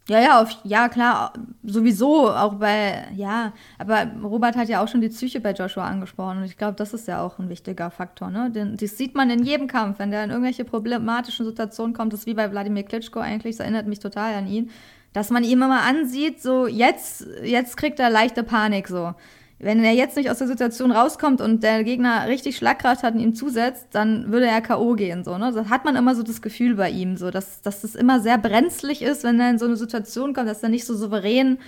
Ja, 0.09 0.19
ja, 0.19 0.41
auf, 0.41 0.49
ja, 0.63 0.89
klar, 0.89 1.33
sowieso, 1.63 2.31
auch 2.31 2.55
bei, 2.55 3.07
ja, 3.15 3.53
aber 3.77 4.07
Robert 4.23 4.55
hat 4.55 4.67
ja 4.67 4.83
auch 4.83 4.87
schon 4.87 5.01
die 5.01 5.09
Psyche 5.09 5.39
bei 5.39 5.51
Joshua 5.51 5.85
angesprochen 5.85 6.39
und 6.39 6.45
ich 6.45 6.57
glaube, 6.57 6.73
das 6.73 6.95
ist 6.95 7.07
ja 7.07 7.21
auch 7.21 7.37
ein 7.37 7.47
wichtiger 7.47 7.91
Faktor, 7.91 8.31
ne? 8.31 8.49
Den, 8.49 8.75
das 8.75 8.97
sieht 8.97 9.13
man 9.13 9.29
in 9.29 9.43
jedem 9.43 9.67
Kampf, 9.67 9.99
wenn 9.99 10.09
der 10.09 10.23
in 10.23 10.31
irgendwelche 10.31 10.65
problematischen 10.65 11.45
Situationen 11.45 11.93
kommt, 11.93 12.11
das 12.11 12.21
ist 12.21 12.25
wie 12.25 12.33
bei 12.33 12.51
Wladimir 12.51 12.83
Klitschko 12.83 13.19
eigentlich, 13.19 13.57
das 13.57 13.63
erinnert 13.63 13.85
mich 13.85 13.99
total 13.99 14.33
an 14.33 14.47
ihn, 14.47 14.71
dass 15.13 15.29
man 15.29 15.43
ihm 15.43 15.61
immer 15.61 15.81
ansieht, 15.83 16.41
so, 16.41 16.65
jetzt, 16.65 17.27
jetzt 17.43 17.77
kriegt 17.77 17.99
er 17.99 18.09
leichte 18.09 18.41
Panik, 18.41 18.87
so 18.87 19.13
wenn 19.59 19.83
er 19.83 19.93
jetzt 19.93 20.15
nicht 20.15 20.29
aus 20.31 20.37
der 20.37 20.47
Situation 20.47 20.91
rauskommt 20.91 21.41
und 21.41 21.63
der 21.63 21.83
Gegner 21.83 22.27
richtig 22.27 22.55
Schlagkraft 22.55 23.03
hat 23.03 23.13
und 23.13 23.19
ihm 23.19 23.35
zusetzt, 23.35 23.87
dann 23.91 24.31
würde 24.31 24.47
er 24.47 24.61
K.O. 24.61 24.93
gehen, 24.93 25.25
so, 25.25 25.37
ne? 25.37 25.51
Das 25.53 25.69
hat 25.69 25.83
man 25.83 25.97
immer 25.97 26.15
so 26.15 26.23
das 26.23 26.41
Gefühl 26.41 26.75
bei 26.75 26.89
ihm, 26.89 27.17
so, 27.17 27.29
dass, 27.29 27.61
dass 27.61 27.81
das 27.81 27.95
immer 27.95 28.21
sehr 28.21 28.37
brenzlig 28.37 29.01
ist, 29.01 29.25
wenn 29.25 29.39
er 29.39 29.49
in 29.49 29.59
so 29.59 29.65
eine 29.65 29.75
Situation 29.75 30.33
kommt, 30.33 30.47
dass 30.47 30.63
er 30.63 30.69
nicht 30.69 30.85
so 30.85 30.95
souverän 30.95 31.59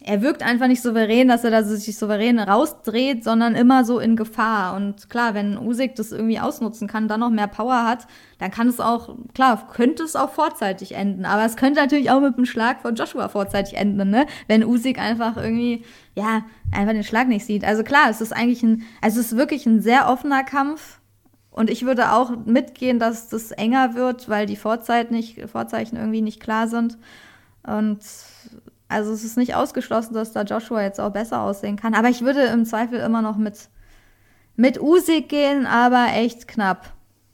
er 0.00 0.22
wirkt 0.22 0.44
einfach 0.44 0.68
nicht 0.68 0.80
souverän, 0.80 1.26
dass 1.26 1.42
er 1.42 1.50
da 1.50 1.64
sich 1.64 1.98
souverän 1.98 2.38
rausdreht, 2.38 3.24
sondern 3.24 3.56
immer 3.56 3.84
so 3.84 3.98
in 3.98 4.14
Gefahr. 4.14 4.76
Und 4.76 5.10
klar, 5.10 5.34
wenn 5.34 5.58
Usyk 5.58 5.96
das 5.96 6.12
irgendwie 6.12 6.38
ausnutzen 6.38 6.86
kann, 6.86 7.08
dann 7.08 7.20
noch 7.20 7.30
mehr 7.30 7.48
Power 7.48 7.84
hat, 7.84 8.06
dann 8.38 8.52
kann 8.52 8.68
es 8.68 8.78
auch, 8.78 9.16
klar, 9.34 9.68
könnte 9.72 10.04
es 10.04 10.14
auch 10.14 10.30
vorzeitig 10.30 10.94
enden. 10.94 11.24
Aber 11.24 11.44
es 11.44 11.56
könnte 11.56 11.80
natürlich 11.80 12.10
auch 12.12 12.20
mit 12.20 12.36
einem 12.36 12.46
Schlag 12.46 12.80
von 12.80 12.94
Joshua 12.94 13.28
vorzeitig 13.28 13.76
enden, 13.76 14.10
ne? 14.10 14.26
Wenn 14.46 14.64
Usyk 14.64 15.00
einfach 15.00 15.36
irgendwie, 15.36 15.84
ja, 16.14 16.42
einfach 16.70 16.92
den 16.92 17.02
Schlag 17.02 17.26
nicht 17.26 17.44
sieht. 17.44 17.64
Also 17.64 17.82
klar, 17.82 18.08
es 18.08 18.20
ist 18.20 18.32
eigentlich 18.32 18.62
ein, 18.62 18.84
also 19.02 19.18
es 19.18 19.32
ist 19.32 19.38
wirklich 19.38 19.66
ein 19.66 19.80
sehr 19.80 20.08
offener 20.08 20.44
Kampf. 20.44 21.00
Und 21.50 21.70
ich 21.70 21.84
würde 21.84 22.12
auch 22.12 22.30
mitgehen, 22.46 23.00
dass 23.00 23.28
das 23.30 23.50
enger 23.50 23.96
wird, 23.96 24.28
weil 24.28 24.46
die 24.46 24.54
Vorzeit 24.54 25.10
nicht, 25.10 25.50
Vorzeichen 25.50 25.96
irgendwie 25.96 26.22
nicht 26.22 26.38
klar 26.40 26.68
sind. 26.68 26.98
Und 27.64 27.98
also 28.88 29.12
es 29.12 29.24
ist 29.24 29.36
nicht 29.36 29.54
ausgeschlossen, 29.54 30.14
dass 30.14 30.32
da 30.32 30.42
Joshua 30.42 30.82
jetzt 30.82 30.98
auch 31.00 31.10
besser 31.12 31.42
aussehen 31.42 31.76
kann. 31.76 31.94
Aber 31.94 32.08
ich 32.08 32.22
würde 32.22 32.42
im 32.44 32.64
Zweifel 32.64 32.98
immer 33.00 33.22
noch 33.22 33.36
mit, 33.36 33.68
mit 34.56 34.80
Usyk 34.80 35.28
gehen, 35.28 35.66
aber 35.66 36.08
echt 36.14 36.48
knapp. 36.48 36.92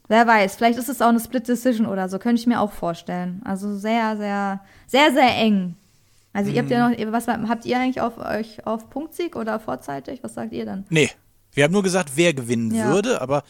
Wer 0.09 0.27
weiß, 0.27 0.57
vielleicht 0.57 0.79
ist 0.79 0.89
es 0.89 1.01
auch 1.01 1.09
eine 1.09 1.21
Split 1.21 1.49
Decision 1.49 1.87
oder 1.87 2.09
so, 2.09 2.19
könnte 2.19 2.41
ich 2.41 2.47
mir 2.47 2.61
auch 2.61 2.73
vorstellen. 2.73 3.41
Also 3.45 3.75
sehr, 3.77 4.17
sehr, 4.17 4.61
sehr, 4.87 5.13
sehr 5.13 5.37
eng. 5.37 5.77
Also 6.35 6.51
ihr 6.51 6.61
habt 6.61 6.71
ja 6.71 6.89
noch, 6.89 7.13
was 7.13 7.29
habt 7.29 7.65
ihr 7.65 7.79
eigentlich 7.79 8.01
auf 8.01 8.19
euch 8.19 8.67
auf 8.67 8.91
Punktsieg 8.91 9.37
oder 9.37 9.61
vorzeitig? 9.61 10.23
Was 10.23 10.35
sagt 10.35 10.53
ihr 10.53 10.67
dann? 10.67 10.85
Nee, 10.91 11.11
wir 11.53 11.65
haben 11.65 11.73
nur 11.73 11.85
gesagt, 11.85 12.11
wer 12.17 12.35
gewinnen 12.35 12.75
Ja. 12.75 12.93
würde, 12.93 13.21
aber 13.23 13.45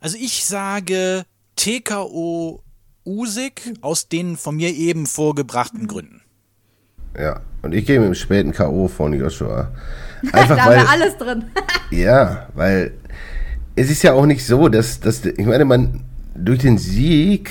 also 0.00 0.16
ich 0.18 0.46
sage 0.46 1.24
TKO 1.56 2.62
Usyk 3.04 3.74
aus 3.82 4.08
den 4.08 4.36
von 4.38 4.56
mir 4.56 4.74
eben 4.74 5.06
vorgebrachten 5.06 5.86
Gründen. 5.86 6.22
Ja, 7.18 7.40
und 7.62 7.74
ich 7.74 7.86
gehe 7.86 7.98
mit 7.98 8.08
dem 8.08 8.14
späten 8.14 8.52
K.O. 8.52 8.88
von 8.88 9.12
Joshua. 9.12 9.70
Einfach 10.32 10.56
da 10.56 10.64
haben 10.64 10.70
weil, 10.70 10.78
wir 10.78 10.90
alles 10.90 11.16
drin. 11.16 11.44
ja, 11.90 12.46
weil 12.54 12.92
es 13.76 13.90
ist 13.90 14.02
ja 14.02 14.12
auch 14.12 14.26
nicht 14.26 14.44
so, 14.44 14.68
dass, 14.68 15.00
dass 15.00 15.24
ich 15.24 15.46
meine, 15.46 15.64
man 15.64 16.00
durch 16.34 16.60
den 16.60 16.78
Sieg 16.78 17.50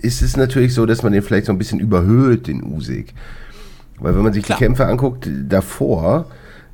ist 0.00 0.22
es 0.22 0.36
natürlich 0.36 0.74
so, 0.74 0.86
dass 0.86 1.02
man 1.02 1.12
den 1.12 1.22
vielleicht 1.22 1.46
so 1.46 1.52
ein 1.52 1.58
bisschen 1.58 1.80
überhöht, 1.80 2.46
den 2.46 2.62
Usyk. 2.62 3.12
Weil 3.98 4.14
wenn 4.14 4.22
man 4.22 4.32
sich 4.32 4.44
Klar. 4.44 4.58
die 4.58 4.64
Kämpfe 4.64 4.86
anguckt 4.86 5.28
davor, 5.48 6.26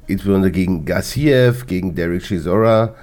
insbesondere 0.06 0.52
gegen 0.52 0.84
Gassiev, 0.84 1.66
gegen 1.66 1.94
Derek 1.94 2.22
Chisora, 2.22 2.94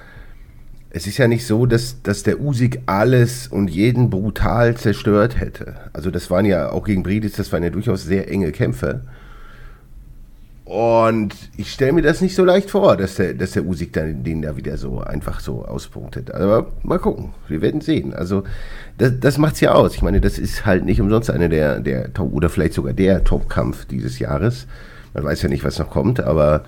es 0.94 1.06
ist 1.06 1.16
ja 1.16 1.26
nicht 1.26 1.46
so, 1.46 1.64
dass, 1.64 2.02
dass 2.02 2.22
der 2.22 2.38
Usyk 2.38 2.80
alles 2.84 3.48
und 3.48 3.68
jeden 3.68 4.10
brutal 4.10 4.76
zerstört 4.76 5.40
hätte. 5.40 5.74
Also 5.94 6.10
das 6.10 6.30
waren 6.30 6.44
ja 6.44 6.70
auch 6.70 6.84
gegen 6.84 7.02
Bridis, 7.02 7.32
das 7.32 7.50
waren 7.50 7.62
ja 7.62 7.70
durchaus 7.70 8.04
sehr 8.04 8.30
enge 8.30 8.52
Kämpfe. 8.52 9.00
Und 10.66 11.34
ich 11.56 11.72
stelle 11.72 11.92
mir 11.92 12.02
das 12.02 12.20
nicht 12.20 12.34
so 12.34 12.44
leicht 12.44 12.70
vor, 12.70 12.96
dass 12.98 13.14
der, 13.14 13.32
dass 13.32 13.52
der 13.52 13.64
Usyk 13.64 13.94
dann 13.94 14.22
den 14.22 14.42
da 14.42 14.54
wieder 14.56 14.76
so 14.76 15.00
einfach 15.00 15.40
so 15.40 15.64
auspunktet. 15.64 16.30
Aber 16.30 16.66
mal 16.82 16.98
gucken, 16.98 17.32
wir 17.48 17.62
werden 17.62 17.80
sehen. 17.80 18.12
Also 18.12 18.44
das, 18.98 19.12
das 19.18 19.38
macht's 19.38 19.60
ja 19.60 19.72
aus. 19.72 19.94
Ich 19.94 20.02
meine, 20.02 20.20
das 20.20 20.38
ist 20.38 20.66
halt 20.66 20.84
nicht 20.84 21.00
umsonst 21.00 21.30
einer 21.30 21.48
der, 21.48 21.80
der 21.80 22.12
Top 22.12 22.34
oder 22.34 22.50
vielleicht 22.50 22.74
sogar 22.74 22.92
der 22.92 23.24
Top-Kampf 23.24 23.86
dieses 23.86 24.18
Jahres. 24.18 24.66
Man 25.14 25.24
weiß 25.24 25.40
ja 25.40 25.48
nicht, 25.48 25.64
was 25.64 25.78
noch 25.78 25.90
kommt, 25.90 26.20
aber 26.20 26.64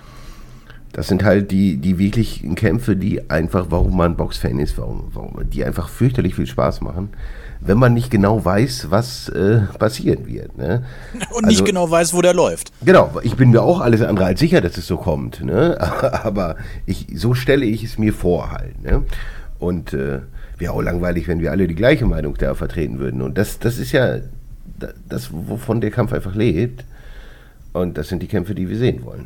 das 0.95 1.07
sind 1.09 1.25
halt 1.25 1.51
die, 1.51 1.75
die 1.75 1.97
wirklichen 1.99 2.55
Kämpfe, 2.55 2.95
die 2.95 3.29
einfach, 3.29 3.65
warum 3.69 3.97
man 3.97 4.15
Boxfan 4.15 4.59
ist, 4.59 4.77
warum, 4.77 5.09
warum, 5.13 5.49
die 5.49 5.65
einfach 5.65 5.89
fürchterlich 5.89 6.35
viel 6.35 6.47
Spaß 6.47 6.79
machen, 6.79 7.09
wenn 7.59 7.77
man 7.77 7.93
nicht 7.93 8.09
genau 8.09 8.45
weiß, 8.45 8.87
was 8.91 9.27
äh, 9.27 9.59
passieren 9.77 10.25
wird. 10.25 10.57
Ne? 10.57 10.85
Und 11.33 11.47
nicht 11.47 11.65
genau 11.65 11.91
weiß, 11.91 12.13
wo 12.13 12.21
der 12.21 12.33
läuft. 12.33 12.71
Genau, 12.85 13.11
ich 13.23 13.35
bin 13.35 13.51
mir 13.51 13.61
auch 13.61 13.81
alles 13.81 14.01
andere 14.01 14.27
als 14.27 14.39
sicher, 14.39 14.61
dass 14.61 14.77
es 14.77 14.87
so 14.87 14.95
kommt. 14.95 15.43
Ne? 15.43 15.75
Aber 16.23 16.55
ich, 16.85 17.07
so 17.13 17.33
stelle 17.33 17.65
ich 17.65 17.83
es 17.83 17.97
mir 17.97 18.13
vor 18.13 18.51
halt. 18.51 18.81
Ne? 18.81 19.03
Und 19.59 19.91
äh, 19.93 20.19
wäre 20.57 20.71
auch 20.71 20.81
langweilig, 20.81 21.27
wenn 21.27 21.41
wir 21.41 21.51
alle 21.51 21.67
die 21.67 21.75
gleiche 21.75 22.05
Meinung 22.05 22.35
da 22.37 22.55
vertreten 22.55 22.99
würden. 22.99 23.21
Und 23.21 23.37
das, 23.37 23.59
das 23.59 23.79
ist 23.79 23.91
ja 23.91 24.19
da- 24.79 24.93
das, 25.09 25.29
wovon 25.33 25.81
der 25.81 25.91
Kampf 25.91 26.13
einfach 26.13 26.35
lebt. 26.35 26.85
Und 27.73 27.97
das 27.97 28.07
sind 28.07 28.21
die 28.23 28.27
Kämpfe, 28.27 28.55
die 28.55 28.69
wir 28.69 28.77
sehen 28.77 29.03
wollen. 29.03 29.25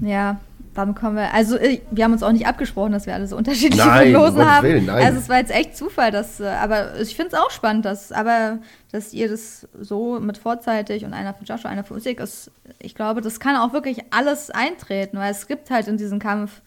Ja, 0.00 0.38
dann 0.78 0.94
kommen 0.94 1.16
wir. 1.16 1.34
Also, 1.34 1.56
äh, 1.56 1.80
wir 1.90 2.04
haben 2.04 2.12
uns 2.12 2.22
auch 2.22 2.30
nicht 2.30 2.46
abgesprochen, 2.46 2.92
dass 2.92 3.06
wir 3.06 3.14
alle 3.14 3.26
so 3.26 3.36
unterschiedliche 3.36 3.84
Nein, 3.84 4.12
Prognosen 4.12 4.48
haben. 4.48 4.66
Willen, 4.66 4.86
nein. 4.86 5.04
Also, 5.04 5.18
es 5.18 5.28
war 5.28 5.38
jetzt 5.38 5.50
echt 5.50 5.76
Zufall, 5.76 6.10
dass. 6.12 6.38
äh, 6.40 6.46
Aber 6.46 7.00
ich 7.00 7.16
finde 7.16 7.34
es 7.34 7.42
auch 7.42 7.50
spannend, 7.50 7.84
dass. 7.84 8.12
Aber, 8.12 8.58
dass 8.92 9.12
ihr 9.12 9.28
das 9.28 9.66
so 9.80 10.20
mit 10.20 10.38
vorzeitig 10.38 11.04
und 11.04 11.12
einer 11.12 11.34
für 11.34 11.44
Joshua, 11.44 11.70
einer 11.70 11.84
für 11.84 11.94
Usyk 11.94 12.20
ist. 12.20 12.50
Ich 12.78 12.94
glaube, 12.94 13.20
das 13.20 13.40
kann 13.40 13.56
auch 13.56 13.72
wirklich 13.72 14.04
alles 14.10 14.50
eintreten, 14.50 15.18
weil 15.18 15.32
es 15.32 15.48
gibt 15.48 15.70
halt 15.70 15.88
in 15.88 15.96
diesem 15.96 16.20
Kampf 16.20 16.62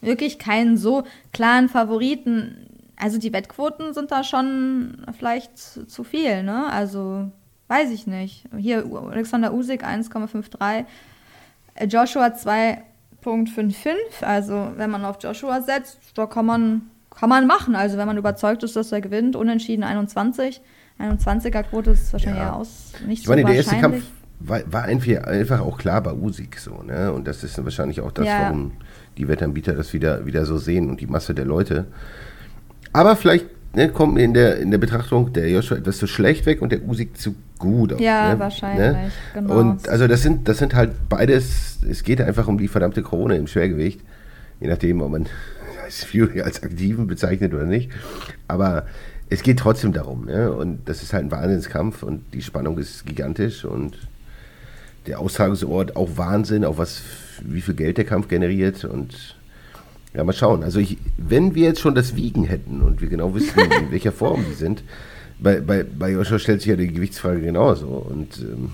wirklich 0.00 0.38
keinen 0.38 0.76
so 0.76 1.02
klaren 1.32 1.68
Favoriten. 1.68 2.68
Also, 2.96 3.18
die 3.18 3.32
Wettquoten 3.32 3.92
sind 3.92 4.12
da 4.12 4.22
schon 4.22 5.04
vielleicht 5.18 5.58
zu 5.58 6.04
viel, 6.04 6.44
ne? 6.44 6.72
Also, 6.72 7.28
weiß 7.66 7.90
ich 7.90 8.06
nicht. 8.06 8.44
Hier, 8.56 8.84
Alexander 9.10 9.52
Usyk 9.52 9.84
1,53. 9.84 10.84
Joshua 11.88 12.34
2.55, 13.24 14.24
also 14.24 14.72
wenn 14.76 14.90
man 14.90 15.04
auf 15.04 15.16
Joshua 15.22 15.60
setzt, 15.62 15.98
da 16.14 16.26
kann 16.26 16.46
man, 16.46 16.82
kann 17.14 17.28
man 17.28 17.46
machen. 17.46 17.74
Also 17.74 17.98
wenn 17.98 18.06
man 18.06 18.16
überzeugt 18.16 18.62
ist, 18.62 18.76
dass 18.76 18.92
er 18.92 19.00
gewinnt, 19.00 19.36
unentschieden 19.36 19.82
21. 19.82 20.60
21er 20.98 21.62
Quote 21.62 21.90
ist 21.90 22.12
wahrscheinlich 22.12 22.40
Ja. 22.40 22.48
eher 22.48 22.56
aus, 22.56 22.92
nicht 23.06 23.22
Ich 23.22 23.28
meine, 23.28 23.42
so 23.42 23.46
der 23.48 23.56
erste. 23.56 23.76
Kampf 23.76 24.04
war, 24.40 24.60
war 24.72 24.84
einfach, 24.84 25.60
auch 25.60 25.78
klar 25.78 26.00
bei 26.00 26.12
Usyk 26.12 26.58
so, 26.58 26.82
ne? 26.82 27.12
Und 27.12 27.26
das 27.26 27.42
ist 27.42 27.62
wahrscheinlich 27.62 28.00
auch 28.00 28.12
das, 28.12 28.26
Ja. 28.26 28.42
warum 28.42 28.72
die 29.16 29.26
Wettanbieter 29.28 29.72
das 29.74 29.92
wieder, 29.92 30.26
wieder 30.26 30.44
so 30.46 30.58
sehen 30.58 30.88
und 30.90 31.00
die 31.00 31.06
Masse 31.06 31.34
der 31.34 31.44
Leute. 31.44 31.86
Aber 32.92 33.16
vielleicht 33.16 33.46
ne, 33.74 33.88
kommt 33.90 34.18
in 34.18 34.34
der, 34.34 34.58
in 34.58 34.70
der 34.70 34.78
Betrachtung 34.78 35.32
der 35.32 35.50
Joshua 35.50 35.78
etwas 35.78 35.98
zu 35.98 36.06
schlecht 36.06 36.46
weg 36.46 36.62
und 36.62 36.70
der 36.72 36.82
Usyk 36.82 37.16
zu 37.16 37.34
gut. 37.58 38.00
Ja, 38.00 38.34
ne? 38.34 38.40
wahrscheinlich, 38.40 39.12
genau. 39.34 39.58
Und 39.58 39.88
also 39.88 40.06
das 40.06 40.22
sind, 40.22 40.48
das 40.48 40.58
sind 40.58 40.74
halt 40.74 41.08
beides, 41.08 41.78
es 41.88 42.02
geht 42.02 42.20
einfach 42.20 42.48
um 42.48 42.58
die 42.58 42.68
verdammte 42.68 43.02
Krone 43.02 43.36
im 43.36 43.46
Schwergewicht. 43.46 44.00
Je 44.60 44.68
nachdem, 44.68 45.02
ob 45.02 45.10
man 45.10 45.26
als 45.84 46.04
Fury 46.04 46.42
als 46.42 46.62
Aktiven 46.62 47.06
bezeichnet 47.06 47.54
oder 47.54 47.64
nicht. 47.64 47.90
Aber 48.46 48.86
es 49.30 49.42
geht 49.42 49.58
trotzdem 49.58 49.92
darum. 49.92 50.24
Ne? 50.24 50.52
Und 50.52 50.88
das 50.88 51.02
ist 51.02 51.12
halt 51.12 51.24
ein 51.24 51.30
Wahnsinnskampf 51.30 52.02
und 52.02 52.22
die 52.32 52.42
Spannung 52.42 52.78
ist 52.78 53.06
gigantisch 53.06 53.64
und 53.64 53.96
der 55.06 55.20
Austragungsort 55.20 55.96
auch 55.96 56.10
Wahnsinn, 56.16 56.64
auch 56.64 56.78
was, 56.78 57.02
wie 57.42 57.60
viel 57.60 57.74
Geld 57.74 57.98
der 57.98 58.04
Kampf 58.04 58.28
generiert 58.28 58.84
und 58.84 59.36
ja, 60.14 60.24
mal 60.24 60.32
schauen. 60.32 60.62
Also 60.62 60.80
ich, 60.80 60.98
wenn 61.16 61.54
wir 61.54 61.64
jetzt 61.64 61.80
schon 61.80 61.94
das 61.94 62.16
Wiegen 62.16 62.44
hätten 62.44 62.82
und 62.82 63.00
wir 63.00 63.08
genau 63.08 63.34
wüssten, 63.34 63.60
in 63.80 63.90
welcher 63.90 64.12
Form 64.12 64.44
die 64.48 64.54
sind, 64.54 64.82
bei, 65.38 65.60
bei, 65.60 65.84
bei 65.84 66.10
Joshua 66.10 66.38
stellt 66.38 66.60
sich 66.60 66.70
ja 66.70 66.76
die 66.76 66.92
Gewichtsfrage 66.92 67.40
genauso 67.40 67.86
und 67.86 68.38
ähm, 68.38 68.70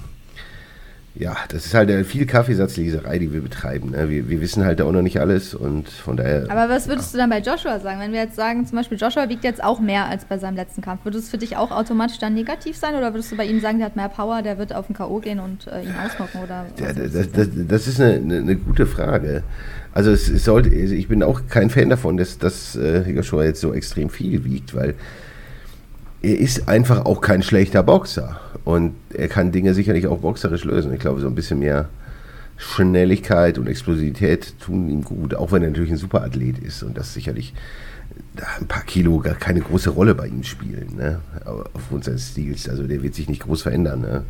ja, 1.17 1.37
das 1.49 1.67
ist 1.67 1.75
halt 1.75 1.91
äh, 1.91 2.03
viel 2.03 2.27
Kaffeesatzleserei, 2.27 3.19
die 3.21 3.33
wir 3.33 3.41
betreiben. 3.41 3.93
Ne? 3.93 4.09
Wir, 4.11 4.29
wir 4.29 4.41
wissen 4.41 4.65
halt 4.65 4.83
auch 4.83 4.91
noch 4.91 5.03
nicht 5.03 5.21
alles 5.21 5.55
und 5.55 5.89
von 5.89 6.17
daher. 6.17 6.47
Aber 6.51 6.69
was 6.69 6.89
würdest 6.89 7.15
du 7.15 7.19
dann 7.19 7.31
bei 7.31 7.39
Joshua 7.39 7.79
sagen? 7.79 8.01
Wenn 8.01 8.13
wir 8.13 8.21
jetzt 8.21 8.35
sagen, 8.35 8.67
zum 8.67 8.77
Beispiel 8.77 8.99
Joshua 8.99 9.29
wiegt 9.29 9.45
jetzt 9.45 9.63
auch 9.63 9.79
mehr 9.79 10.07
als 10.07 10.25
bei 10.25 10.39
seinem 10.39 10.57
letzten 10.57 10.83
Kampf, 10.83 11.05
würde 11.05 11.19
es 11.19 11.29
für 11.29 11.39
dich 11.39 11.57
auch 11.57 11.71
automatisch 11.71 12.19
dann 12.19 12.35
negativ 12.35 12.77
sein 12.77 12.97
oder 12.97 13.15
würdest 13.15 13.31
du 13.31 13.37
bei 13.37 13.47
ihm 13.47 13.61
sagen, 13.61 13.79
der 13.79 13.87
hat 13.87 13.97
mehr 13.97 14.09
Power, 14.09 14.43
der 14.43 14.59
wird 14.59 14.75
auf 14.75 14.89
den 14.89 14.97
K.O. 14.97 15.21
gehen 15.21 15.39
und 15.39 15.69
äh, 15.69 15.83
ihn 15.83 15.95
ausnocken? 16.05 16.41
Oder 16.43 16.67
Ja, 16.81 16.93
das, 16.93 17.31
das, 17.31 17.49
das 17.69 17.87
ist 17.87 18.01
eine, 18.01 18.15
eine, 18.15 18.39
eine 18.39 18.57
gute 18.57 18.87
Frage. 18.87 19.45
Also 19.93 20.11
es, 20.11 20.29
es 20.29 20.45
sollte, 20.45 20.71
also 20.71 20.95
ich 20.95 21.07
bin 21.07 21.23
auch 21.23 21.43
kein 21.49 21.71
Fan 21.71 21.91
davon, 21.91 22.17
dass, 22.17 22.39
dass 22.39 22.75
äh, 22.75 23.09
Joshua 23.09 23.45
jetzt 23.45 23.61
so 23.61 23.73
extrem 23.73 24.11
viel 24.11 24.45
wiegt, 24.45 24.75
weil 24.75 24.97
er 26.25 26.39
ist 26.39 26.69
einfach 26.69 27.05
auch 27.05 27.21
kein 27.21 27.43
schlechter 27.43 27.83
Boxer. 27.83 28.41
Und 28.65 28.95
er 29.13 29.29
kann 29.29 29.53
Dinge 29.53 29.75
sicherlich 29.75 30.07
auch 30.07 30.19
boxerisch 30.19 30.65
lösen. 30.65 30.93
Ich 30.95 31.01
glaube, 31.01 31.21
so 31.21 31.27
ein 31.27 31.35
bisschen 31.35 31.59
mehr 31.59 31.89
Schnelligkeit 32.57 33.59
und 33.59 33.67
Explosivität 33.67 34.59
tun 34.59 34.89
ihm 34.89 35.03
gut, 35.03 35.35
auch 35.35 35.53
wenn 35.53 35.63
er 35.63 35.69
natürlich 35.69 35.91
ein 35.91 35.97
Superathlet 35.97 36.59
ist 36.59 36.83
und 36.83 36.97
das 36.97 37.13
sicherlich 37.13 37.53
da 38.37 38.47
ein 38.61 38.67
paar 38.67 38.85
Kilo 38.85 39.19
gar 39.19 39.35
keine 39.35 39.61
große 39.61 39.91
Rolle 39.91 40.15
bei 40.15 40.29
ihm 40.29 40.45
spielen, 40.45 40.97
ne? 40.97 41.21
aufgrund 41.75 42.05
seines 42.05 42.31
Stils. 42.31 42.69
Also 42.69 42.85
der 42.85 43.03
wird 43.03 43.15
sich 43.15 43.29
nicht 43.29 43.43
groß 43.43 43.63
verändern. 43.63 44.01
Ne? 44.01 44.23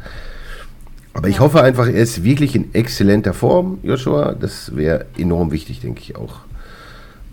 Aber 1.12 1.28
ich 1.28 1.38
hoffe 1.38 1.62
einfach, 1.62 1.86
er 1.86 1.94
ist 1.94 2.24
wirklich 2.24 2.56
in 2.56 2.74
exzellenter 2.74 3.34
Form, 3.34 3.78
Joshua. 3.82 4.34
Das 4.34 4.74
wäre 4.74 5.06
enorm 5.16 5.52
wichtig, 5.52 5.80
denke 5.80 6.00
ich 6.00 6.16
auch, 6.16 6.40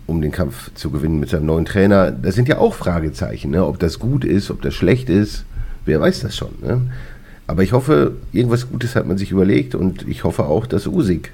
um 0.06 0.20
den 0.20 0.32
Kampf 0.32 0.72
zu 0.74 0.90
gewinnen 0.90 1.20
mit 1.20 1.30
seinem 1.30 1.46
neuen 1.46 1.64
Trainer. 1.64 2.10
Das 2.10 2.34
sind 2.34 2.48
ja 2.48 2.58
auch 2.58 2.74
Fragezeichen, 2.74 3.50
ne? 3.50 3.64
ob 3.64 3.78
das 3.78 3.98
gut 3.98 4.24
ist, 4.24 4.50
ob 4.50 4.62
das 4.62 4.74
schlecht 4.74 5.08
ist. 5.08 5.44
Wer 5.84 6.00
weiß 6.00 6.20
das 6.20 6.36
schon. 6.36 6.52
Ne? 6.60 6.82
Aber 7.46 7.62
ich 7.62 7.72
hoffe, 7.72 8.16
irgendwas 8.32 8.68
Gutes 8.68 8.94
hat 8.94 9.06
man 9.06 9.18
sich 9.18 9.30
überlegt 9.30 9.74
und 9.74 10.06
ich 10.08 10.24
hoffe 10.24 10.44
auch, 10.44 10.66
dass 10.66 10.86
Usik 10.86 11.32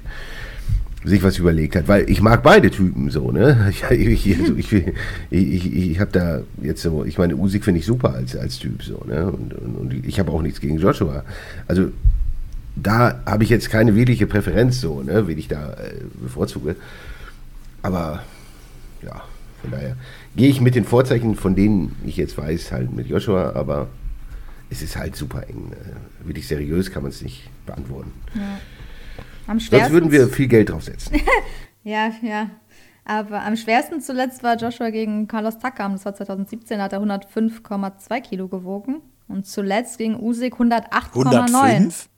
sich 1.03 1.23
was 1.23 1.37
überlegt 1.37 1.75
hat, 1.75 1.87
weil 1.87 2.09
ich 2.09 2.21
mag 2.21 2.43
beide 2.43 2.69
Typen 2.69 3.09
so, 3.09 3.31
ne? 3.31 3.71
Ich, 3.89 4.25
ich, 4.25 4.37
also 4.37 4.55
ich, 4.55 4.73
ich, 4.73 4.85
ich, 5.29 5.91
ich 5.91 5.99
habe 5.99 6.11
da 6.11 6.41
jetzt 6.61 6.81
so, 6.81 7.05
ich 7.05 7.17
meine, 7.17 7.37
Usik 7.37 7.63
finde 7.63 7.79
ich 7.79 7.85
super 7.85 8.13
als, 8.13 8.35
als 8.35 8.59
Typ 8.59 8.83
so, 8.83 9.01
ne? 9.07 9.27
Und, 9.27 9.53
und, 9.53 9.75
und 9.75 10.05
ich 10.05 10.19
habe 10.19 10.31
auch 10.31 10.41
nichts 10.41 10.59
gegen 10.59 10.77
Joshua. 10.77 11.23
Also 11.67 11.89
da 12.75 13.21
habe 13.25 13.43
ich 13.43 13.49
jetzt 13.49 13.69
keine 13.69 13.95
wirkliche 13.95 14.27
Präferenz 14.27 14.81
so, 14.81 15.01
ne, 15.01 15.27
wen 15.27 15.37
ich 15.37 15.47
da 15.47 15.73
äh, 15.73 15.93
bevorzuge. 16.21 16.75
Aber 17.81 18.23
ja, 19.03 19.23
von 19.61 19.71
daher 19.71 19.95
gehe 20.35 20.49
ich 20.49 20.61
mit 20.61 20.75
den 20.75 20.85
Vorzeichen, 20.85 21.35
von 21.35 21.55
denen 21.55 21.95
ich 22.05 22.17
jetzt 22.17 22.37
weiß, 22.37 22.71
halt 22.71 22.93
mit 22.93 23.07
Joshua, 23.07 23.53
aber 23.53 23.87
es 24.69 24.81
ist 24.81 24.95
halt 24.95 25.15
super 25.15 25.47
eng. 25.47 25.71
Äh, 25.73 26.25
wirklich 26.25 26.47
seriös 26.47 26.91
kann 26.91 27.03
man 27.03 27.11
es 27.11 27.21
nicht 27.21 27.49
beantworten. 27.65 28.13
Ja. 28.35 28.59
Am 29.47 29.59
Sonst 29.59 29.91
würden 29.91 30.11
wir 30.11 30.27
viel 30.27 30.47
Geld 30.47 30.69
draufsetzen. 30.69 31.19
ja, 31.83 32.11
ja. 32.21 32.49
Aber 33.03 33.41
am 33.41 33.55
schwersten 33.55 34.01
zuletzt 34.01 34.43
war 34.43 34.55
Joshua 34.55 34.91
gegen 34.91 35.27
Carlos 35.27 35.57
Takam. 35.57 35.93
Das 35.93 36.05
war 36.05 36.13
2017, 36.13 36.77
da 36.77 36.83
hat 36.83 36.93
er 36.93 37.01
105,2 37.01 38.21
Kilo 38.21 38.47
gewogen. 38.47 39.01
Und 39.27 39.47
zuletzt 39.47 39.97
gegen 39.97 40.19
Usyk 40.19 40.55
108,9. 40.55 41.15
105? 41.15 42.09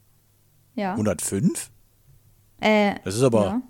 Ja. 0.75 0.91
105? 0.91 1.71
Äh, 2.59 2.95
Das 3.05 3.15
ist 3.15 3.23
aber, 3.23 3.45
ja. 3.45 3.61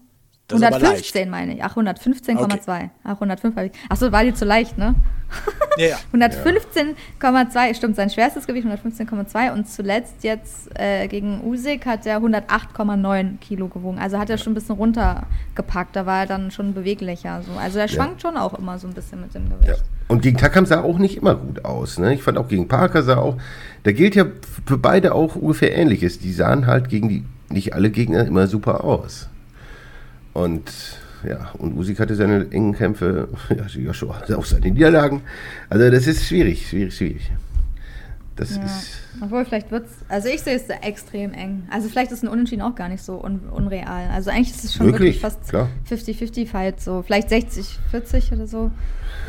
Das 0.51 0.61
ist 0.61 0.65
aber 0.65 0.79
leicht. 0.79 0.85
115 0.85 1.29
meine 1.29 1.55
ich. 1.55 1.63
Ach, 1.63 1.75
115,2. 1.75 2.89
Ach, 3.03 3.13
105 3.13 3.55
habe 3.55 3.67
ich. 3.67 3.71
Ach 3.89 3.97
so, 3.97 4.11
war 4.11 4.23
die 4.23 4.33
zu 4.33 4.45
leicht, 4.45 4.77
ne? 4.77 4.95
Ja, 5.77 5.87
ja. 5.87 5.97
115,2, 6.13 7.75
stimmt, 7.75 7.95
sein 7.95 8.09
schwerstes 8.09 8.45
Gewicht 8.47 8.67
115,2 8.67 9.53
und 9.53 9.67
zuletzt 9.67 10.23
jetzt 10.23 10.69
äh, 10.77 11.07
gegen 11.07 11.41
Usyk 11.45 11.85
hat 11.85 12.05
er 12.05 12.19
108,9 12.19 13.37
Kilo 13.39 13.67
gewogen. 13.67 13.97
Also 13.99 14.19
hat 14.19 14.29
er 14.29 14.37
schon 14.37 14.51
ein 14.51 14.55
bisschen 14.55 14.75
runtergepackt, 14.75 15.95
da 15.95 16.05
war 16.05 16.21
er 16.21 16.25
dann 16.25 16.51
schon 16.51 16.73
beweglicher. 16.73 17.41
So. 17.43 17.53
Also 17.59 17.79
er 17.79 17.87
schwankt 17.87 18.21
schon 18.21 18.37
auch 18.37 18.53
immer 18.53 18.77
so 18.79 18.87
ein 18.87 18.93
bisschen 18.93 19.21
mit 19.21 19.33
dem 19.33 19.49
Gewicht. 19.49 19.81
Und 20.07 20.21
gegen 20.21 20.37
Takam 20.37 20.65
sah 20.65 20.81
auch 20.81 20.97
nicht 20.97 21.17
immer 21.17 21.35
gut 21.35 21.63
aus. 21.63 21.97
Ne? 21.97 22.13
Ich 22.13 22.23
fand 22.23 22.37
auch 22.37 22.49
gegen 22.49 22.67
Parker 22.67 23.01
sah 23.01 23.17
auch, 23.17 23.37
da 23.83 23.93
gilt 23.93 24.15
ja 24.15 24.25
für 24.65 24.77
beide 24.77 25.15
auch 25.15 25.37
ungefähr 25.37 25.75
Ähnliches. 25.75 26.19
Die 26.19 26.33
sahen 26.33 26.67
halt 26.67 26.89
gegen 26.89 27.07
die, 27.07 27.23
nicht 27.49 27.73
alle 27.73 27.89
Gegner 27.89 28.25
immer 28.25 28.47
super 28.47 28.83
aus. 28.83 29.29
Und 30.33 30.63
ja, 31.27 31.51
und 31.57 31.77
Usyk 31.77 31.99
hatte 31.99 32.15
seine 32.15 32.47
engen 32.51 32.73
Kämpfe, 32.73 33.27
ja, 33.49 33.65
Joshua 33.67 34.15
hatte 34.21 34.37
auch 34.37 34.45
seine 34.45 34.71
Niederlagen. 34.71 35.21
Also 35.69 35.89
das 35.89 36.07
ist 36.07 36.25
schwierig, 36.27 36.67
schwierig, 36.67 36.95
schwierig. 36.95 37.31
Das 38.37 38.55
Ja. 38.55 38.63
ist, 38.63 38.87
Obwohl, 39.21 39.45
vielleicht 39.45 39.69
wird 39.71 39.85
es, 39.85 39.91
also 40.09 40.29
ich 40.29 40.41
sehe 40.41 40.55
es 40.55 40.63
extrem 40.81 41.33
eng. 41.33 41.63
Also 41.69 41.89
vielleicht 41.89 42.11
ist 42.11 42.23
ein 42.23 42.27
Unentschieden 42.29 42.61
auch 42.63 42.73
gar 42.75 42.87
nicht 42.89 43.03
so 43.03 43.21
un 43.23 43.41
unreal. 43.51 44.09
Also 44.09 44.31
eigentlich 44.31 44.49
ist 44.51 44.63
es 44.63 44.73
schon 44.73 44.87
Wirklich? 44.87 45.21
wirklich 45.21 45.21
fast 45.21 45.49
Klar. 45.49 45.69
50-50-Fight, 45.89 46.81
so 46.81 47.03
vielleicht 47.05 47.29
60-40 47.29 48.33
oder 48.33 48.47
so. 48.47 48.71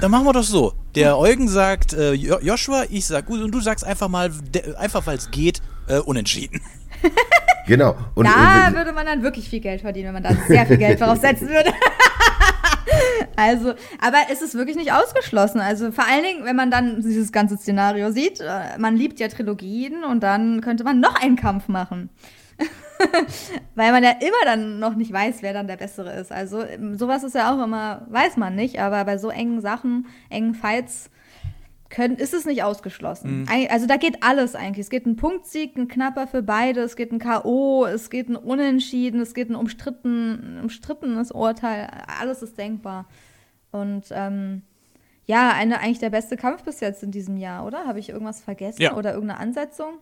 Dann 0.01 0.11
machen 0.13 0.25
wir 0.25 0.33
das 0.33 0.47
so. 0.49 0.73
Der 0.95 1.19
Eugen 1.19 1.49
sagt 1.49 1.93
äh, 1.93 2.13
Jo- 2.13 2.39
Joshua, 2.41 2.85
ich 2.89 3.05
sag 3.07 3.27
gut 3.27 3.43
und 3.43 3.51
du 3.53 3.61
sagst 3.61 3.85
einfach 3.85 4.09
mal, 4.09 4.31
einfach 4.79 5.07
weil 5.07 5.19
es 5.19 5.31
geht, 5.31 5.61
äh, 5.89 5.99
unentschieden. 5.99 6.61
genau. 7.67 7.97
Und, 8.15 8.27
da 8.27 8.69
und, 8.69 8.77
würde 8.77 8.93
man 8.93 9.07
dann 9.07 9.23
wirklich 9.23 9.49
viel 9.49 9.61
Geld 9.61 9.81
verdienen, 9.81 10.15
wenn 10.15 10.23
man 10.23 10.23
da 10.23 10.43
sehr 10.47 10.67
viel 10.67 10.77
Geld 10.77 11.01
darauf 11.01 11.19
setzen 11.19 11.49
würde. 11.49 11.73
also, 13.37 13.75
aber 14.01 14.19
es 14.31 14.43
ist 14.43 14.55
wirklich 14.55 14.77
nicht 14.77 14.93
ausgeschlossen. 14.93 15.61
Also 15.61 15.93
vor 15.93 16.07
allen 16.07 16.23
Dingen, 16.23 16.45
wenn 16.45 16.57
man 16.57 16.71
dann 16.71 17.01
dieses 17.01 17.33
ganze 17.33 17.57
Szenario 17.57 18.11
sieht, 18.11 18.41
äh, 18.41 18.79
man 18.79 18.97
liebt 18.97 19.21
ja 19.21 19.29
Trilogien 19.29 20.05
und 20.05 20.23
dann 20.23 20.61
könnte 20.61 20.85
man 20.85 21.01
noch 21.01 21.21
einen 21.21 21.37
Kampf 21.37 21.69
machen. 21.69 22.11
Weil 23.75 23.93
man 23.93 24.03
ja 24.03 24.13
immer 24.21 24.45
dann 24.45 24.79
noch 24.79 24.95
nicht 24.95 25.13
weiß, 25.13 25.37
wer 25.41 25.53
dann 25.53 25.67
der 25.67 25.77
Bessere 25.77 26.13
ist. 26.13 26.33
Also 26.33 26.63
ähm, 26.63 26.97
sowas 26.97 27.25
ist 27.25 27.35
ja 27.35 27.53
auch 27.53 27.63
immer, 27.63 28.07
weiß 28.11 28.37
man 28.37 28.55
nicht, 28.55 28.81
aber 28.81 29.05
bei 29.05 29.19
so 29.19 29.31
engen 29.31 29.61
Sachen, 29.61 30.07
engen 30.31 30.55
Fights, 30.55 31.11
können, 31.93 32.17
ist 32.17 32.35
es 32.35 32.45
nicht 32.45 32.65
ausgeschlossen. 32.65 33.47
Eig- 33.49 33.69
Also 33.69 33.87
da 33.87 33.97
geht 33.97 34.25
alles 34.25 34.57
eigentlich. 34.57 34.85
Es 34.87 34.91
geht 34.91 35.07
ein 35.07 35.15
Punktsieg, 35.15 35.77
ein 35.77 35.87
knapper 35.87 36.27
für 36.27 36.43
beide, 36.43 36.81
es 36.81 36.97
geht 36.97 37.13
ein 37.13 37.21
K.O., 37.21 37.87
es 37.87 38.11
geht 38.11 38.29
ein 38.29 38.35
Unentschieden, 38.35 39.21
es 39.21 39.33
geht 39.35 39.49
ein 39.51 39.55
umstritten, 39.55 40.57
ein 40.57 40.63
umstrittenes 40.65 41.31
Urteil. 41.31 41.89
Alles 42.21 42.43
ist 42.43 42.59
denkbar. 42.59 43.07
Und 43.71 44.07
ähm, 44.11 44.63
ja, 45.27 45.53
eine, 45.53 45.79
eigentlich 45.79 46.01
der 46.01 46.11
beste 46.11 46.37
Kampf 46.37 46.65
bis 46.65 46.81
jetzt 46.81 47.05
in 47.05 47.13
diesem 47.13 47.37
Jahr, 47.37 47.65
oder? 47.65 47.87
Habe 47.87 48.01
ich 48.01 48.09
irgendwas 48.09 48.41
vergessen? 48.41 48.83
Ja. 48.83 48.97
Oder 48.97 49.13
irgendeine 49.15 49.39
Ansetzung? 49.41 49.95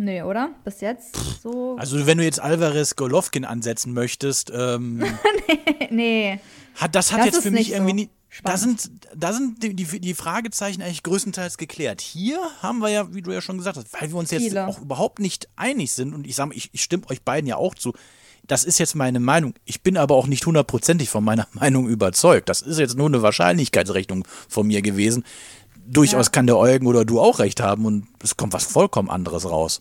Nee, 0.00 0.22
oder? 0.22 0.50
Bis 0.62 0.80
jetzt 0.80 1.16
so. 1.42 1.74
Also 1.76 2.06
wenn 2.06 2.18
du 2.18 2.24
jetzt 2.24 2.40
Alvarez 2.40 2.94
Golovkin 2.94 3.44
ansetzen 3.44 3.92
möchtest, 3.94 4.52
ähm, 4.54 5.02
nee. 5.90 6.38
hat, 6.76 6.94
das 6.94 7.10
hat 7.12 7.18
Das 7.20 7.26
jetzt 7.26 7.42
für 7.42 7.50
mich 7.50 7.72
irgendwie 7.72 7.90
so 7.90 7.96
nie. 7.96 8.10
Da 8.44 8.56
spannend. 8.56 8.80
sind, 8.80 9.08
da 9.16 9.32
sind 9.32 9.62
die, 9.62 9.74
die, 9.74 10.00
die 10.00 10.14
Fragezeichen 10.14 10.82
eigentlich 10.82 11.02
größtenteils 11.02 11.56
geklärt. 11.56 12.00
Hier 12.00 12.38
haben 12.60 12.78
wir 12.80 12.88
ja, 12.90 13.14
wie 13.14 13.22
du 13.22 13.32
ja 13.32 13.40
schon 13.40 13.56
gesagt 13.58 13.76
hast, 13.78 13.92
weil 13.98 14.10
wir 14.10 14.16
uns 14.16 14.30
jetzt 14.30 14.42
Viele. 14.42 14.66
auch 14.66 14.80
überhaupt 14.80 15.18
nicht 15.18 15.48
einig 15.56 15.92
sind 15.92 16.12
und 16.14 16.26
ich 16.26 16.36
sage, 16.36 16.54
ich, 16.54 16.68
ich 16.72 16.82
stimme 16.82 17.08
euch 17.08 17.22
beiden 17.22 17.48
ja 17.48 17.56
auch 17.56 17.74
zu. 17.74 17.94
Das 18.46 18.64
ist 18.64 18.78
jetzt 18.78 18.94
meine 18.94 19.20
Meinung. 19.20 19.54
Ich 19.64 19.82
bin 19.82 19.96
aber 19.96 20.14
auch 20.14 20.26
nicht 20.26 20.44
hundertprozentig 20.46 21.08
von 21.10 21.24
meiner 21.24 21.48
Meinung 21.52 21.88
überzeugt. 21.88 22.48
Das 22.48 22.62
ist 22.62 22.78
jetzt 22.78 22.96
nur 22.96 23.06
eine 23.06 23.22
Wahrscheinlichkeitsrechnung 23.22 24.26
von 24.48 24.66
mir 24.66 24.82
gewesen. 24.82 25.24
Durchaus 25.86 26.26
Ja. 26.26 26.30
kann 26.32 26.46
der 26.46 26.58
Eugen 26.58 26.86
oder 26.86 27.04
du 27.06 27.20
auch 27.20 27.38
recht 27.38 27.60
haben 27.60 27.86
und 27.86 28.06
es 28.22 28.36
kommt 28.36 28.52
was 28.52 28.64
vollkommen 28.64 29.08
anderes 29.10 29.46
raus. 29.48 29.80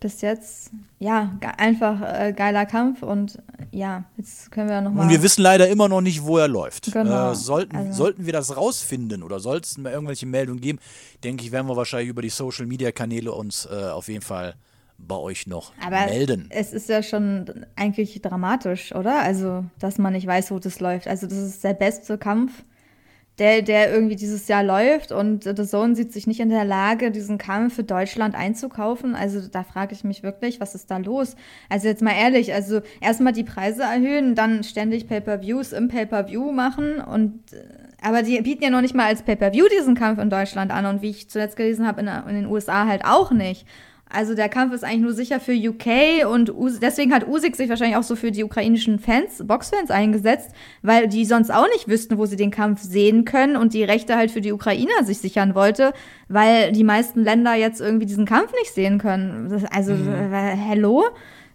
Bis 0.00 0.20
jetzt, 0.20 0.72
ja, 0.98 1.38
einfach 1.58 2.00
äh, 2.02 2.32
geiler 2.32 2.66
Kampf 2.66 3.04
und 3.04 3.40
ja, 3.70 4.02
jetzt 4.16 4.50
können 4.50 4.68
wir 4.68 4.80
nochmal. 4.80 5.04
Und 5.04 5.10
wir 5.12 5.22
wissen 5.22 5.42
leider 5.42 5.68
immer 5.68 5.88
noch 5.88 6.00
nicht, 6.00 6.24
wo 6.24 6.38
er 6.38 6.48
läuft. 6.48 6.92
Genau. 6.92 7.30
Äh, 7.30 7.34
sollten, 7.36 7.76
Also- 7.76 7.92
sollten 7.92 8.26
wir 8.26 8.32
das 8.32 8.56
rausfinden 8.56 9.22
oder 9.22 9.38
soll 9.38 9.58
es 9.58 9.78
mal 9.78 9.92
irgendwelche 9.92 10.26
Meldungen 10.26 10.60
geben, 10.60 10.80
denke 11.22 11.44
ich, 11.44 11.52
werden 11.52 11.68
wir 11.68 11.76
wahrscheinlich 11.76 12.08
über 12.08 12.20
die 12.22 12.30
Social 12.30 12.66
Media 12.66 12.90
Kanäle 12.90 13.30
uns 13.30 13.66
äh, 13.70 13.90
auf 13.90 14.08
jeden 14.08 14.22
Fall 14.22 14.54
bei 14.98 15.16
euch 15.16 15.46
noch 15.46 15.72
Aber 15.84 16.06
melden. 16.06 16.46
es 16.50 16.72
ist 16.72 16.88
ja 16.88 17.02
schon 17.04 17.64
eigentlich 17.76 18.20
dramatisch, 18.22 18.92
oder? 18.94 19.20
Also, 19.20 19.64
dass 19.78 19.98
man 19.98 20.12
nicht 20.14 20.26
weiß, 20.26 20.50
wo 20.50 20.58
das 20.58 20.80
läuft. 20.80 21.06
Also, 21.06 21.26
das 21.28 21.38
ist 21.38 21.62
der 21.62 21.74
beste 21.74 22.18
Kampf, 22.18 22.64
der, 23.38 23.62
der 23.62 23.92
irgendwie 23.92 24.16
dieses 24.16 24.46
Jahr 24.48 24.62
läuft 24.62 25.10
und 25.10 25.44
The 25.44 25.66
Zone 25.66 25.96
sieht 25.96 26.12
sich 26.12 26.26
nicht 26.26 26.40
in 26.40 26.50
der 26.50 26.64
Lage, 26.64 27.10
diesen 27.10 27.38
Kampf 27.38 27.74
für 27.74 27.84
Deutschland 27.84 28.34
einzukaufen. 28.34 29.14
Also, 29.14 29.40
da 29.48 29.64
frage 29.64 29.94
ich 29.94 30.04
mich 30.04 30.22
wirklich, 30.22 30.60
was 30.60 30.74
ist 30.74 30.90
da 30.90 30.98
los? 30.98 31.34
Also, 31.70 31.88
jetzt 31.88 32.02
mal 32.02 32.14
ehrlich, 32.14 32.52
also 32.52 32.80
erstmal 33.00 33.32
die 33.32 33.44
Preise 33.44 33.82
erhöhen, 33.82 34.34
dann 34.34 34.64
ständig 34.64 35.08
Pay-Per-Views 35.08 35.72
im 35.72 35.88
Pay-Per-View 35.88 36.52
machen 36.52 37.00
und 37.00 37.52
äh, 37.52 37.82
aber 38.04 38.22
die 38.22 38.40
bieten 38.42 38.64
ja 38.64 38.70
noch 38.70 38.80
nicht 38.80 38.96
mal 38.96 39.06
als 39.06 39.22
Pay-Per-View 39.22 39.66
diesen 39.68 39.94
Kampf 39.94 40.18
in 40.18 40.28
Deutschland 40.28 40.72
an 40.72 40.86
und 40.86 41.02
wie 41.02 41.10
ich 41.10 41.30
zuletzt 41.30 41.56
gelesen 41.56 41.86
habe, 41.86 42.00
in, 42.00 42.08
in 42.08 42.34
den 42.34 42.46
USA 42.46 42.86
halt 42.86 43.04
auch 43.04 43.30
nicht. 43.30 43.64
Also 44.14 44.34
der 44.34 44.50
Kampf 44.50 44.74
ist 44.74 44.84
eigentlich 44.84 45.00
nur 45.00 45.14
sicher 45.14 45.40
für 45.40 45.52
UK 45.54 46.26
und 46.30 46.54
Us 46.54 46.80
deswegen 46.80 47.14
hat 47.14 47.26
Usyk 47.26 47.56
sich 47.56 47.70
wahrscheinlich 47.70 47.96
auch 47.96 48.02
so 48.02 48.14
für 48.14 48.30
die 48.30 48.44
ukrainischen 48.44 48.98
Fans, 48.98 49.42
Boxfans 49.46 49.90
eingesetzt, 49.90 50.50
weil 50.82 51.08
die 51.08 51.24
sonst 51.24 51.50
auch 51.50 51.66
nicht 51.68 51.88
wüssten, 51.88 52.18
wo 52.18 52.26
sie 52.26 52.36
den 52.36 52.50
Kampf 52.50 52.82
sehen 52.82 53.24
können 53.24 53.56
und 53.56 53.72
die 53.72 53.84
Rechte 53.84 54.16
halt 54.16 54.30
für 54.30 54.42
die 54.42 54.52
Ukrainer 54.52 55.04
sich 55.04 55.18
sichern 55.18 55.54
wollte, 55.54 55.94
weil 56.28 56.72
die 56.72 56.84
meisten 56.84 57.24
Länder 57.24 57.54
jetzt 57.54 57.80
irgendwie 57.80 58.04
diesen 58.04 58.26
Kampf 58.26 58.52
nicht 58.52 58.74
sehen 58.74 58.98
können. 58.98 59.48
Das, 59.48 59.64
also 59.64 59.92
äh, 59.94 60.56
hello, 60.56 61.04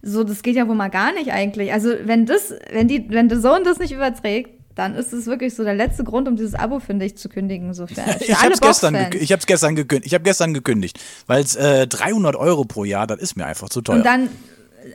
so 0.02 0.24
das 0.24 0.42
geht 0.42 0.56
ja 0.56 0.68
wohl 0.68 0.76
mal 0.76 0.90
gar 0.90 1.14
nicht 1.14 1.32
eigentlich. 1.32 1.72
Also 1.72 1.92
wenn 2.06 2.26
das, 2.26 2.56
wenn 2.72 2.88
die, 2.88 3.08
wenn 3.10 3.30
der 3.30 3.40
Sohn 3.40 3.66
das 3.66 3.78
nicht 3.78 3.94
überträgt, 3.94 4.57
dann 4.78 4.96
ist 4.96 5.12
es 5.12 5.26
wirklich 5.26 5.56
so 5.56 5.64
der 5.64 5.74
letzte 5.74 6.04
Grund, 6.04 6.28
um 6.28 6.36
dieses 6.36 6.54
Abo, 6.54 6.80
finde 6.80 7.06
ich, 7.06 7.18
zu 7.18 7.30
kündigen. 7.30 7.74
So 7.74 7.88
für, 7.88 7.96
für 8.02 8.24
Ich 8.24 8.42
habe 8.42 8.54
es 8.54 8.62
gestern, 8.62 8.96
ich 9.14 9.32
hab's 9.32 9.48
gestern 9.48 9.76
gekündigt. 9.76 10.08
Ich 10.08 10.14
habe 10.14 10.24
gestern 10.24 10.54
gekündigt, 10.54 11.00
weil 11.26 11.44
es 11.44 11.56
äh, 11.56 11.88
300 11.88 12.36
Euro 12.36 12.64
pro 12.66 12.84
Jahr, 12.84 13.08
das 13.08 13.20
ist 13.20 13.36
mir 13.36 13.46
einfach 13.46 13.70
zu 13.70 13.82
teuer. 13.82 13.98
Und 13.98 14.06
dann 14.06 14.30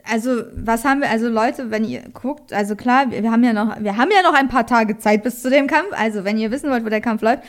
also 0.05 0.41
was 0.55 0.85
haben 0.85 1.01
wir, 1.01 1.09
also 1.09 1.29
Leute, 1.29 1.69
wenn 1.69 1.83
ihr 1.83 2.01
guckt, 2.13 2.51
also 2.51 2.75
klar, 2.75 3.11
wir 3.11 3.31
haben 3.31 3.43
ja 3.43 3.53
noch, 3.53 3.79
wir 3.79 3.97
haben 3.97 4.09
ja 4.11 4.23
noch 4.23 4.33
ein 4.33 4.47
paar 4.47 4.65
Tage 4.65 4.97
Zeit 4.97 5.23
bis 5.23 5.41
zu 5.41 5.49
dem 5.49 5.67
Kampf. 5.67 5.89
Also 5.91 6.23
wenn 6.23 6.37
ihr 6.37 6.49
wissen 6.51 6.69
wollt, 6.71 6.83
wo 6.85 6.89
der 6.89 7.01
Kampf 7.01 7.21
läuft, 7.21 7.43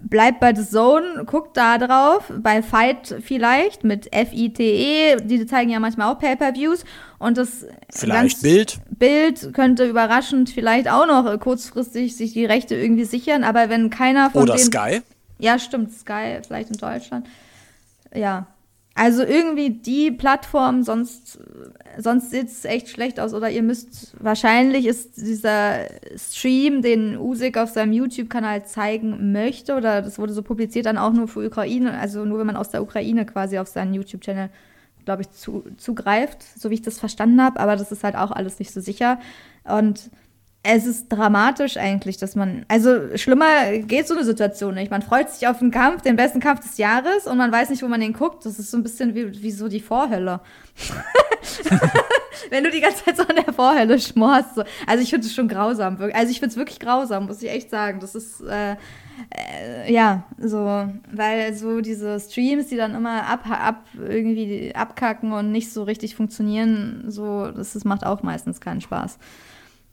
bleibt 0.00 0.40
bei 0.40 0.54
The 0.54 0.66
Zone, 0.66 1.24
guckt 1.26 1.56
da 1.56 1.78
drauf, 1.78 2.32
bei 2.38 2.62
Fight 2.62 3.16
vielleicht 3.22 3.84
mit 3.84 4.12
F-I-T-E, 4.12 5.16
die 5.22 5.46
zeigen 5.46 5.70
ja 5.70 5.80
manchmal 5.80 6.12
auch 6.12 6.18
Pay-Per-Views 6.18 6.84
und 7.18 7.38
das 7.38 7.66
Vielleicht 7.90 8.42
Bild. 8.42 8.80
Bild 8.90 9.52
könnte 9.54 9.86
überraschend 9.88 10.50
vielleicht 10.50 10.88
auch 10.88 11.06
noch 11.06 11.38
kurzfristig 11.40 12.16
sich 12.16 12.32
die 12.32 12.44
Rechte 12.44 12.74
irgendwie 12.74 13.04
sichern, 13.04 13.44
aber 13.44 13.68
wenn 13.68 13.90
keiner 13.90 14.30
von 14.30 14.42
Oder 14.42 14.56
den 14.56 14.66
Sky. 14.66 15.02
ja, 15.38 15.58
stimmt, 15.58 15.92
Sky 15.92 16.38
vielleicht 16.46 16.70
in 16.70 16.76
Deutschland. 16.76 17.26
Ja. 18.14 18.46
Also 18.94 19.22
irgendwie 19.22 19.70
die 19.70 20.10
Plattform, 20.10 20.82
sonst, 20.82 21.38
sonst 21.96 22.30
sieht 22.30 22.48
es 22.48 22.64
echt 22.66 22.88
schlecht 22.88 23.18
aus. 23.18 23.32
Oder 23.32 23.48
ihr 23.48 23.62
müsst, 23.62 24.14
wahrscheinlich 24.22 24.86
ist 24.86 25.16
dieser 25.16 25.86
Stream, 26.16 26.82
den 26.82 27.16
Usik 27.16 27.56
auf 27.56 27.70
seinem 27.70 27.92
YouTube-Kanal 27.92 28.66
zeigen 28.66 29.32
möchte, 29.32 29.76
oder 29.76 30.02
das 30.02 30.18
wurde 30.18 30.34
so 30.34 30.42
publiziert, 30.42 30.86
dann 30.86 30.98
auch 30.98 31.12
nur 31.12 31.26
für 31.26 31.46
Ukraine, 31.46 31.98
also 31.98 32.24
nur 32.26 32.38
wenn 32.38 32.46
man 32.46 32.56
aus 32.56 32.68
der 32.68 32.82
Ukraine 32.82 33.24
quasi 33.24 33.58
auf 33.58 33.68
seinen 33.68 33.94
YouTube-Channel, 33.94 34.50
glaube 35.06 35.22
ich, 35.22 35.30
zu, 35.30 35.64
zugreift, 35.78 36.42
so 36.58 36.68
wie 36.68 36.74
ich 36.74 36.82
das 36.82 36.98
verstanden 36.98 37.40
habe. 37.40 37.60
Aber 37.60 37.76
das 37.76 37.92
ist 37.92 38.04
halt 38.04 38.14
auch 38.14 38.30
alles 38.30 38.58
nicht 38.58 38.72
so 38.72 38.80
sicher. 38.80 39.18
Und 39.64 40.10
es 40.64 40.86
ist 40.86 41.08
dramatisch 41.08 41.76
eigentlich, 41.76 42.18
dass 42.18 42.36
man, 42.36 42.64
also 42.68 43.16
schlimmer 43.16 43.78
geht 43.78 44.06
so 44.06 44.14
eine 44.14 44.24
Situation 44.24 44.74
nicht. 44.74 44.92
Man 44.92 45.02
freut 45.02 45.28
sich 45.28 45.48
auf 45.48 45.60
einen 45.60 45.72
Kampf, 45.72 46.02
den 46.02 46.14
besten 46.14 46.38
Kampf 46.38 46.60
des 46.60 46.78
Jahres 46.78 47.26
und 47.26 47.36
man 47.36 47.50
weiß 47.50 47.70
nicht, 47.70 47.82
wo 47.82 47.88
man 47.88 48.00
den 48.00 48.12
guckt. 48.12 48.46
Das 48.46 48.60
ist 48.60 48.70
so 48.70 48.76
ein 48.76 48.84
bisschen 48.84 49.16
wie, 49.16 49.42
wie 49.42 49.50
so 49.50 49.66
die 49.66 49.80
Vorhölle. 49.80 50.40
Wenn 52.50 52.62
du 52.62 52.70
die 52.70 52.80
ganze 52.80 53.04
Zeit 53.04 53.16
so 53.16 53.24
an 53.24 53.36
der 53.44 53.52
Vorhölle 53.52 53.98
schmorst. 53.98 54.54
So. 54.54 54.64
Also 54.86 55.02
ich 55.02 55.10
finde 55.10 55.26
es 55.26 55.34
schon 55.34 55.48
grausam. 55.48 55.98
Also 56.12 56.30
ich 56.30 56.38
finde 56.38 56.52
es 56.52 56.56
wirklich 56.56 56.78
grausam, 56.78 57.26
muss 57.26 57.42
ich 57.42 57.50
echt 57.50 57.68
sagen. 57.68 57.98
Das 57.98 58.14
ist, 58.14 58.40
äh, 58.42 58.76
äh, 59.30 59.92
ja, 59.92 60.24
so, 60.38 60.88
weil 61.10 61.54
so 61.54 61.80
diese 61.80 62.20
Streams, 62.20 62.68
die 62.68 62.76
dann 62.76 62.94
immer 62.94 63.26
ab, 63.26 63.50
ab 63.50 63.84
irgendwie 63.96 64.72
abkacken 64.76 65.32
und 65.32 65.50
nicht 65.50 65.72
so 65.72 65.82
richtig 65.82 66.14
funktionieren, 66.14 67.06
so, 67.08 67.50
das, 67.50 67.72
das 67.72 67.84
macht 67.84 68.06
auch 68.06 68.22
meistens 68.22 68.60
keinen 68.60 68.80
Spaß. 68.80 69.18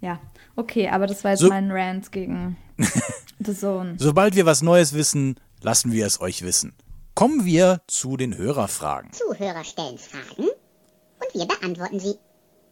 Ja, 0.02 0.20
okay, 0.60 0.90
aber 0.90 1.08
das 1.08 1.24
war 1.24 1.32
jetzt 1.32 1.40
So- 1.42 1.50
mein 1.50 1.72
Rant 1.72 2.12
gegen 2.12 2.58
The 3.40 3.56
Zone. 3.56 3.96
Sobald 3.98 4.36
wir 4.36 4.46
was 4.46 4.62
Neues 4.62 4.94
wissen, 4.94 5.36
lassen 5.62 5.92
wir 5.92 6.06
es 6.06 6.20
euch 6.22 6.42
wissen. 6.44 6.74
Kommen 7.16 7.46
wir 7.46 7.82
zu 7.88 8.16
den 8.18 8.38
Hörerfragen. 8.38 9.12
Zuhörer 9.12 9.64
stellen 9.64 9.98
Fragen 9.98 10.44
und 10.50 11.34
wir 11.34 11.46
beantworten 11.46 12.00
sie. 12.00 12.16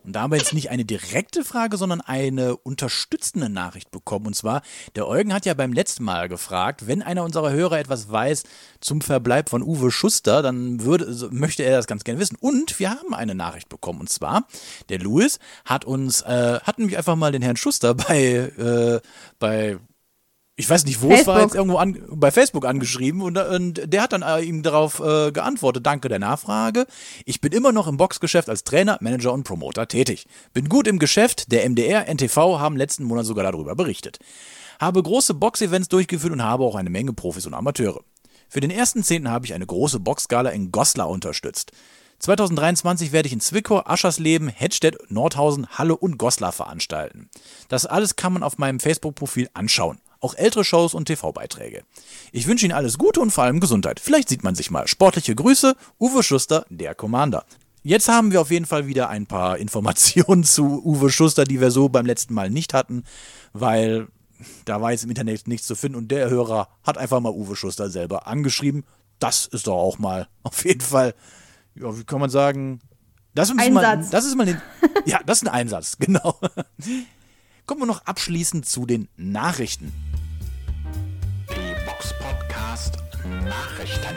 Und 0.07 0.13
da 0.13 0.21
haben 0.21 0.31
wir 0.31 0.37
jetzt 0.37 0.53
nicht 0.53 0.69
eine 0.69 0.85
direkte 0.85 1.43
Frage, 1.43 1.75
sondern 1.75 1.99
eine 1.99 2.55
unterstützende 2.55 3.49
Nachricht 3.49 3.91
bekommen. 3.91 4.27
Und 4.27 4.35
zwar, 4.35 4.61
der 4.95 5.05
Eugen 5.05 5.33
hat 5.33 5.45
ja 5.45 5.53
beim 5.53 5.73
letzten 5.73 6.05
Mal 6.05 6.29
gefragt, 6.29 6.87
wenn 6.87 7.01
einer 7.01 7.25
unserer 7.25 7.51
Hörer 7.51 7.77
etwas 7.77 8.09
weiß 8.09 8.43
zum 8.79 9.01
Verbleib 9.01 9.49
von 9.49 9.61
Uwe 9.61 9.91
Schuster, 9.91 10.41
dann 10.41 10.81
würde, 10.85 11.27
möchte 11.31 11.63
er 11.63 11.75
das 11.75 11.87
ganz 11.87 12.05
gerne 12.05 12.21
wissen. 12.21 12.37
Und 12.39 12.79
wir 12.79 12.89
haben 12.89 13.13
eine 13.13 13.35
Nachricht 13.35 13.67
bekommen. 13.67 13.99
Und 13.99 14.09
zwar, 14.09 14.47
der 14.87 14.99
Louis 14.99 15.39
hat 15.65 15.83
uns, 15.83 16.21
äh, 16.21 16.61
hat 16.61 16.79
nämlich 16.79 16.97
einfach 16.97 17.17
mal 17.17 17.33
den 17.33 17.41
Herrn 17.41 17.57
Schuster 17.57 17.93
bei, 17.93 18.21
äh, 18.23 19.01
bei 19.39 19.77
ich 20.59 20.67
weiß 20.67 20.85
nicht, 20.85 21.03
wo 21.03 21.11
es 21.11 21.27
war, 21.27 21.35
Facebook. 21.35 21.41
jetzt 21.43 21.55
irgendwo 21.55 21.77
an, 21.77 22.03
bei 22.09 22.31
Facebook 22.31 22.65
angeschrieben 22.65 23.21
und, 23.21 23.37
und 23.37 23.81
der 23.85 24.01
hat 24.01 24.11
dann 24.11 24.23
äh, 24.23 24.41
ihm 24.41 24.63
darauf 24.63 24.99
äh, 24.99 25.31
geantwortet, 25.31 25.85
danke 25.85 26.09
der 26.09 26.17
Nachfrage. 26.17 26.87
Ich 27.25 27.41
bin 27.41 27.51
immer 27.51 27.71
noch 27.71 27.87
im 27.87 27.97
Boxgeschäft 27.97 28.49
als 28.49 28.63
Trainer, 28.63 28.97
Manager 28.99 29.33
und 29.33 29.43
Promoter 29.43 29.87
tätig. 29.87 30.25
Bin 30.53 30.67
gut 30.67 30.87
im 30.87 30.97
Geschäft, 30.97 31.51
der 31.51 31.69
MDR, 31.69 32.07
NTV 32.11 32.57
haben 32.59 32.75
letzten 32.75 33.03
Monat 33.03 33.27
sogar 33.27 33.49
darüber 33.49 33.75
berichtet. 33.75 34.17
Habe 34.81 35.03
große 35.03 35.35
Boxevents 35.35 35.89
durchgeführt 35.89 36.33
und 36.33 36.43
habe 36.43 36.63
auch 36.63 36.75
eine 36.75 36.89
Menge 36.89 37.13
Profis 37.13 37.45
und 37.45 37.53
Amateure. 37.53 38.01
Für 38.49 38.59
den 38.59 38.71
ersten 38.71 39.03
Zehnten 39.03 39.29
habe 39.29 39.45
ich 39.45 39.53
eine 39.53 39.65
große 39.65 39.99
Boxgala 39.99 40.49
in 40.49 40.71
Goslar 40.71 41.09
unterstützt. 41.09 41.71
2023 42.17 43.11
werde 43.11 43.27
ich 43.27 43.33
in 43.33 43.41
Zwickau, 43.41 43.83
Aschersleben, 43.85 44.47
Hettstedt, 44.47 44.97
Nordhausen, 45.11 45.67
Halle 45.67 45.95
und 45.95 46.17
Goslar 46.17 46.51
veranstalten. 46.51 47.29
Das 47.67 47.85
alles 47.85 48.15
kann 48.15 48.33
man 48.33 48.41
auf 48.41 48.57
meinem 48.57 48.79
Facebook-Profil 48.79 49.49
anschauen. 49.53 49.99
Auch 50.27 50.35
ältere 50.35 50.65
Shows 50.65 50.93
und 50.93 51.05
TV-Beiträge. 51.05 51.83
Ich 52.33 52.47
wünsche 52.47 52.65
Ihnen 52.65 52.75
alles 52.75 52.97
Gute 52.97 53.21
und 53.21 53.31
vor 53.31 53.45
allem 53.45 53.61
Gesundheit. 53.61 54.01
Vielleicht 54.01 54.27
sieht 54.27 54.43
man 54.43 54.55
sich 54.55 54.69
mal. 54.71 54.85
Sportliche 54.85 55.33
Grüße, 55.33 55.73
Uwe 56.01 56.21
Schuster, 56.21 56.65
der 56.69 56.95
Commander. 56.95 57.45
Jetzt 57.81 58.09
haben 58.09 58.33
wir 58.33 58.41
auf 58.41 58.51
jeden 58.51 58.65
Fall 58.65 58.87
wieder 58.87 59.07
ein 59.07 59.25
paar 59.25 59.57
Informationen 59.57 60.43
zu 60.43 60.83
Uwe 60.83 61.09
Schuster, 61.11 61.45
die 61.45 61.61
wir 61.61 61.71
so 61.71 61.87
beim 61.87 62.05
letzten 62.05 62.33
Mal 62.33 62.49
nicht 62.49 62.73
hatten, 62.73 63.05
weil 63.53 64.09
da 64.65 64.81
war 64.81 64.91
jetzt 64.91 65.05
im 65.05 65.11
Internet 65.11 65.47
nichts 65.47 65.65
zu 65.65 65.75
finden 65.75 65.97
und 65.97 66.09
der 66.11 66.29
Hörer 66.29 66.67
hat 66.83 66.97
einfach 66.97 67.21
mal 67.21 67.31
Uwe 67.31 67.55
Schuster 67.55 67.89
selber 67.89 68.27
angeschrieben. 68.27 68.83
Das 69.19 69.45
ist 69.45 69.67
doch 69.67 69.77
auch 69.77 69.97
mal 69.97 70.27
auf 70.43 70.65
jeden 70.65 70.81
Fall, 70.81 71.15
ja, 71.75 71.97
wie 71.97 72.03
kann 72.03 72.19
man 72.19 72.29
sagen, 72.29 72.81
das 73.33 73.47
ist 73.47 73.55
mal, 73.55 73.85
Einsatz. 73.85 74.09
das 74.09 74.25
ist 74.25 74.35
mal 74.35 74.45
den, 74.45 74.61
ja, 75.05 75.21
das 75.25 75.37
ist 75.37 75.47
ein 75.47 75.53
Einsatz, 75.53 75.95
genau. 75.97 76.37
Kommen 77.67 77.81
wir 77.81 77.85
noch 77.85 78.05
abschließend 78.05 78.65
zu 78.65 78.85
den 78.85 79.09
Nachrichten. 79.17 79.91
Box 81.97 82.13
Podcast 82.19 82.97
Nachrichten. 83.25 84.15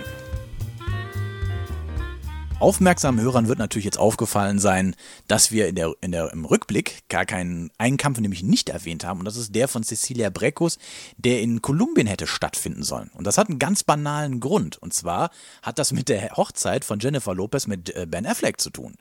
Aufmerksamen 2.59 3.23
Hörern 3.25 3.49
wird 3.49 3.59
natürlich 3.59 3.87
jetzt 3.87 3.99
aufgefallen 3.99 4.59
sein, 4.59 4.95
dass 5.29 5.51
wir 5.51 5.67
in 5.67 5.77
der, 5.77 5.95
in 6.03 6.13
der, 6.13 6.31
im 6.31 6.45
Rückblick 6.45 7.09
gar 7.09 7.25
keinen 7.25 7.71
einen 7.79 7.97
Kampf 7.97 8.21
nämlich 8.21 8.43
nicht 8.43 8.69
erwähnt 8.69 9.05
haben. 9.05 9.21
Und 9.21 9.25
das 9.25 9.39
ist 9.39 9.55
der 9.55 9.67
von 9.67 9.83
Cecilia 9.83 10.29
Breckus, 10.29 10.77
der 11.17 11.41
in 11.41 11.63
Kolumbien 11.63 12.07
hätte 12.07 12.27
stattfinden 12.27 12.83
sollen. 12.83 13.11
Und 13.15 13.27
das 13.27 13.39
hat 13.39 13.49
einen 13.49 13.59
ganz 13.59 13.83
banalen 13.83 14.41
Grund. 14.41 14.77
Und 14.77 14.93
zwar 14.93 15.31
hat 15.63 15.79
das 15.79 15.93
mit 15.93 16.11
der 16.11 16.37
Hochzeit 16.37 16.85
von 16.85 16.99
Jennifer 16.99 17.35
Lopez 17.35 17.67
mit 17.67 17.97
äh, 17.97 18.07
Ben 18.07 18.27
Affleck 18.27 18.61
zu 18.61 18.69
tun. 18.69 18.97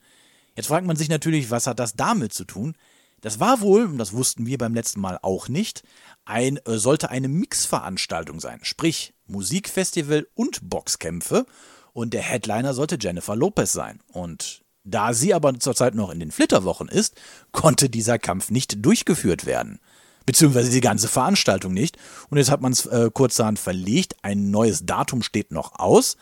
Jetzt 0.55 0.67
fragt 0.67 0.87
man 0.87 0.95
sich 0.95 1.09
natürlich, 1.09 1.51
was 1.51 1.67
hat 1.67 1.79
das 1.79 1.95
damit 1.95 2.31
zu 2.31 2.45
tun? 2.45 2.75
Das 3.21 3.39
war 3.39 3.59
wohl, 3.59 3.85
und 3.85 3.97
das 3.97 4.13
wussten 4.13 4.45
wir 4.45 4.57
beim 4.57 4.73
letzten 4.73 5.01
Mal 5.01 5.19
auch 5.21 5.49
nicht, 5.49 5.83
ein, 6.29 6.57
äh, 6.65 6.77
sollte 6.77 7.09
eine 7.09 7.27
Mixveranstaltung 7.27 8.39
sein. 8.39 8.59
Sprich, 8.63 9.13
Musikfestival 9.27 10.27
und 10.35 10.69
Boxkämpfe. 10.69 11.45
Und 11.91 12.13
der 12.13 12.21
Headliner 12.21 12.73
sollte 12.73 12.97
Jennifer 12.99 13.35
Lopez 13.35 13.73
sein. 13.73 13.99
Und 14.11 14.61
da 14.83 15.13
sie 15.13 15.33
aber 15.33 15.59
zurzeit 15.59 15.95
noch 15.95 16.11
in 16.11 16.19
den 16.19 16.31
Flitterwochen 16.31 16.87
ist, 16.87 17.15
konnte 17.51 17.89
dieser 17.89 18.19
Kampf 18.19 18.51
nicht 18.51 18.85
durchgeführt 18.85 19.45
werden. 19.45 19.79
Beziehungsweise 20.25 20.69
die 20.69 20.81
ganze 20.81 21.07
Veranstaltung 21.07 21.73
nicht. 21.73 21.97
Und 22.29 22.37
jetzt 22.37 22.51
hat 22.51 22.61
man 22.61 22.71
es 22.71 22.85
äh, 22.85 23.09
kurzerhand 23.11 23.57
verlegt. 23.57 24.15
Ein 24.21 24.51
neues 24.51 24.85
Datum 24.85 25.23
steht 25.23 25.51
noch 25.51 25.79
aus. 25.79 26.15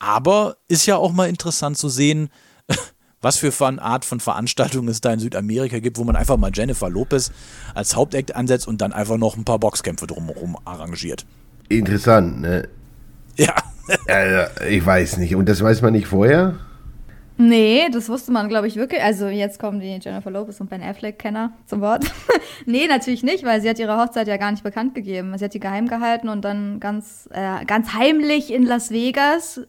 Aber 0.00 0.58
ist 0.66 0.86
ja 0.86 0.96
auch 0.96 1.12
mal 1.12 1.28
interessant 1.28 1.78
zu 1.78 1.88
sehen, 1.88 2.30
was 3.20 3.38
für 3.38 3.52
eine 3.66 3.82
Art 3.82 4.04
von 4.04 4.20
Veranstaltung 4.20 4.88
es 4.88 5.00
da 5.00 5.12
in 5.12 5.20
Südamerika 5.20 5.78
gibt, 5.78 5.98
wo 5.98 6.04
man 6.04 6.16
einfach 6.16 6.36
mal 6.36 6.50
Jennifer 6.52 6.88
Lopez 6.88 7.32
als 7.74 7.96
Hauptakt 7.96 8.36
ansetzt 8.36 8.68
und 8.68 8.80
dann 8.80 8.92
einfach 8.92 9.16
noch 9.16 9.36
ein 9.36 9.44
paar 9.44 9.58
Boxkämpfe 9.58 10.06
drumherum 10.06 10.56
arrangiert. 10.64 11.26
Interessant, 11.68 12.40
ne? 12.40 12.68
Ja, 13.36 13.54
Also, 14.06 14.64
ich 14.68 14.84
weiß 14.84 15.18
nicht. 15.18 15.34
Und 15.34 15.48
das 15.48 15.62
weiß 15.62 15.82
man 15.82 15.92
nicht 15.92 16.06
vorher? 16.06 16.56
Nee, 17.40 17.88
das 17.92 18.08
wusste 18.08 18.32
man, 18.32 18.48
glaube 18.48 18.66
ich, 18.66 18.74
wirklich. 18.74 19.00
Also 19.00 19.28
jetzt 19.28 19.60
kommen 19.60 19.78
die 19.78 19.96
Jennifer 20.02 20.30
Lopez 20.30 20.60
und 20.60 20.70
Ben 20.70 20.82
Affleck-Kenner 20.82 21.52
zum 21.66 21.80
Wort. 21.80 22.04
nee, 22.66 22.88
natürlich 22.88 23.22
nicht, 23.22 23.44
weil 23.44 23.60
sie 23.60 23.68
hat 23.68 23.78
ihre 23.78 23.96
Hochzeit 23.96 24.26
ja 24.26 24.36
gar 24.38 24.50
nicht 24.50 24.64
bekannt 24.64 24.96
gegeben. 24.96 25.38
Sie 25.38 25.44
hat 25.44 25.54
die 25.54 25.60
geheim 25.60 25.86
gehalten 25.86 26.28
und 26.28 26.44
dann 26.44 26.80
ganz, 26.80 27.28
äh, 27.32 27.64
ganz 27.64 27.92
heimlich 27.94 28.52
in 28.52 28.64
Las 28.66 28.90
Vegas 28.90 29.60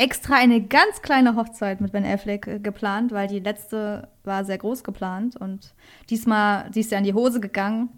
extra 0.00 0.36
eine 0.36 0.62
ganz 0.62 1.02
kleine 1.02 1.36
Hochzeit 1.36 1.82
mit 1.82 1.92
Ben 1.92 2.06
Affleck 2.06 2.46
äh, 2.46 2.58
geplant, 2.58 3.12
weil 3.12 3.28
die 3.28 3.38
letzte 3.38 4.08
war 4.24 4.44
sehr 4.44 4.56
groß 4.56 4.82
geplant 4.82 5.36
und 5.36 5.74
diesmal, 6.08 6.70
die 6.70 6.80
ist 6.80 6.90
ja 6.90 6.98
in 6.98 7.04
die 7.04 7.12
Hose 7.12 7.38
gegangen. 7.38 7.90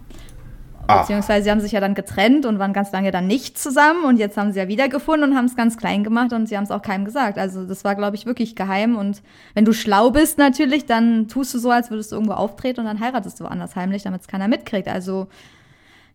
Ah. 0.89 1.03
Beziehungsweise 1.03 1.45
sie 1.45 1.51
haben 1.53 1.61
sich 1.61 1.71
ja 1.71 1.81
dann 1.81 1.95
getrennt 1.95 2.45
und 2.45 2.59
waren 2.59 2.73
ganz 2.73 2.91
lange 2.91 3.13
dann 3.13 3.29
nicht 3.29 3.57
zusammen 3.57 4.05
und 4.05 4.17
jetzt 4.17 4.37
haben 4.37 4.51
sie 4.51 4.59
ja 4.59 4.67
wiedergefunden 4.67 5.31
und 5.31 5.37
haben 5.37 5.45
es 5.45 5.55
ganz 5.55 5.77
klein 5.77 6.03
gemacht 6.03 6.33
und 6.33 6.49
sie 6.49 6.57
haben 6.57 6.65
es 6.65 6.73
auch 6.73 6.83
keinem 6.83 7.05
gesagt. 7.05 7.39
Also 7.39 7.65
das 7.67 7.85
war, 7.85 7.95
glaube 7.95 8.17
ich, 8.17 8.27
wirklich 8.27 8.57
geheim 8.57 8.97
und 8.97 9.23
wenn 9.55 9.65
du 9.65 9.73
schlau 9.73 10.11
bist 10.11 10.39
natürlich, 10.39 10.85
dann 10.87 11.29
tust 11.29 11.55
du 11.55 11.61
so, 11.61 11.71
als 11.71 11.91
würdest 11.91 12.11
du 12.11 12.17
irgendwo 12.17 12.35
auftreten 12.35 12.81
und 12.81 12.87
dann 12.87 12.99
heiratest 12.99 13.39
du 13.39 13.45
woanders 13.45 13.77
heimlich, 13.77 14.03
damit 14.03 14.23
es 14.23 14.27
keiner 14.27 14.49
mitkriegt. 14.49 14.89
Also 14.89 15.29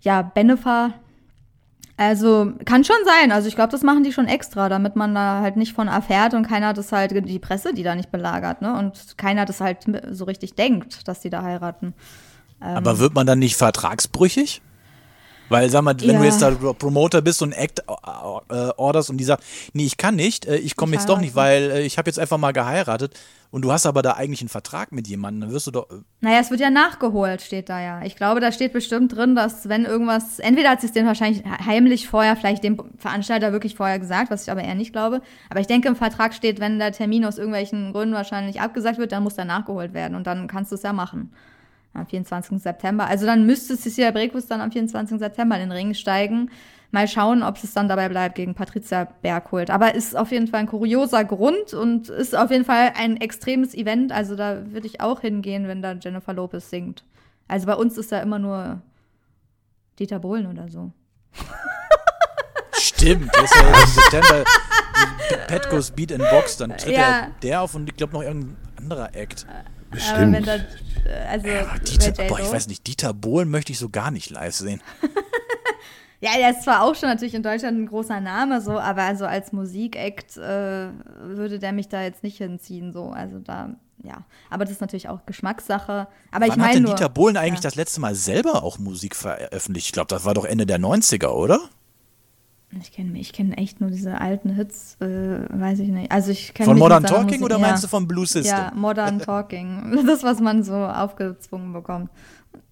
ja, 0.02 0.22
Benefa, 0.22 0.92
also 1.98 2.52
kann 2.66 2.84
schon 2.84 2.96
sein. 3.06 3.32
Also 3.32 3.48
ich 3.48 3.56
glaube, 3.56 3.72
das 3.72 3.82
machen 3.82 4.04
die 4.04 4.14
schon 4.14 4.28
extra, 4.28 4.70
damit 4.70 4.96
man 4.96 5.16
da 5.16 5.42
halt 5.42 5.58
nicht 5.58 5.74
von 5.74 5.88
erfährt 5.88 6.34
und 6.36 6.48
keiner 6.48 6.74
das 6.74 6.92
halt, 6.92 7.12
die 7.28 7.40
Presse, 7.40 7.74
die 7.74 7.84
da 7.84 7.96
nicht 7.96 8.12
belagert, 8.12 8.62
ne? 8.62 8.78
Und 8.78 9.18
keiner 9.18 9.46
das 9.46 9.60
halt 9.62 9.80
so 10.12 10.26
richtig 10.26 10.54
denkt, 10.56 11.08
dass 11.08 11.20
die 11.22 11.30
da 11.30 11.42
heiraten. 11.42 11.94
aber 12.60 13.00
wird 13.00 13.14
man 13.16 13.26
dann 13.28 13.40
nicht 13.40 13.56
vertragsbrüchig? 13.56 14.62
Weil, 15.50 15.70
sag 15.70 15.82
mal, 15.84 15.96
wenn 16.02 16.10
Ja. 16.10 16.20
du 16.20 16.26
jetzt 16.26 16.42
da 16.42 16.52
Promoter 16.52 17.22
bist 17.22 17.42
und 17.42 17.54
Act 17.54 17.80
äh, 17.80 18.54
orders 18.76 19.10
und 19.10 19.18
die 19.18 19.24
sagt, 19.24 19.44
nee, 19.74 19.86
ich 19.86 19.96
kann 19.98 20.16
nicht, 20.16 20.46
äh, 20.46 20.58
ich 20.58 20.76
komme 20.76 20.94
jetzt 20.94 21.08
doch 21.08 21.20
nicht, 21.20 21.36
weil 21.36 21.72
äh, 21.72 21.82
ich 21.84 21.98
habe 21.98 22.10
jetzt 22.10 22.20
einfach 22.20 22.38
mal 22.38 22.52
geheiratet. 22.52 23.18
Und 23.50 23.64
du 23.64 23.72
hast 23.72 23.86
aber 23.86 24.02
da 24.02 24.14
eigentlich 24.14 24.42
einen 24.42 24.50
Vertrag 24.50 24.92
mit 24.92 25.08
jemandem, 25.08 25.42
dann 25.42 25.52
wirst 25.52 25.68
du 25.68 25.72
doch. 25.72 25.88
Naja, 26.20 26.40
es 26.40 26.52
wird 26.52 26.60
ja 26.60 26.70
nachgeholt, 26.70 27.42
steht 27.42 27.70
da 27.70 27.82
ja. 27.82 28.02
Ich 28.04 28.16
glaube, 28.16 28.40
da 28.40 28.52
steht 28.52 28.74
bestimmt 28.74 29.16
drin, 29.16 29.36
dass 29.36 29.70
wenn 29.70 29.86
irgendwas, 29.86 30.40
entweder 30.40 30.72
hat 30.72 30.82
sie 30.82 30.88
es 30.88 30.94
den 30.94 31.06
wahrscheinlich 31.06 31.44
heimlich 31.46 32.08
vorher, 32.08 32.36
vielleicht 32.36 32.64
dem 32.64 32.78
Veranstalter 32.98 33.54
wirklich 33.54 33.76
vorher 33.76 34.00
gesagt, 34.00 34.32
was 34.32 34.44
ich 34.44 34.52
aber 34.52 34.64
eher 34.64 34.76
nicht 34.76 34.92
glaube. 34.92 35.22
Aber 35.50 35.60
ich 35.62 35.68
denke, 35.68 35.88
im 35.88 35.96
Vertrag 35.96 36.34
steht, 36.34 36.60
wenn 36.60 36.80
der 36.80 36.92
Termin 36.92 37.24
aus 37.26 37.38
irgendwelchen 37.38 37.94
Gründen 37.94 38.16
wahrscheinlich 38.16 38.60
abgesagt 38.60 38.98
wird, 38.98 39.12
dann 39.12 39.24
muss 39.24 39.36
der 39.36 39.46
nachgeholt 39.46 39.94
werden 39.94 40.16
und 40.16 40.28
dann 40.28 40.48
kannst 40.48 40.72
du 40.72 40.76
es 40.76 40.84
ja 40.84 40.94
machen. 40.94 41.32
Am 41.94 42.06
24. 42.06 42.62
September. 42.62 43.08
Also 43.08 43.26
dann 43.26 43.46
müsste 43.46 43.76
Cecilia 43.76 44.12
Brekus 44.12 44.46
dann 44.46 44.62
am 44.62 44.72
24. 44.72 45.18
September 45.18 45.56
in 45.56 45.62
den 45.62 45.72
Ring 45.72 45.94
steigen. 45.96 46.52
Mal 46.92 47.08
schauen, 47.08 47.44
ob 47.44 47.62
es 47.62 47.74
dann 47.74 47.90
dabei 47.90 48.08
bleibt 48.08 48.36
gegen 48.36 48.56
Patricia 48.56 49.06
Bergholt. 49.22 49.70
Aber 49.70 49.94
ist 49.94 50.16
auf 50.16 50.32
jeden 50.32 50.48
Fall 50.48 50.62
ein 50.62 50.68
kurioser 50.68 51.26
Grund 51.26 51.74
und 51.74 52.10
ist 52.10 52.36
auf 52.36 52.50
jeden 52.50 52.64
Fall 52.64 52.94
ein 52.96 53.18
extremes 53.18 53.74
Event. 53.74 54.12
Also 54.12 54.36
da 54.36 54.72
würde 54.72 54.88
ich 54.88 55.02
auch 55.02 55.20
hingehen, 55.22 55.68
wenn 55.68 55.82
da 55.82 55.94
Jennifer 55.94 56.34
Lopez 56.34 56.70
singt. 56.70 57.04
Also 57.48 57.66
bei 57.66 57.76
uns 57.76 57.98
ist 57.98 58.12
da 58.12 58.20
immer 58.20 58.40
nur 58.40 58.82
Dieter 60.00 60.20
Bohlen 60.20 60.48
oder 60.48 60.70
so. 60.70 60.92
Stimmt, 62.78 63.30
das 63.36 63.44
ist 63.44 63.56
ja 63.56 63.68
im 63.68 63.88
September 63.88 64.44
Petco's 65.48 65.92
Beat 65.92 66.12
in 66.12 66.20
Box, 66.20 66.58
dann 66.58 66.72
tritt 66.78 66.94
Ja. 66.94 67.00
ja. 67.00 67.28
der 67.44 67.62
auf 67.62 67.76
und 67.76 67.90
ich 67.90 67.96
glaube 67.96 68.14
noch 68.14 68.24
irgendein 68.24 68.58
anderer 68.78 69.14
Act. 69.16 69.46
Aber 69.92 70.00
Stimmt. 70.00 70.34
wenn 70.34 70.44
da, 70.44 70.58
also 71.30 71.48
Aber 71.50 71.80
Dieter, 71.80 72.12
boah, 72.28 72.40
ich 72.40 72.52
weiß 72.52 72.68
nicht, 72.68 72.86
Dieter 72.88 73.14
Bohlen 73.14 73.50
möchte 73.50 73.72
ich 73.72 73.80
so 73.80 73.90
gar 73.90 74.12
nicht 74.12 74.30
live 74.30 74.56
sehen. 74.56 74.82
Ja, 76.20 76.32
der 76.36 76.52
ist 76.52 76.64
zwar 76.64 76.84
auch 76.84 76.96
schon 76.96 77.10
natürlich 77.10 77.36
in 77.36 77.44
Deutschland 77.44 77.78
ein 77.78 77.86
großer 77.86 78.20
Name, 78.20 78.60
so, 78.60 78.80
aber 78.80 79.04
also 79.04 79.26
als 79.26 79.52
Musikact 79.52 80.38
äh, 80.38 80.90
würde 81.22 81.60
der 81.60 81.74
mich 81.74 81.90
da 81.90 82.02
jetzt 82.02 82.24
nicht 82.24 82.38
hinziehen, 82.38 82.92
so. 82.92 83.10
Also 83.10 83.38
da, 83.38 83.76
ja. 84.04 84.26
Aber 84.50 84.66
das 84.66 84.72
ist 84.72 84.82
natürlich 84.82 85.10
auch 85.10 85.26
Geschmackssache. 85.28 86.08
Aber 86.32 86.46
ich 86.46 86.52
Wann 86.52 86.60
hat 86.60 86.68
meine 86.68 86.74
denn 86.74 86.84
nur. 86.84 86.96
Dieter 86.96 87.10
Bohlen 87.10 87.38
eigentlich 87.38 87.60
ja. 87.60 87.70
das 87.70 87.76
letzte 87.76 88.02
Mal 88.02 88.16
selber 88.16 88.64
auch 88.64 88.80
Musik 88.80 89.16
veröffentlicht? 89.16 89.88
Ich 89.88 89.94
glaube, 89.94 90.08
das 90.08 90.26
war 90.26 90.34
doch 90.34 90.46
Ende 90.46 90.66
der 90.66 90.80
90er, 90.80 91.30
oder? 91.30 91.60
Ich 92.82 92.92
kenne 92.92 93.18
ich 93.18 93.32
kenn 93.32 93.54
echt 93.54 93.80
nur 93.80 93.90
diese 93.90 94.20
alten 94.20 94.50
Hits, 94.50 94.98
äh, 95.00 95.06
weiß 95.06 95.80
ich 95.80 95.88
nicht. 95.88 96.12
Also 96.12 96.32
ich 96.32 96.54
kenne 96.54 96.68
Von 96.68 96.78
Modern 96.78 97.04
Talking 97.04 97.40
Musik- 97.40 97.44
oder 97.44 97.60
meinst 97.60 97.84
ja. 97.84 97.88
du 97.88 97.90
von 97.90 98.08
Blue 98.08 98.26
System? 98.26 98.58
Ja, 98.58 98.72
Modern 98.76 99.20
Talking. 99.26 100.04
Das, 100.06 100.24
was 100.24 100.42
man 100.42 100.64
so 100.64 100.74
aufgezwungen 100.74 101.72
bekommt. 101.72 102.10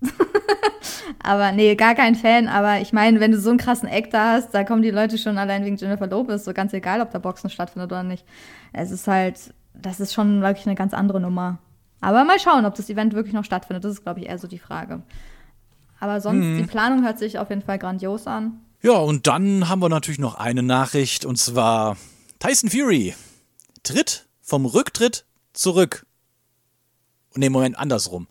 aber 1.24 1.52
nee, 1.52 1.76
gar 1.76 1.96
kein 1.96 2.16
Fan. 2.16 2.48
Aber 2.48 2.80
ich 2.82 2.94
meine, 2.94 3.20
wenn 3.20 3.32
du 3.32 3.40
so 3.40 3.50
einen 3.50 3.58
krassen 3.60 3.88
Act 3.88 4.14
da 4.14 4.34
hast, 4.34 4.52
da 4.54 4.64
kommen 4.64 4.82
die 4.82 4.92
Leute 4.92 5.18
schon 5.18 5.38
allein 5.38 5.66
wegen 5.66 5.78
Jennifer 5.78 6.08
Lopez, 6.08 6.46
so 6.46 6.54
ganz 6.54 6.74
egal, 6.74 7.02
ob 7.02 7.12
da 7.12 7.20
Boxen 7.20 7.50
stattfindet 7.50 7.92
oder 7.92 8.04
nicht. 8.04 8.26
Es 8.74 8.92
ist 8.92 9.08
halt, 9.08 9.54
das 9.74 10.00
ist 10.00 10.14
schon 10.14 10.42
wirklich 10.42 10.66
eine 10.66 10.76
ganz 10.76 10.94
andere 10.94 11.20
Nummer. 11.20 11.60
Aber 12.02 12.24
mal 12.24 12.40
schauen, 12.40 12.66
ob 12.66 12.76
das 12.76 12.90
Event 12.90 13.14
wirklich 13.14 13.34
noch 13.34 13.46
stattfindet. 13.46 13.84
Das 13.84 13.92
ist, 13.94 14.04
glaube 14.04 14.20
ich, 14.20 14.28
eher 14.28 14.38
so 14.38 14.48
die 14.48 14.60
Frage. 14.60 15.02
Aber 16.00 16.22
sonst, 16.22 16.44
Mhm. 16.46 16.58
die 16.58 16.64
Planung 16.68 17.04
hört 17.04 17.18
sich 17.18 17.40
auf 17.40 17.50
jeden 17.50 17.62
Fall 17.62 17.80
grandios 17.80 18.28
an. 18.28 18.60
Ja, 18.82 18.94
und 18.94 19.26
dann 19.28 19.68
haben 19.70 19.80
wir 19.82 19.90
natürlich 19.90 20.20
noch 20.20 20.36
eine 20.36 20.62
Nachricht 20.62 21.26
und 21.26 21.38
zwar 21.38 21.98
Tyson 22.40 22.70
Fury 22.70 23.16
tritt 23.82 24.26
vom 24.42 24.66
Rücktritt 24.66 25.26
zurück. 25.54 26.06
Nee, 27.34 27.50
Moment, 27.50 27.78
andersrum. 27.80 28.28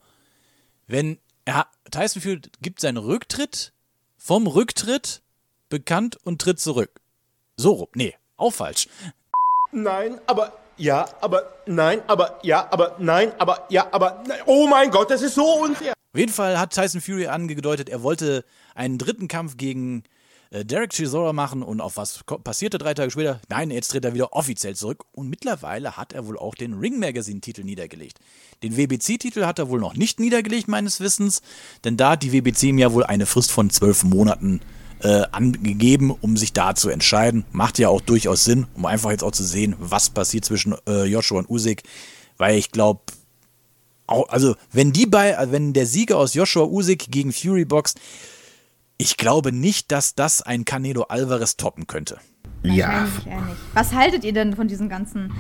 Wenn 0.87 1.19
er, 1.45 1.67
Tyson 1.91 2.23
Fury 2.23 2.41
gibt 2.61 2.81
seinen 2.81 2.97
Rücktritt 2.97 3.73
vom 4.17 4.47
Rücktritt 4.47 5.23
bekannt 5.69 6.19
und 6.25 6.41
tritt 6.41 6.61
zurück. 6.61 7.01
So 7.57 7.73
rum. 7.73 7.89
Nee, 7.95 8.15
auch 8.37 8.53
falsch. 8.53 8.89
Nein, 9.73 10.21
aber 10.27 10.53
ja, 10.77 11.09
aber 11.21 11.53
nein, 11.67 12.03
aber 12.07 12.39
ja, 12.43 12.69
aber 12.71 12.97
nein, 12.99 13.33
aber 13.39 13.67
ja, 13.69 13.89
aber 13.93 14.23
nein. 14.27 14.41
Oh 14.47 14.67
mein 14.67 14.91
Gott, 14.91 15.11
das 15.11 15.23
ist 15.23 15.35
so 15.35 15.63
unfair. 15.63 15.93
Auf 16.13 16.19
jeden 16.19 16.33
Fall 16.33 16.59
hat 16.59 16.73
Tyson 16.73 17.01
Fury 17.01 17.27
angedeutet, 17.27 17.89
er 17.89 18.03
wollte 18.03 18.45
einen 18.75 18.99
dritten 18.99 19.29
Kampf 19.29 19.57
gegen 19.57 20.05
äh, 20.55 20.65
Derek 20.65 20.93
Chisora 20.93 21.33
machen 21.33 21.63
und 21.63 21.81
auf 21.81 21.97
was 21.97 22.21
passierte 22.45 22.79
drei 22.79 22.95
Tage 22.95 23.11
später? 23.11 23.41
Nein, 23.49 23.71
jetzt 23.71 23.89
tritt 23.89 24.05
er 24.05 24.15
wieder 24.15 24.33
offiziell 24.33 24.77
zurück 24.77 25.05
und 25.13 25.29
mittlerweile 25.29 25.97
hat 25.97 26.13
er 26.13 26.27
wohl 26.27 26.39
auch 26.39 26.55
den 26.55 26.75
Ring 26.75 27.01
Magazine 27.01 27.41
Titel 27.41 27.65
niedergelegt. 27.65 28.19
Den 28.63 28.77
WBC-Titel 28.77 29.45
hat 29.45 29.59
er 29.59 29.69
wohl 29.69 29.81
noch 29.81 29.95
nicht 29.95 30.21
niedergelegt, 30.21 30.69
meines 30.69 31.01
Wissens, 31.01 31.43
denn 31.83 31.97
da 31.97 32.13
hat 32.13 32.23
die 32.23 32.33
WBC 32.33 32.65
ihm 32.65 32.79
ja 32.79 32.93
wohl 32.93 33.05
eine 33.05 33.27
Frist 33.27 33.51
von 33.51 33.69
zwölf 33.71 34.05
Monaten 34.05 34.61
äh, 35.03 35.25
angegeben, 35.33 36.11
um 36.13 36.37
sich 36.37 36.53
da 36.53 36.75
zu 36.77 36.89
entscheiden. 36.89 37.45
Macht 37.51 37.79
ja 37.79 37.89
auch 37.89 38.01
durchaus 38.01 38.45
Sinn, 38.45 38.67
um 38.75 38.87
einfach 38.87 39.11
jetzt 39.11 39.25
auch 39.25 39.33
zu 39.33 39.45
sehen, 39.45 39.75
was 39.81 40.11
passiert 40.11 40.45
zwischen 40.45 40.77
äh, 40.89 41.05
Joshua 41.05 41.41
und 41.41 41.51
Usyk, 41.51 41.83
weil 42.39 42.57
ich 42.57 42.71
glaube, 42.71 43.01
also 44.07 44.55
wenn 44.71 44.93
die 44.93 45.07
bei, 45.07 45.37
also 45.37 45.53
wenn 45.53 45.73
der 45.73 45.87
Sieger 45.87 46.19
aus 46.19 46.35
Joshua 46.35 46.65
Usyk 46.65 47.11
gegen 47.11 47.33
Fury 47.33 47.65
boxt, 47.65 47.99
ich 48.99 49.17
glaube 49.17 49.53
nicht, 49.53 49.93
dass 49.93 50.15
das 50.15 50.43
ein 50.43 50.65
Canelo 50.65 51.03
Alvarez 51.05 51.57
toppen 51.57 51.87
könnte. 51.87 52.19
Ja. 52.63 53.07
Was 53.75 53.93
haltet 53.93 54.25
ihr 54.25 54.33
denn 54.33 54.55
von 54.55 54.69
diesem 54.69 54.89
ganzen 54.89 55.33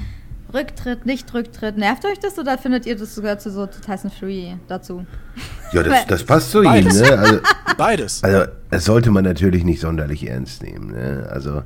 Rücktritt, 0.52 1.06
Nicht-Rücktritt? 1.06 1.76
Nervt 1.78 2.04
euch 2.04 2.18
das 2.18 2.38
oder 2.38 2.58
findet 2.58 2.86
ihr 2.86 2.96
das 2.96 3.14
sogar 3.14 3.38
zu 3.38 3.50
so 3.50 3.66
zu 3.66 3.80
Tyson 3.80 4.10
Fury 4.10 4.56
dazu? 4.68 5.06
ja 5.72 5.82
das, 5.82 6.06
das 6.06 6.24
passt 6.24 6.50
zu 6.50 6.58
ihm. 6.58 6.64
Beides. 6.64 7.00
Ne? 7.00 7.18
Also, 7.18 7.40
Beides. 7.76 8.22
Also, 8.22 8.50
das 8.70 8.84
sollte 8.84 9.10
man 9.10 9.24
natürlich 9.24 9.64
nicht 9.64 9.80
sonderlich 9.80 10.28
ernst 10.28 10.62
nehmen. 10.62 10.92
Ne? 10.92 11.28
Also, 11.30 11.62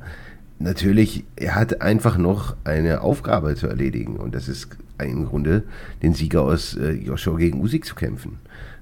natürlich, 0.57 1.25
er 1.35 1.55
hat 1.55 1.81
einfach 1.81 2.17
noch 2.17 2.55
eine 2.63 3.01
Aufgabe 3.01 3.55
zu 3.55 3.67
erledigen 3.67 4.17
und 4.17 4.33
das 4.33 4.47
ist 4.47 4.69
im 4.97 5.25
Grunde, 5.25 5.63
den 6.01 6.13
Sieger 6.13 6.41
aus 6.41 6.75
äh, 6.75 6.91
Joshua 6.91 7.37
gegen 7.37 7.61
Usyk 7.61 7.85
zu 7.85 7.95
kämpfen. 7.95 8.39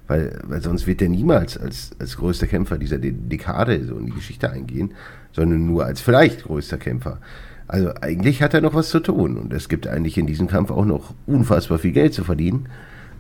Weil, 0.08 0.39
weil 0.43 0.62
sonst 0.62 0.88
wird 0.88 1.01
er 1.01 1.10
niemals 1.10 1.58
als, 1.58 1.91
als 1.99 2.18
größter 2.18 2.47
Kämpfer 2.47 2.78
dieser 2.78 2.97
De 2.97 3.12
Dekade 3.12 3.84
so 3.86 3.97
in 3.97 4.05
die 4.05 4.14
Geschichte 4.14 4.49
eingehen, 4.49 4.93
sondern 5.34 5.66
nur 5.66 5.86
als 5.86 6.01
vielleicht 6.01 6.43
größter 6.43 6.78
Kämpfer. 6.78 7.20
Also 7.68 7.91
eigentlich 8.01 8.41
hat 8.41 8.53
er 8.53 8.62
noch 8.62 8.74
was 8.74 8.89
zu 8.89 9.01
tun 9.01 9.38
und 9.38 9.51
es 9.51 9.68
gibt 9.68 9.88
eigentlich 9.88 10.18
in 10.18 10.26
diesem 10.26 10.47
Kampf 10.47 10.72
auch 10.72 10.86
noch 10.86 11.14
unfassbar 11.26 11.80
viel 11.80 11.91
Geld 11.91 12.14
zu 12.14 12.24
verdienen. 12.24 12.70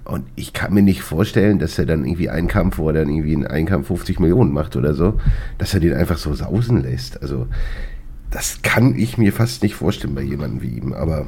Und 0.05 0.25
ich 0.37 0.53
kann 0.53 0.73
mir 0.73 0.81
nicht 0.81 1.01
vorstellen, 1.01 1.59
dass 1.59 1.77
er 1.77 1.85
dann 1.85 2.05
irgendwie 2.05 2.29
einen 2.29 2.47
Kampf, 2.47 2.77
wo 2.77 2.87
er 2.87 2.93
dann 2.93 3.09
irgendwie 3.09 3.33
in 3.33 3.45
einen 3.45 3.67
Kampf 3.67 3.87
50 3.87 4.21
Millionen 4.21 4.53
macht 4.53 4.77
oder 4.77 4.93
so, 4.93 5.19
dass 5.57 5.73
er 5.73 5.81
den 5.81 5.93
einfach 5.93 6.17
so 6.17 6.33
sausen 6.33 6.81
lässt. 6.81 7.21
Also, 7.21 7.47
das 8.31 8.61
kann 8.61 8.95
ich 8.95 9.17
mir 9.17 9.33
fast 9.33 9.63
nicht 9.63 9.75
vorstellen 9.75 10.15
bei 10.15 10.21
jemandem 10.21 10.61
wie 10.61 10.77
ihm. 10.77 10.93
Aber 10.93 11.27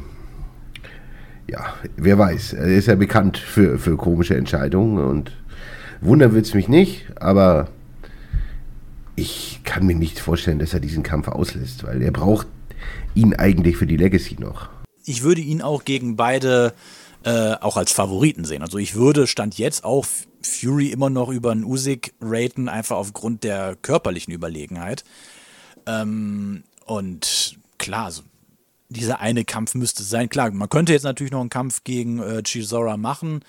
ja, 1.49 1.73
wer 1.97 2.17
weiß. 2.17 2.53
Er 2.53 2.67
ist 2.67 2.87
ja 2.87 2.95
bekannt 2.95 3.37
für, 3.37 3.77
für 3.77 3.97
komische 3.97 4.37
Entscheidungen 4.37 5.03
und 5.03 5.33
wundern 6.01 6.33
wird 6.33 6.45
es 6.45 6.53
mich 6.53 6.67
nicht, 6.67 7.05
aber 7.19 7.69
ich 9.15 9.61
kann 9.63 9.85
mir 9.85 9.95
nicht 9.95 10.19
vorstellen, 10.19 10.59
dass 10.59 10.73
er 10.73 10.79
diesen 10.79 11.03
Kampf 11.03 11.27
auslässt, 11.27 11.83
weil 11.83 12.01
er 12.01 12.11
braucht 12.11 12.47
ihn 13.15 13.33
eigentlich 13.33 13.77
für 13.77 13.87
die 13.87 13.97
Legacy 13.97 14.37
noch. 14.39 14.69
Ich 15.05 15.23
würde 15.23 15.41
ihn 15.41 15.61
auch 15.61 15.83
gegen 15.83 16.15
beide 16.15 16.73
äh, 17.23 17.53
auch 17.55 17.77
als 17.77 17.91
Favoriten 17.91 18.45
sehen. 18.45 18.61
Also 18.61 18.77
ich 18.77 18.95
würde 18.95 19.27
Stand 19.27 19.57
jetzt 19.57 19.83
auch 19.83 20.05
Fury 20.41 20.87
immer 20.87 21.09
noch 21.09 21.29
über 21.29 21.51
einen 21.51 21.65
Usyk 21.65 22.13
raten, 22.21 22.69
einfach 22.69 22.95
aufgrund 22.95 23.43
der 23.43 23.75
körperlichen 23.81 24.33
Überlegenheit. 24.33 25.03
Ähm, 25.85 26.63
und 26.85 27.57
klar, 27.77 28.11
so 28.11 28.21
dieser 28.89 29.19
eine 29.19 29.45
Kampf 29.45 29.75
müsste 29.75 30.03
sein. 30.03 30.29
Klar, 30.29 30.51
man 30.51 30.69
könnte 30.69 30.93
jetzt 30.93 31.03
natürlich 31.03 31.31
noch 31.31 31.41
einen 31.41 31.49
Kampf 31.49 31.83
gegen 31.83 32.19
äh, 32.19 32.41
Chisora 32.43 32.97
machen. 32.97 33.41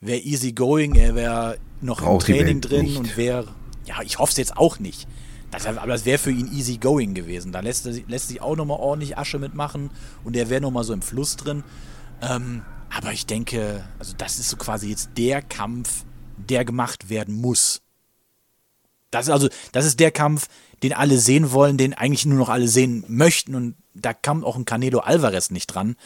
Wäre 0.00 0.18
easy 0.20 0.52
going, 0.52 0.94
er 0.94 1.14
wäre 1.14 1.58
noch 1.80 2.00
Braucht 2.00 2.28
im 2.28 2.36
Training 2.36 2.60
drin 2.60 2.84
nicht. 2.86 2.96
und 2.96 3.16
wäre, 3.16 3.48
ja, 3.84 4.00
ich 4.02 4.18
hoffe 4.18 4.30
es 4.32 4.36
jetzt 4.36 4.56
auch 4.56 4.78
nicht. 4.78 5.08
Das, 5.50 5.66
aber 5.66 5.86
das 5.86 6.04
wäre 6.04 6.18
für 6.18 6.30
ihn 6.30 6.52
easy 6.52 6.76
going 6.76 7.14
gewesen. 7.14 7.52
Da 7.52 7.60
lässt, 7.60 7.84
sich- 7.84 8.04
lässt 8.06 8.28
sich 8.28 8.40
auch 8.42 8.54
nochmal 8.54 8.78
ordentlich 8.78 9.16
Asche 9.18 9.38
mitmachen 9.38 9.90
und 10.24 10.36
er 10.36 10.50
wäre 10.50 10.60
nochmal 10.60 10.84
so 10.84 10.92
im 10.92 11.02
Fluss 11.02 11.36
drin. 11.36 11.64
Ähm, 12.20 12.62
aber 12.94 13.12
ich 13.12 13.26
denke, 13.26 13.84
also 13.98 14.14
das 14.16 14.38
ist 14.38 14.50
so 14.50 14.56
quasi 14.56 14.88
jetzt 14.90 15.10
der 15.16 15.42
Kampf, 15.42 16.04
der 16.36 16.64
gemacht 16.64 17.08
werden 17.10 17.34
muss. 17.34 17.80
Das 19.10 19.26
ist 19.26 19.32
also, 19.32 19.48
das 19.72 19.86
ist 19.86 20.00
der 20.00 20.10
Kampf, 20.10 20.48
den 20.82 20.92
alle 20.92 21.18
sehen 21.18 21.50
wollen, 21.52 21.78
den 21.78 21.94
eigentlich 21.94 22.26
nur 22.26 22.38
noch 22.38 22.50
alle 22.50 22.68
sehen 22.68 23.04
möchten 23.08 23.54
und 23.54 23.74
da 23.94 24.12
kam 24.12 24.44
auch 24.44 24.54
ein 24.56 24.64
Canelo 24.66 25.00
Alvarez 25.00 25.50
nicht 25.50 25.66
dran. 25.68 25.96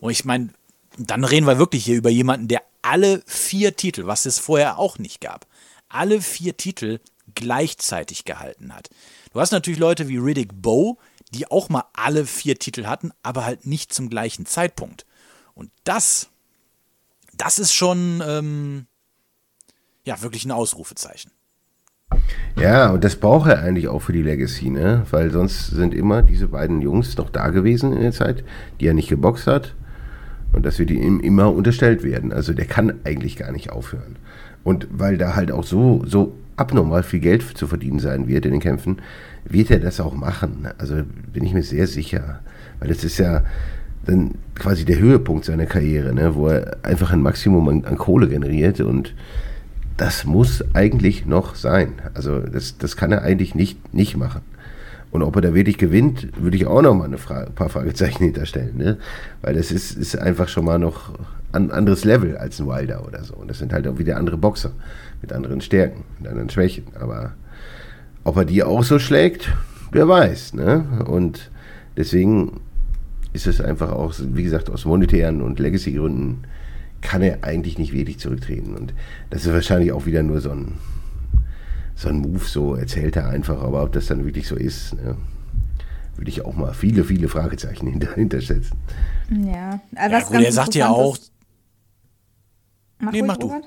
Und 0.00 0.10
ich 0.12 0.24
meine, 0.24 0.50
dann 0.98 1.24
reden 1.24 1.46
wir 1.46 1.58
wirklich 1.58 1.84
hier 1.84 1.96
über 1.96 2.10
jemanden, 2.10 2.48
der 2.48 2.62
alle 2.82 3.22
vier 3.26 3.76
Titel, 3.76 4.06
was 4.06 4.26
es 4.26 4.38
vorher 4.38 4.78
auch 4.78 4.98
nicht 4.98 5.20
gab, 5.20 5.46
alle 5.88 6.20
vier 6.20 6.56
Titel 6.56 7.00
gleichzeitig 7.34 8.24
gehalten 8.24 8.74
hat. 8.74 8.90
Du 9.32 9.40
hast 9.40 9.52
natürlich 9.52 9.78
Leute 9.78 10.08
wie 10.08 10.16
Riddick 10.18 10.50
Bowe, 10.54 10.96
die 11.32 11.50
auch 11.50 11.68
mal 11.68 11.84
alle 11.92 12.26
vier 12.26 12.58
Titel 12.58 12.86
hatten, 12.86 13.12
aber 13.22 13.44
halt 13.44 13.66
nicht 13.66 13.92
zum 13.92 14.08
gleichen 14.08 14.46
Zeitpunkt. 14.46 15.06
Und 15.54 15.70
das, 15.84 16.28
das 17.36 17.58
ist 17.58 17.72
schon, 17.72 18.22
ähm, 18.26 18.86
ja, 20.04 20.22
wirklich 20.22 20.44
ein 20.44 20.50
Ausrufezeichen. 20.50 21.30
Ja, 22.56 22.90
und 22.90 23.04
das 23.04 23.16
braucht 23.16 23.48
er 23.48 23.62
eigentlich 23.62 23.86
auch 23.86 24.00
für 24.00 24.12
die 24.12 24.22
Legacy, 24.22 24.70
ne? 24.70 25.06
Weil 25.10 25.30
sonst 25.30 25.68
sind 25.68 25.94
immer 25.94 26.22
diese 26.22 26.48
beiden 26.48 26.82
Jungs 26.82 27.16
noch 27.16 27.30
da 27.30 27.48
gewesen 27.48 27.92
in 27.92 28.00
der 28.00 28.12
Zeit, 28.12 28.44
die 28.80 28.86
er 28.86 28.94
nicht 28.94 29.08
geboxt 29.08 29.46
hat. 29.46 29.76
Und 30.52 30.66
das 30.66 30.78
wird 30.78 30.90
ihm 30.90 31.20
immer 31.20 31.52
unterstellt 31.52 32.02
werden. 32.02 32.32
Also 32.32 32.52
der 32.52 32.66
kann 32.66 32.94
eigentlich 33.04 33.36
gar 33.36 33.52
nicht 33.52 33.70
aufhören. 33.70 34.16
Und 34.64 34.88
weil 34.90 35.16
da 35.16 35.36
halt 35.36 35.52
auch 35.52 35.64
so, 35.64 36.02
so 36.06 36.36
abnormal 36.56 37.02
viel 37.02 37.20
Geld 37.20 37.42
zu 37.42 37.66
verdienen 37.66 38.00
sein 38.00 38.28
wird 38.28 38.44
in 38.44 38.52
den 38.52 38.60
Kämpfen, 38.60 38.98
wird 39.44 39.70
er 39.70 39.80
das 39.80 40.00
auch 40.00 40.14
machen. 40.14 40.68
Also 40.78 41.02
bin 41.32 41.44
ich 41.44 41.54
mir 41.54 41.62
sehr 41.62 41.86
sicher. 41.86 42.40
Weil 42.78 42.88
das 42.88 43.04
ist 43.04 43.18
ja 43.18 43.42
dann 44.04 44.34
quasi 44.54 44.84
der 44.84 44.98
Höhepunkt 44.98 45.44
seiner 45.44 45.66
Karriere, 45.66 46.14
ne? 46.14 46.34
wo 46.34 46.48
er 46.48 46.78
einfach 46.82 47.12
ein 47.12 47.22
Maximum 47.22 47.68
an, 47.68 47.84
an 47.84 47.96
Kohle 47.98 48.28
generiert 48.28 48.80
und 48.80 49.14
das 49.96 50.24
muss 50.24 50.64
eigentlich 50.74 51.26
noch 51.26 51.54
sein. 51.54 51.92
Also 52.14 52.40
das, 52.40 52.78
das 52.78 52.96
kann 52.96 53.12
er 53.12 53.22
eigentlich 53.22 53.54
nicht, 53.54 53.92
nicht 53.92 54.16
machen. 54.16 54.40
Und 55.10 55.22
ob 55.22 55.34
er 55.36 55.42
da 55.42 55.54
wirklich 55.54 55.78
gewinnt, 55.78 56.28
würde 56.40 56.56
ich 56.56 56.66
auch 56.66 56.82
noch 56.82 56.94
mal 56.94 57.04
eine 57.04 57.18
Frage, 57.18 57.48
ein 57.48 57.54
paar 57.54 57.68
Fragezeichen 57.68 58.24
hinterstellen. 58.24 58.76
Ne? 58.76 58.98
Weil 59.42 59.54
das 59.54 59.72
ist, 59.72 59.96
ist 59.96 60.16
einfach 60.16 60.48
schon 60.48 60.64
mal 60.64 60.78
noch 60.78 61.12
ein 61.52 61.70
anderes 61.70 62.04
Level 62.04 62.36
als 62.36 62.60
ein 62.60 62.68
Wilder 62.68 63.06
oder 63.06 63.24
so. 63.24 63.34
Und 63.34 63.48
das 63.48 63.58
sind 63.58 63.72
halt 63.72 63.88
auch 63.88 63.98
wieder 63.98 64.16
andere 64.16 64.36
Boxer 64.36 64.70
mit 65.20 65.32
anderen 65.32 65.60
Stärken, 65.60 66.04
mit 66.18 66.28
anderen 66.28 66.50
Schwächen. 66.50 66.84
Aber 66.98 67.32
ob 68.24 68.36
er 68.36 68.44
die 68.44 68.62
auch 68.62 68.84
so 68.84 68.98
schlägt, 68.98 69.52
wer 69.92 70.08
weiß. 70.08 70.54
Ne? 70.54 70.84
Und 71.06 71.50
deswegen 71.96 72.60
ist 73.32 73.46
es 73.46 73.60
einfach 73.60 73.92
auch, 73.92 74.14
wie 74.18 74.42
gesagt, 74.42 74.70
aus 74.70 74.84
monetären 74.84 75.40
und 75.42 75.58
Legacy-Gründen 75.58 76.44
kann 77.00 77.22
er 77.22 77.44
eigentlich 77.44 77.78
nicht 77.78 77.92
wirklich 77.92 78.18
zurücktreten. 78.18 78.74
Und 78.74 78.92
das 79.30 79.46
ist 79.46 79.52
wahrscheinlich 79.52 79.92
auch 79.92 80.06
wieder 80.06 80.22
nur 80.22 80.40
so 80.40 80.50
ein, 80.50 80.74
so 82.00 82.08
ein 82.08 82.18
Move, 82.18 82.44
so 82.44 82.74
erzählt 82.74 83.16
er 83.16 83.28
einfach, 83.28 83.60
aber 83.62 83.82
ob 83.82 83.92
das 83.92 84.06
dann 84.06 84.24
wirklich 84.24 84.46
so 84.48 84.56
ist, 84.56 84.94
ne, 84.94 85.16
würde 86.16 86.30
ich 86.30 86.44
auch 86.44 86.54
mal 86.54 86.72
viele, 86.72 87.04
viele 87.04 87.28
Fragezeichen 87.28 87.86
hinter, 87.88 88.14
hintersetzen. 88.14 88.76
Ja, 89.30 89.80
aber 89.94 90.10
Ja, 90.10 90.12
was 90.22 90.26
gut, 90.26 90.40
er 90.42 90.52
sagt 90.52 90.74
ja 90.74 90.88
auch. 90.88 91.14
ist- 91.16 91.32
Mach 92.98 93.12
Nee, 93.12 93.22
mach 93.22 93.36
du. 93.36 93.46
Robert. 93.48 93.64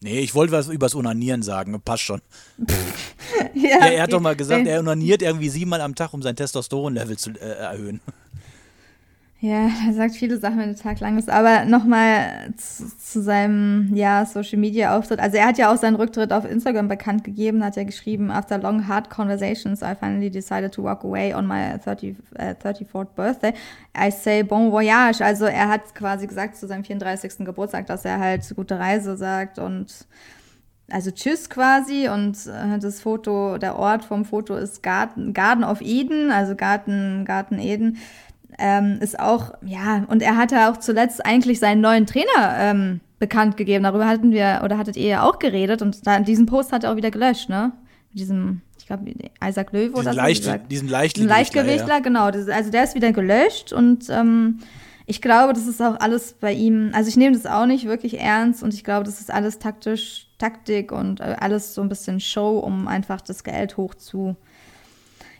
Nee, 0.00 0.18
ich 0.20 0.34
wollte 0.34 0.52
was 0.52 0.68
übers 0.68 0.94
Onanieren 0.94 1.42
sagen. 1.42 1.80
Passt 1.80 2.02
schon. 2.02 2.20
Ja, 3.54 3.68
Ja, 3.80 3.86
er 3.86 4.02
hat 4.02 4.12
doch 4.12 4.20
mal 4.20 4.36
gesagt, 4.36 4.66
er 4.66 4.78
onaniert 4.80 5.22
irgendwie 5.22 5.48
siebenmal 5.48 5.80
am 5.80 5.94
Tag, 5.94 6.12
um 6.14 6.22
sein 6.22 6.36
Testosteronlevel 6.36 7.16
zu 7.18 7.30
äh, 7.30 7.38
erhöhen. 7.56 8.00
Ja, 9.42 9.68
er 9.88 9.92
sagt 9.92 10.14
viele 10.14 10.38
Sachen, 10.38 10.58
wenn 10.58 10.72
der 10.72 10.80
Tag 10.80 11.00
lang 11.00 11.18
ist. 11.18 11.28
Aber 11.28 11.64
nochmal 11.64 12.54
zu, 12.56 12.96
zu 12.96 13.20
seinem 13.20 13.90
ja, 13.92 14.24
Social 14.24 14.58
Media 14.58 14.96
Auftritt. 14.96 15.18
Also 15.18 15.36
er 15.36 15.46
hat 15.46 15.58
ja 15.58 15.72
auch 15.72 15.76
seinen 15.76 15.96
Rücktritt 15.96 16.32
auf 16.32 16.48
Instagram 16.48 16.86
bekannt 16.86 17.24
gegeben, 17.24 17.64
hat 17.64 17.74
ja 17.74 17.82
geschrieben, 17.82 18.30
after 18.30 18.58
long 18.58 18.86
hard 18.86 19.10
conversations, 19.10 19.82
I 19.82 19.96
finally 19.98 20.30
decided 20.30 20.72
to 20.72 20.84
walk 20.84 21.02
away 21.02 21.34
on 21.34 21.48
my 21.48 21.76
30, 21.84 22.14
äh, 22.34 22.54
34th 22.54 23.16
birthday. 23.16 23.52
I 23.98 24.12
say 24.12 24.44
bon 24.44 24.70
voyage. 24.70 25.20
Also 25.20 25.46
er 25.46 25.68
hat 25.68 25.92
quasi 25.96 26.28
gesagt 26.28 26.54
zu 26.56 26.68
seinem 26.68 26.84
34. 26.84 27.44
Geburtstag, 27.44 27.88
dass 27.88 28.04
er 28.04 28.20
halt 28.20 28.48
gute 28.54 28.78
Reise 28.78 29.16
sagt 29.16 29.58
und 29.58 30.06
also 30.88 31.10
tschüss 31.10 31.50
quasi 31.50 32.08
und 32.08 32.36
äh, 32.46 32.78
das 32.78 33.00
Foto, 33.00 33.58
der 33.58 33.76
Ort 33.76 34.04
vom 34.04 34.24
Foto 34.24 34.54
ist 34.54 34.84
Garten, 34.84 35.32
Garden 35.32 35.64
of 35.64 35.80
Eden, 35.80 36.30
also 36.30 36.54
Garten, 36.54 37.24
Garten 37.24 37.58
Eden, 37.58 37.98
ähm, 38.58 38.98
ist 39.00 39.18
auch, 39.18 39.52
ja, 39.64 40.04
und 40.08 40.22
er 40.22 40.36
hatte 40.36 40.68
auch 40.70 40.76
zuletzt 40.78 41.24
eigentlich 41.24 41.58
seinen 41.58 41.80
neuen 41.80 42.06
Trainer 42.06 42.54
ähm, 42.58 43.00
bekannt 43.18 43.56
gegeben. 43.56 43.84
Darüber 43.84 44.06
hatten 44.06 44.32
wir, 44.32 44.60
oder 44.64 44.78
hattet 44.78 44.96
ihr 44.96 45.06
ja 45.08 45.22
auch 45.22 45.38
geredet 45.38 45.82
und 45.82 46.06
da, 46.06 46.20
diesen 46.20 46.46
Post 46.46 46.72
hat 46.72 46.84
er 46.84 46.92
auch 46.92 46.96
wieder 46.96 47.10
gelöscht, 47.10 47.48
ne? 47.48 47.72
Mit 48.10 48.18
diesem, 48.20 48.60
ich 48.78 48.86
glaube, 48.86 49.10
Isaac 49.46 49.72
Löwe 49.72 49.92
oder 49.92 50.10
Diesen, 50.10 50.12
so. 50.12 50.16
Leicht, 50.20 50.42
dieser- 50.44 50.58
diesen 50.58 50.88
Leichtgewichtler. 50.88 51.36
Leichtgewichtler, 51.36 51.94
Ja. 51.94 52.00
genau. 52.00 52.24
Also 52.24 52.70
der 52.70 52.84
ist 52.84 52.94
wieder 52.94 53.12
gelöscht 53.12 53.72
und 53.72 54.08
ähm, 54.10 54.58
ich 55.06 55.20
glaube, 55.22 55.52
das 55.52 55.66
ist 55.66 55.80
auch 55.82 55.98
alles 56.00 56.34
bei 56.34 56.52
ihm. 56.52 56.90
Also 56.94 57.08
ich 57.08 57.16
nehme 57.16 57.34
das 57.36 57.46
auch 57.46 57.66
nicht 57.66 57.86
wirklich 57.86 58.20
ernst 58.20 58.62
und 58.62 58.72
ich 58.74 58.84
glaube, 58.84 59.04
das 59.04 59.20
ist 59.20 59.32
alles 59.32 59.58
taktisch, 59.58 60.28
Taktik 60.38 60.90
und 60.92 61.20
äh, 61.20 61.36
alles 61.40 61.74
so 61.74 61.82
ein 61.82 61.88
bisschen 61.88 62.18
Show, 62.20 62.58
um 62.58 62.86
einfach 62.88 63.20
das 63.20 63.44
Geld 63.44 63.76
hoch 63.76 63.94
zu, 63.94 64.36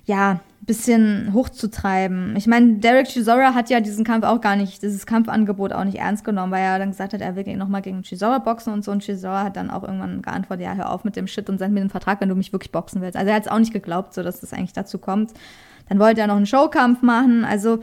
ja, 0.05 0.41
bisschen 0.65 1.33
hochzutreiben. 1.33 2.37
Ich 2.37 2.47
meine, 2.47 2.75
Derek 2.75 3.09
Chisora 3.09 3.53
hat 3.53 3.69
ja 3.69 3.81
diesen 3.81 4.05
Kampf 4.05 4.25
auch 4.25 4.41
gar 4.41 4.55
nicht, 4.55 4.81
dieses 4.83 5.07
Kampfangebot 5.07 5.73
auch 5.73 5.83
nicht 5.83 5.99
ernst 5.99 6.25
genommen, 6.25 6.53
weil 6.53 6.63
er 6.63 6.79
dann 6.79 6.91
gesagt 6.91 7.13
hat, 7.13 7.21
er 7.21 7.35
will 7.35 7.57
nochmal 7.57 7.83
gegen 7.83 8.03
Chisora 8.03 8.39
boxen 8.39 8.73
und 8.73 8.85
so. 8.85 8.93
Und 8.93 9.03
Chisora 9.03 9.43
hat 9.43 9.57
dann 9.57 9.71
auch 9.71 9.83
irgendwann 9.83 10.23
geantwortet, 10.23 10.65
ja, 10.65 10.75
hör 10.75 10.91
auf 10.91 11.03
mit 11.03 11.17
dem 11.17 11.27
Shit 11.27 11.49
und 11.49 11.59
send 11.59 11.75
mir 11.75 11.81
den 11.81 11.91
Vertrag, 11.91 12.21
wenn 12.21 12.29
du 12.29 12.37
mich 12.37 12.53
wirklich 12.53 12.71
boxen 12.71 13.03
willst. 13.03 13.17
Also 13.17 13.31
er 13.31 13.37
hat 13.37 13.43
es 13.43 13.51
auch 13.51 13.59
nicht 13.59 13.73
geglaubt, 13.73 14.15
so 14.15 14.23
dass 14.23 14.39
das 14.39 14.53
eigentlich 14.53 14.73
dazu 14.73 14.99
kommt. 14.99 15.33
Dann 15.89 15.99
wollte 15.99 16.21
er 16.21 16.29
noch 16.29 16.37
einen 16.37 16.47
Showkampf 16.47 17.03
machen. 17.03 17.45
Also 17.45 17.81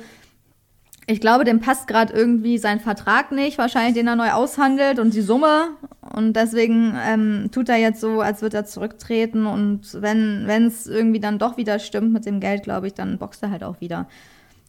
ich 1.05 1.19
glaube, 1.19 1.43
dem 1.43 1.59
passt 1.59 1.87
gerade 1.87 2.13
irgendwie 2.13 2.57
sein 2.59 2.79
Vertrag 2.79 3.33
nicht, 3.33 3.57
wahrscheinlich 3.57 3.95
den 3.95 4.07
er 4.07 4.15
neu 4.15 4.31
aushandelt 4.31 4.99
und 4.99 5.13
die 5.13 5.21
Summe. 5.21 5.69
Und 6.11 6.33
deswegen 6.33 6.95
ähm, 7.05 7.49
tut 7.51 7.69
er 7.69 7.77
jetzt 7.77 8.01
so, 8.01 8.21
als 8.21 8.41
würde 8.41 8.57
er 8.57 8.65
zurücktreten. 8.65 9.45
Und 9.45 10.01
wenn 10.01 10.47
es 10.47 10.87
irgendwie 10.87 11.19
dann 11.19 11.39
doch 11.39 11.57
wieder 11.57 11.79
stimmt 11.79 12.11
mit 12.13 12.25
dem 12.25 12.39
Geld, 12.39 12.63
glaube 12.63 12.87
ich, 12.87 12.93
dann 12.93 13.17
boxt 13.17 13.43
er 13.43 13.51
halt 13.51 13.63
auch 13.63 13.79
wieder. 13.79 14.07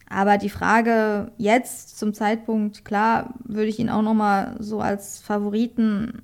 Aber 0.09 0.39
die 0.39 0.51
Frage 0.51 1.31
jetzt 1.39 1.99
zum 1.99 2.13
Zeitpunkt, 2.13 2.85
klar, 2.85 3.35
würde 3.45 3.69
ich 3.69 3.79
ihn 3.79 3.91
auch 3.91 4.03
noch 4.03 4.15
mal 4.15 4.57
so 4.59 4.81
als 4.81 5.21
Favoriten 5.21 6.23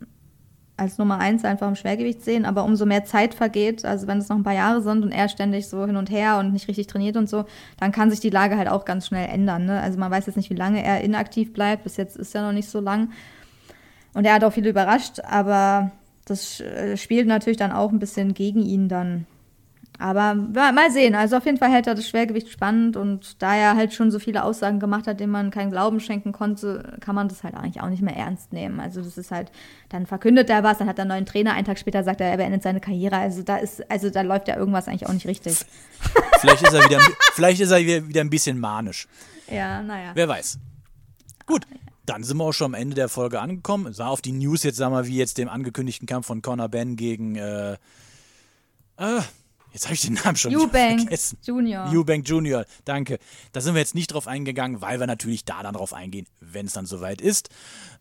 als 0.76 0.98
Nummer 0.98 1.18
eins 1.18 1.44
einfach 1.44 1.68
im 1.68 1.74
Schwergewicht 1.74 2.22
sehen, 2.22 2.44
aber 2.44 2.64
umso 2.64 2.84
mehr 2.84 3.04
Zeit 3.04 3.32
vergeht, 3.32 3.84
also 3.84 4.06
wenn 4.06 4.18
es 4.18 4.28
noch 4.28 4.36
ein 4.36 4.42
paar 4.42 4.54
Jahre 4.54 4.82
sind 4.82 5.02
und 5.02 5.10
er 5.10 5.28
ständig 5.28 5.68
so 5.68 5.86
hin 5.86 5.96
und 5.96 6.10
her 6.10 6.38
und 6.38 6.52
nicht 6.52 6.68
richtig 6.68 6.86
trainiert 6.86 7.16
und 7.16 7.30
so, 7.30 7.46
dann 7.78 7.92
kann 7.92 8.10
sich 8.10 8.20
die 8.20 8.30
Lage 8.30 8.58
halt 8.58 8.68
auch 8.68 8.84
ganz 8.84 9.06
schnell 9.06 9.28
ändern. 9.28 9.64
Ne? 9.64 9.80
Also 9.80 9.98
man 9.98 10.10
weiß 10.10 10.26
jetzt 10.26 10.36
nicht, 10.36 10.50
wie 10.50 10.54
lange 10.54 10.84
er 10.84 11.00
inaktiv 11.00 11.54
bleibt. 11.54 11.84
Bis 11.84 11.96
jetzt 11.96 12.16
ist 12.16 12.34
er 12.34 12.42
noch 12.42 12.52
nicht 12.52 12.68
so 12.68 12.80
lang. 12.80 13.10
Und 14.16 14.24
er 14.24 14.32
hat 14.32 14.44
auch 14.44 14.52
viele 14.52 14.70
überrascht, 14.70 15.20
aber 15.20 15.90
das 16.24 16.60
äh, 16.60 16.96
spielt 16.96 17.26
natürlich 17.26 17.58
dann 17.58 17.70
auch 17.70 17.92
ein 17.92 17.98
bisschen 17.98 18.32
gegen 18.32 18.62
ihn 18.62 18.88
dann. 18.88 19.26
Aber 19.98 20.34
ja, 20.54 20.72
mal 20.72 20.90
sehen. 20.90 21.14
Also 21.14 21.36
auf 21.36 21.44
jeden 21.44 21.58
Fall 21.58 21.70
hält 21.70 21.86
er 21.86 21.94
das 21.94 22.08
Schwergewicht 22.08 22.48
spannend 22.48 22.96
und 22.96 23.42
da 23.42 23.54
er 23.54 23.76
halt 23.76 23.92
schon 23.92 24.10
so 24.10 24.18
viele 24.18 24.42
Aussagen 24.42 24.80
gemacht 24.80 25.06
hat, 25.06 25.20
denen 25.20 25.32
man 25.32 25.50
keinen 25.50 25.70
Glauben 25.70 26.00
schenken 26.00 26.32
konnte, 26.32 26.96
kann 27.00 27.14
man 27.14 27.28
das 27.28 27.44
halt 27.44 27.54
eigentlich 27.56 27.82
auch 27.82 27.90
nicht 27.90 28.00
mehr 28.00 28.16
ernst 28.16 28.54
nehmen. 28.54 28.80
Also 28.80 29.02
das 29.02 29.18
ist 29.18 29.30
halt, 29.30 29.52
dann 29.90 30.06
verkündet 30.06 30.48
er 30.48 30.62
was, 30.62 30.78
dann 30.78 30.88
hat 30.88 30.98
er 30.98 31.02
einen 31.02 31.10
neuen 31.10 31.26
Trainer, 31.26 31.52
einen 31.52 31.66
Tag 31.66 31.78
später 31.78 32.02
sagt 32.02 32.22
er, 32.22 32.30
er 32.30 32.38
beendet 32.38 32.62
seine 32.62 32.80
Karriere. 32.80 33.18
Also 33.18 33.42
da 33.42 33.58
ist, 33.58 33.90
also 33.90 34.08
da 34.08 34.22
läuft 34.22 34.48
ja 34.48 34.56
irgendwas 34.56 34.88
eigentlich 34.88 35.06
auch 35.06 35.12
nicht 35.12 35.26
richtig. 35.26 35.58
Vielleicht 36.40 36.62
ist 36.62 36.72
er 36.72 36.84
wieder, 36.88 37.00
vielleicht 37.34 37.60
ist 37.60 37.70
er 37.70 37.80
wieder 37.80 38.08
wieder 38.08 38.20
ein 38.22 38.30
bisschen 38.30 38.58
manisch. 38.58 39.08
Ja, 39.50 39.82
naja. 39.82 40.12
Wer 40.14 40.28
weiß. 40.28 40.58
Gut, 41.46 41.66
dann 42.06 42.22
sind 42.24 42.38
wir 42.38 42.44
auch 42.44 42.52
schon 42.52 42.66
am 42.66 42.74
Ende 42.74 42.94
der 42.94 43.08
Folge 43.08 43.40
angekommen. 43.40 43.92
Sah 43.92 44.08
auf 44.08 44.22
die 44.22 44.32
News 44.32 44.62
jetzt, 44.62 44.76
sagen 44.76 44.94
wir, 44.94 45.06
wie 45.06 45.16
jetzt 45.16 45.38
dem 45.38 45.48
angekündigten 45.48 46.06
Kampf 46.06 46.26
von 46.26 46.42
Conor 46.42 46.68
Ben 46.68 46.96
gegen, 46.96 47.36
äh, 47.36 47.74
äh, 48.96 49.20
jetzt 49.72 49.84
habe 49.84 49.94
ich 49.94 50.00
den 50.02 50.14
Namen 50.14 50.36
schon 50.36 50.54
Eubank 50.54 51.00
vergessen. 51.00 51.38
Junior. 51.42 51.92
Eubank 51.92 52.28
Junior, 52.28 52.64
danke. 52.84 53.18
Da 53.52 53.60
sind 53.60 53.74
wir 53.74 53.80
jetzt 53.80 53.94
nicht 53.94 54.12
drauf 54.12 54.26
eingegangen, 54.26 54.80
weil 54.80 55.00
wir 55.00 55.06
natürlich 55.06 55.44
da 55.44 55.62
dann 55.62 55.74
drauf 55.74 55.92
eingehen, 55.92 56.26
wenn 56.40 56.66
es 56.66 56.72
dann 56.72 56.86
soweit 56.86 57.20
ist. 57.20 57.50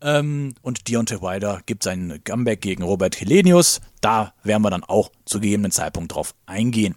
Ähm, 0.01 0.53
und 0.61 0.87
Deontay 0.87 1.21
Wilder 1.21 1.61
gibt 1.65 1.83
sein 1.83 2.21
Comeback 2.23 2.61
gegen 2.61 2.83
Robert 2.83 3.19
Helenius. 3.19 3.81
Da 4.01 4.33
werden 4.43 4.61
wir 4.61 4.69
dann 4.69 4.83
auch 4.83 5.11
zu 5.25 5.39
gegebenen 5.39 5.71
Zeitpunkt 5.71 6.13
drauf 6.13 6.35
eingehen. 6.45 6.95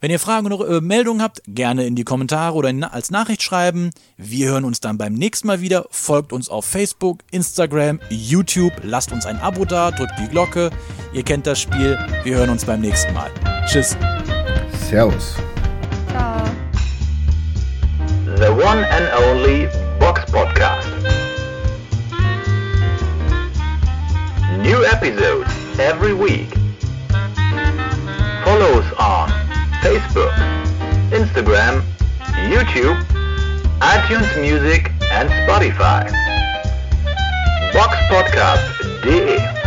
Wenn 0.00 0.10
ihr 0.10 0.20
Fragen 0.20 0.52
oder 0.52 0.76
äh, 0.76 0.80
Meldungen 0.82 1.22
habt, 1.22 1.40
gerne 1.48 1.86
in 1.86 1.94
die 1.96 2.04
Kommentare 2.04 2.54
oder 2.54 2.68
in, 2.68 2.84
als 2.84 3.10
Nachricht 3.10 3.42
schreiben. 3.42 3.90
Wir 4.18 4.48
hören 4.48 4.64
uns 4.64 4.80
dann 4.80 4.98
beim 4.98 5.14
nächsten 5.14 5.46
Mal 5.46 5.62
wieder. 5.62 5.86
Folgt 5.90 6.32
uns 6.34 6.50
auf 6.50 6.66
Facebook, 6.66 7.20
Instagram, 7.30 8.00
YouTube. 8.10 8.72
Lasst 8.82 9.12
uns 9.12 9.24
ein 9.24 9.38
Abo 9.38 9.64
da, 9.64 9.90
drückt 9.90 10.18
die 10.18 10.28
Glocke. 10.28 10.70
Ihr 11.14 11.22
kennt 11.22 11.46
das 11.46 11.60
Spiel. 11.60 11.98
Wir 12.24 12.36
hören 12.36 12.50
uns 12.50 12.64
beim 12.66 12.82
nächsten 12.82 13.14
Mal. 13.14 13.30
Tschüss. 13.66 13.96
Servus. 14.90 15.34
Ciao. 16.10 16.44
The 18.36 18.50
one 18.50 18.86
and 18.90 19.08
only 19.30 19.66
Box 19.98 20.30
Podcast. 20.30 20.88
New 24.62 24.82
episodes 24.84 25.48
every 25.78 26.12
week. 26.12 26.52
Follow 28.44 28.78
us 28.78 28.92
on 28.98 29.45
Facebook, 29.86 30.34
Instagram, 31.12 31.80
YouTube, 32.50 32.98
iTunes 33.78 34.26
Music 34.40 34.90
and 35.12 35.30
Spotify. 35.30 36.10
Boxpodcast.de 37.72 39.65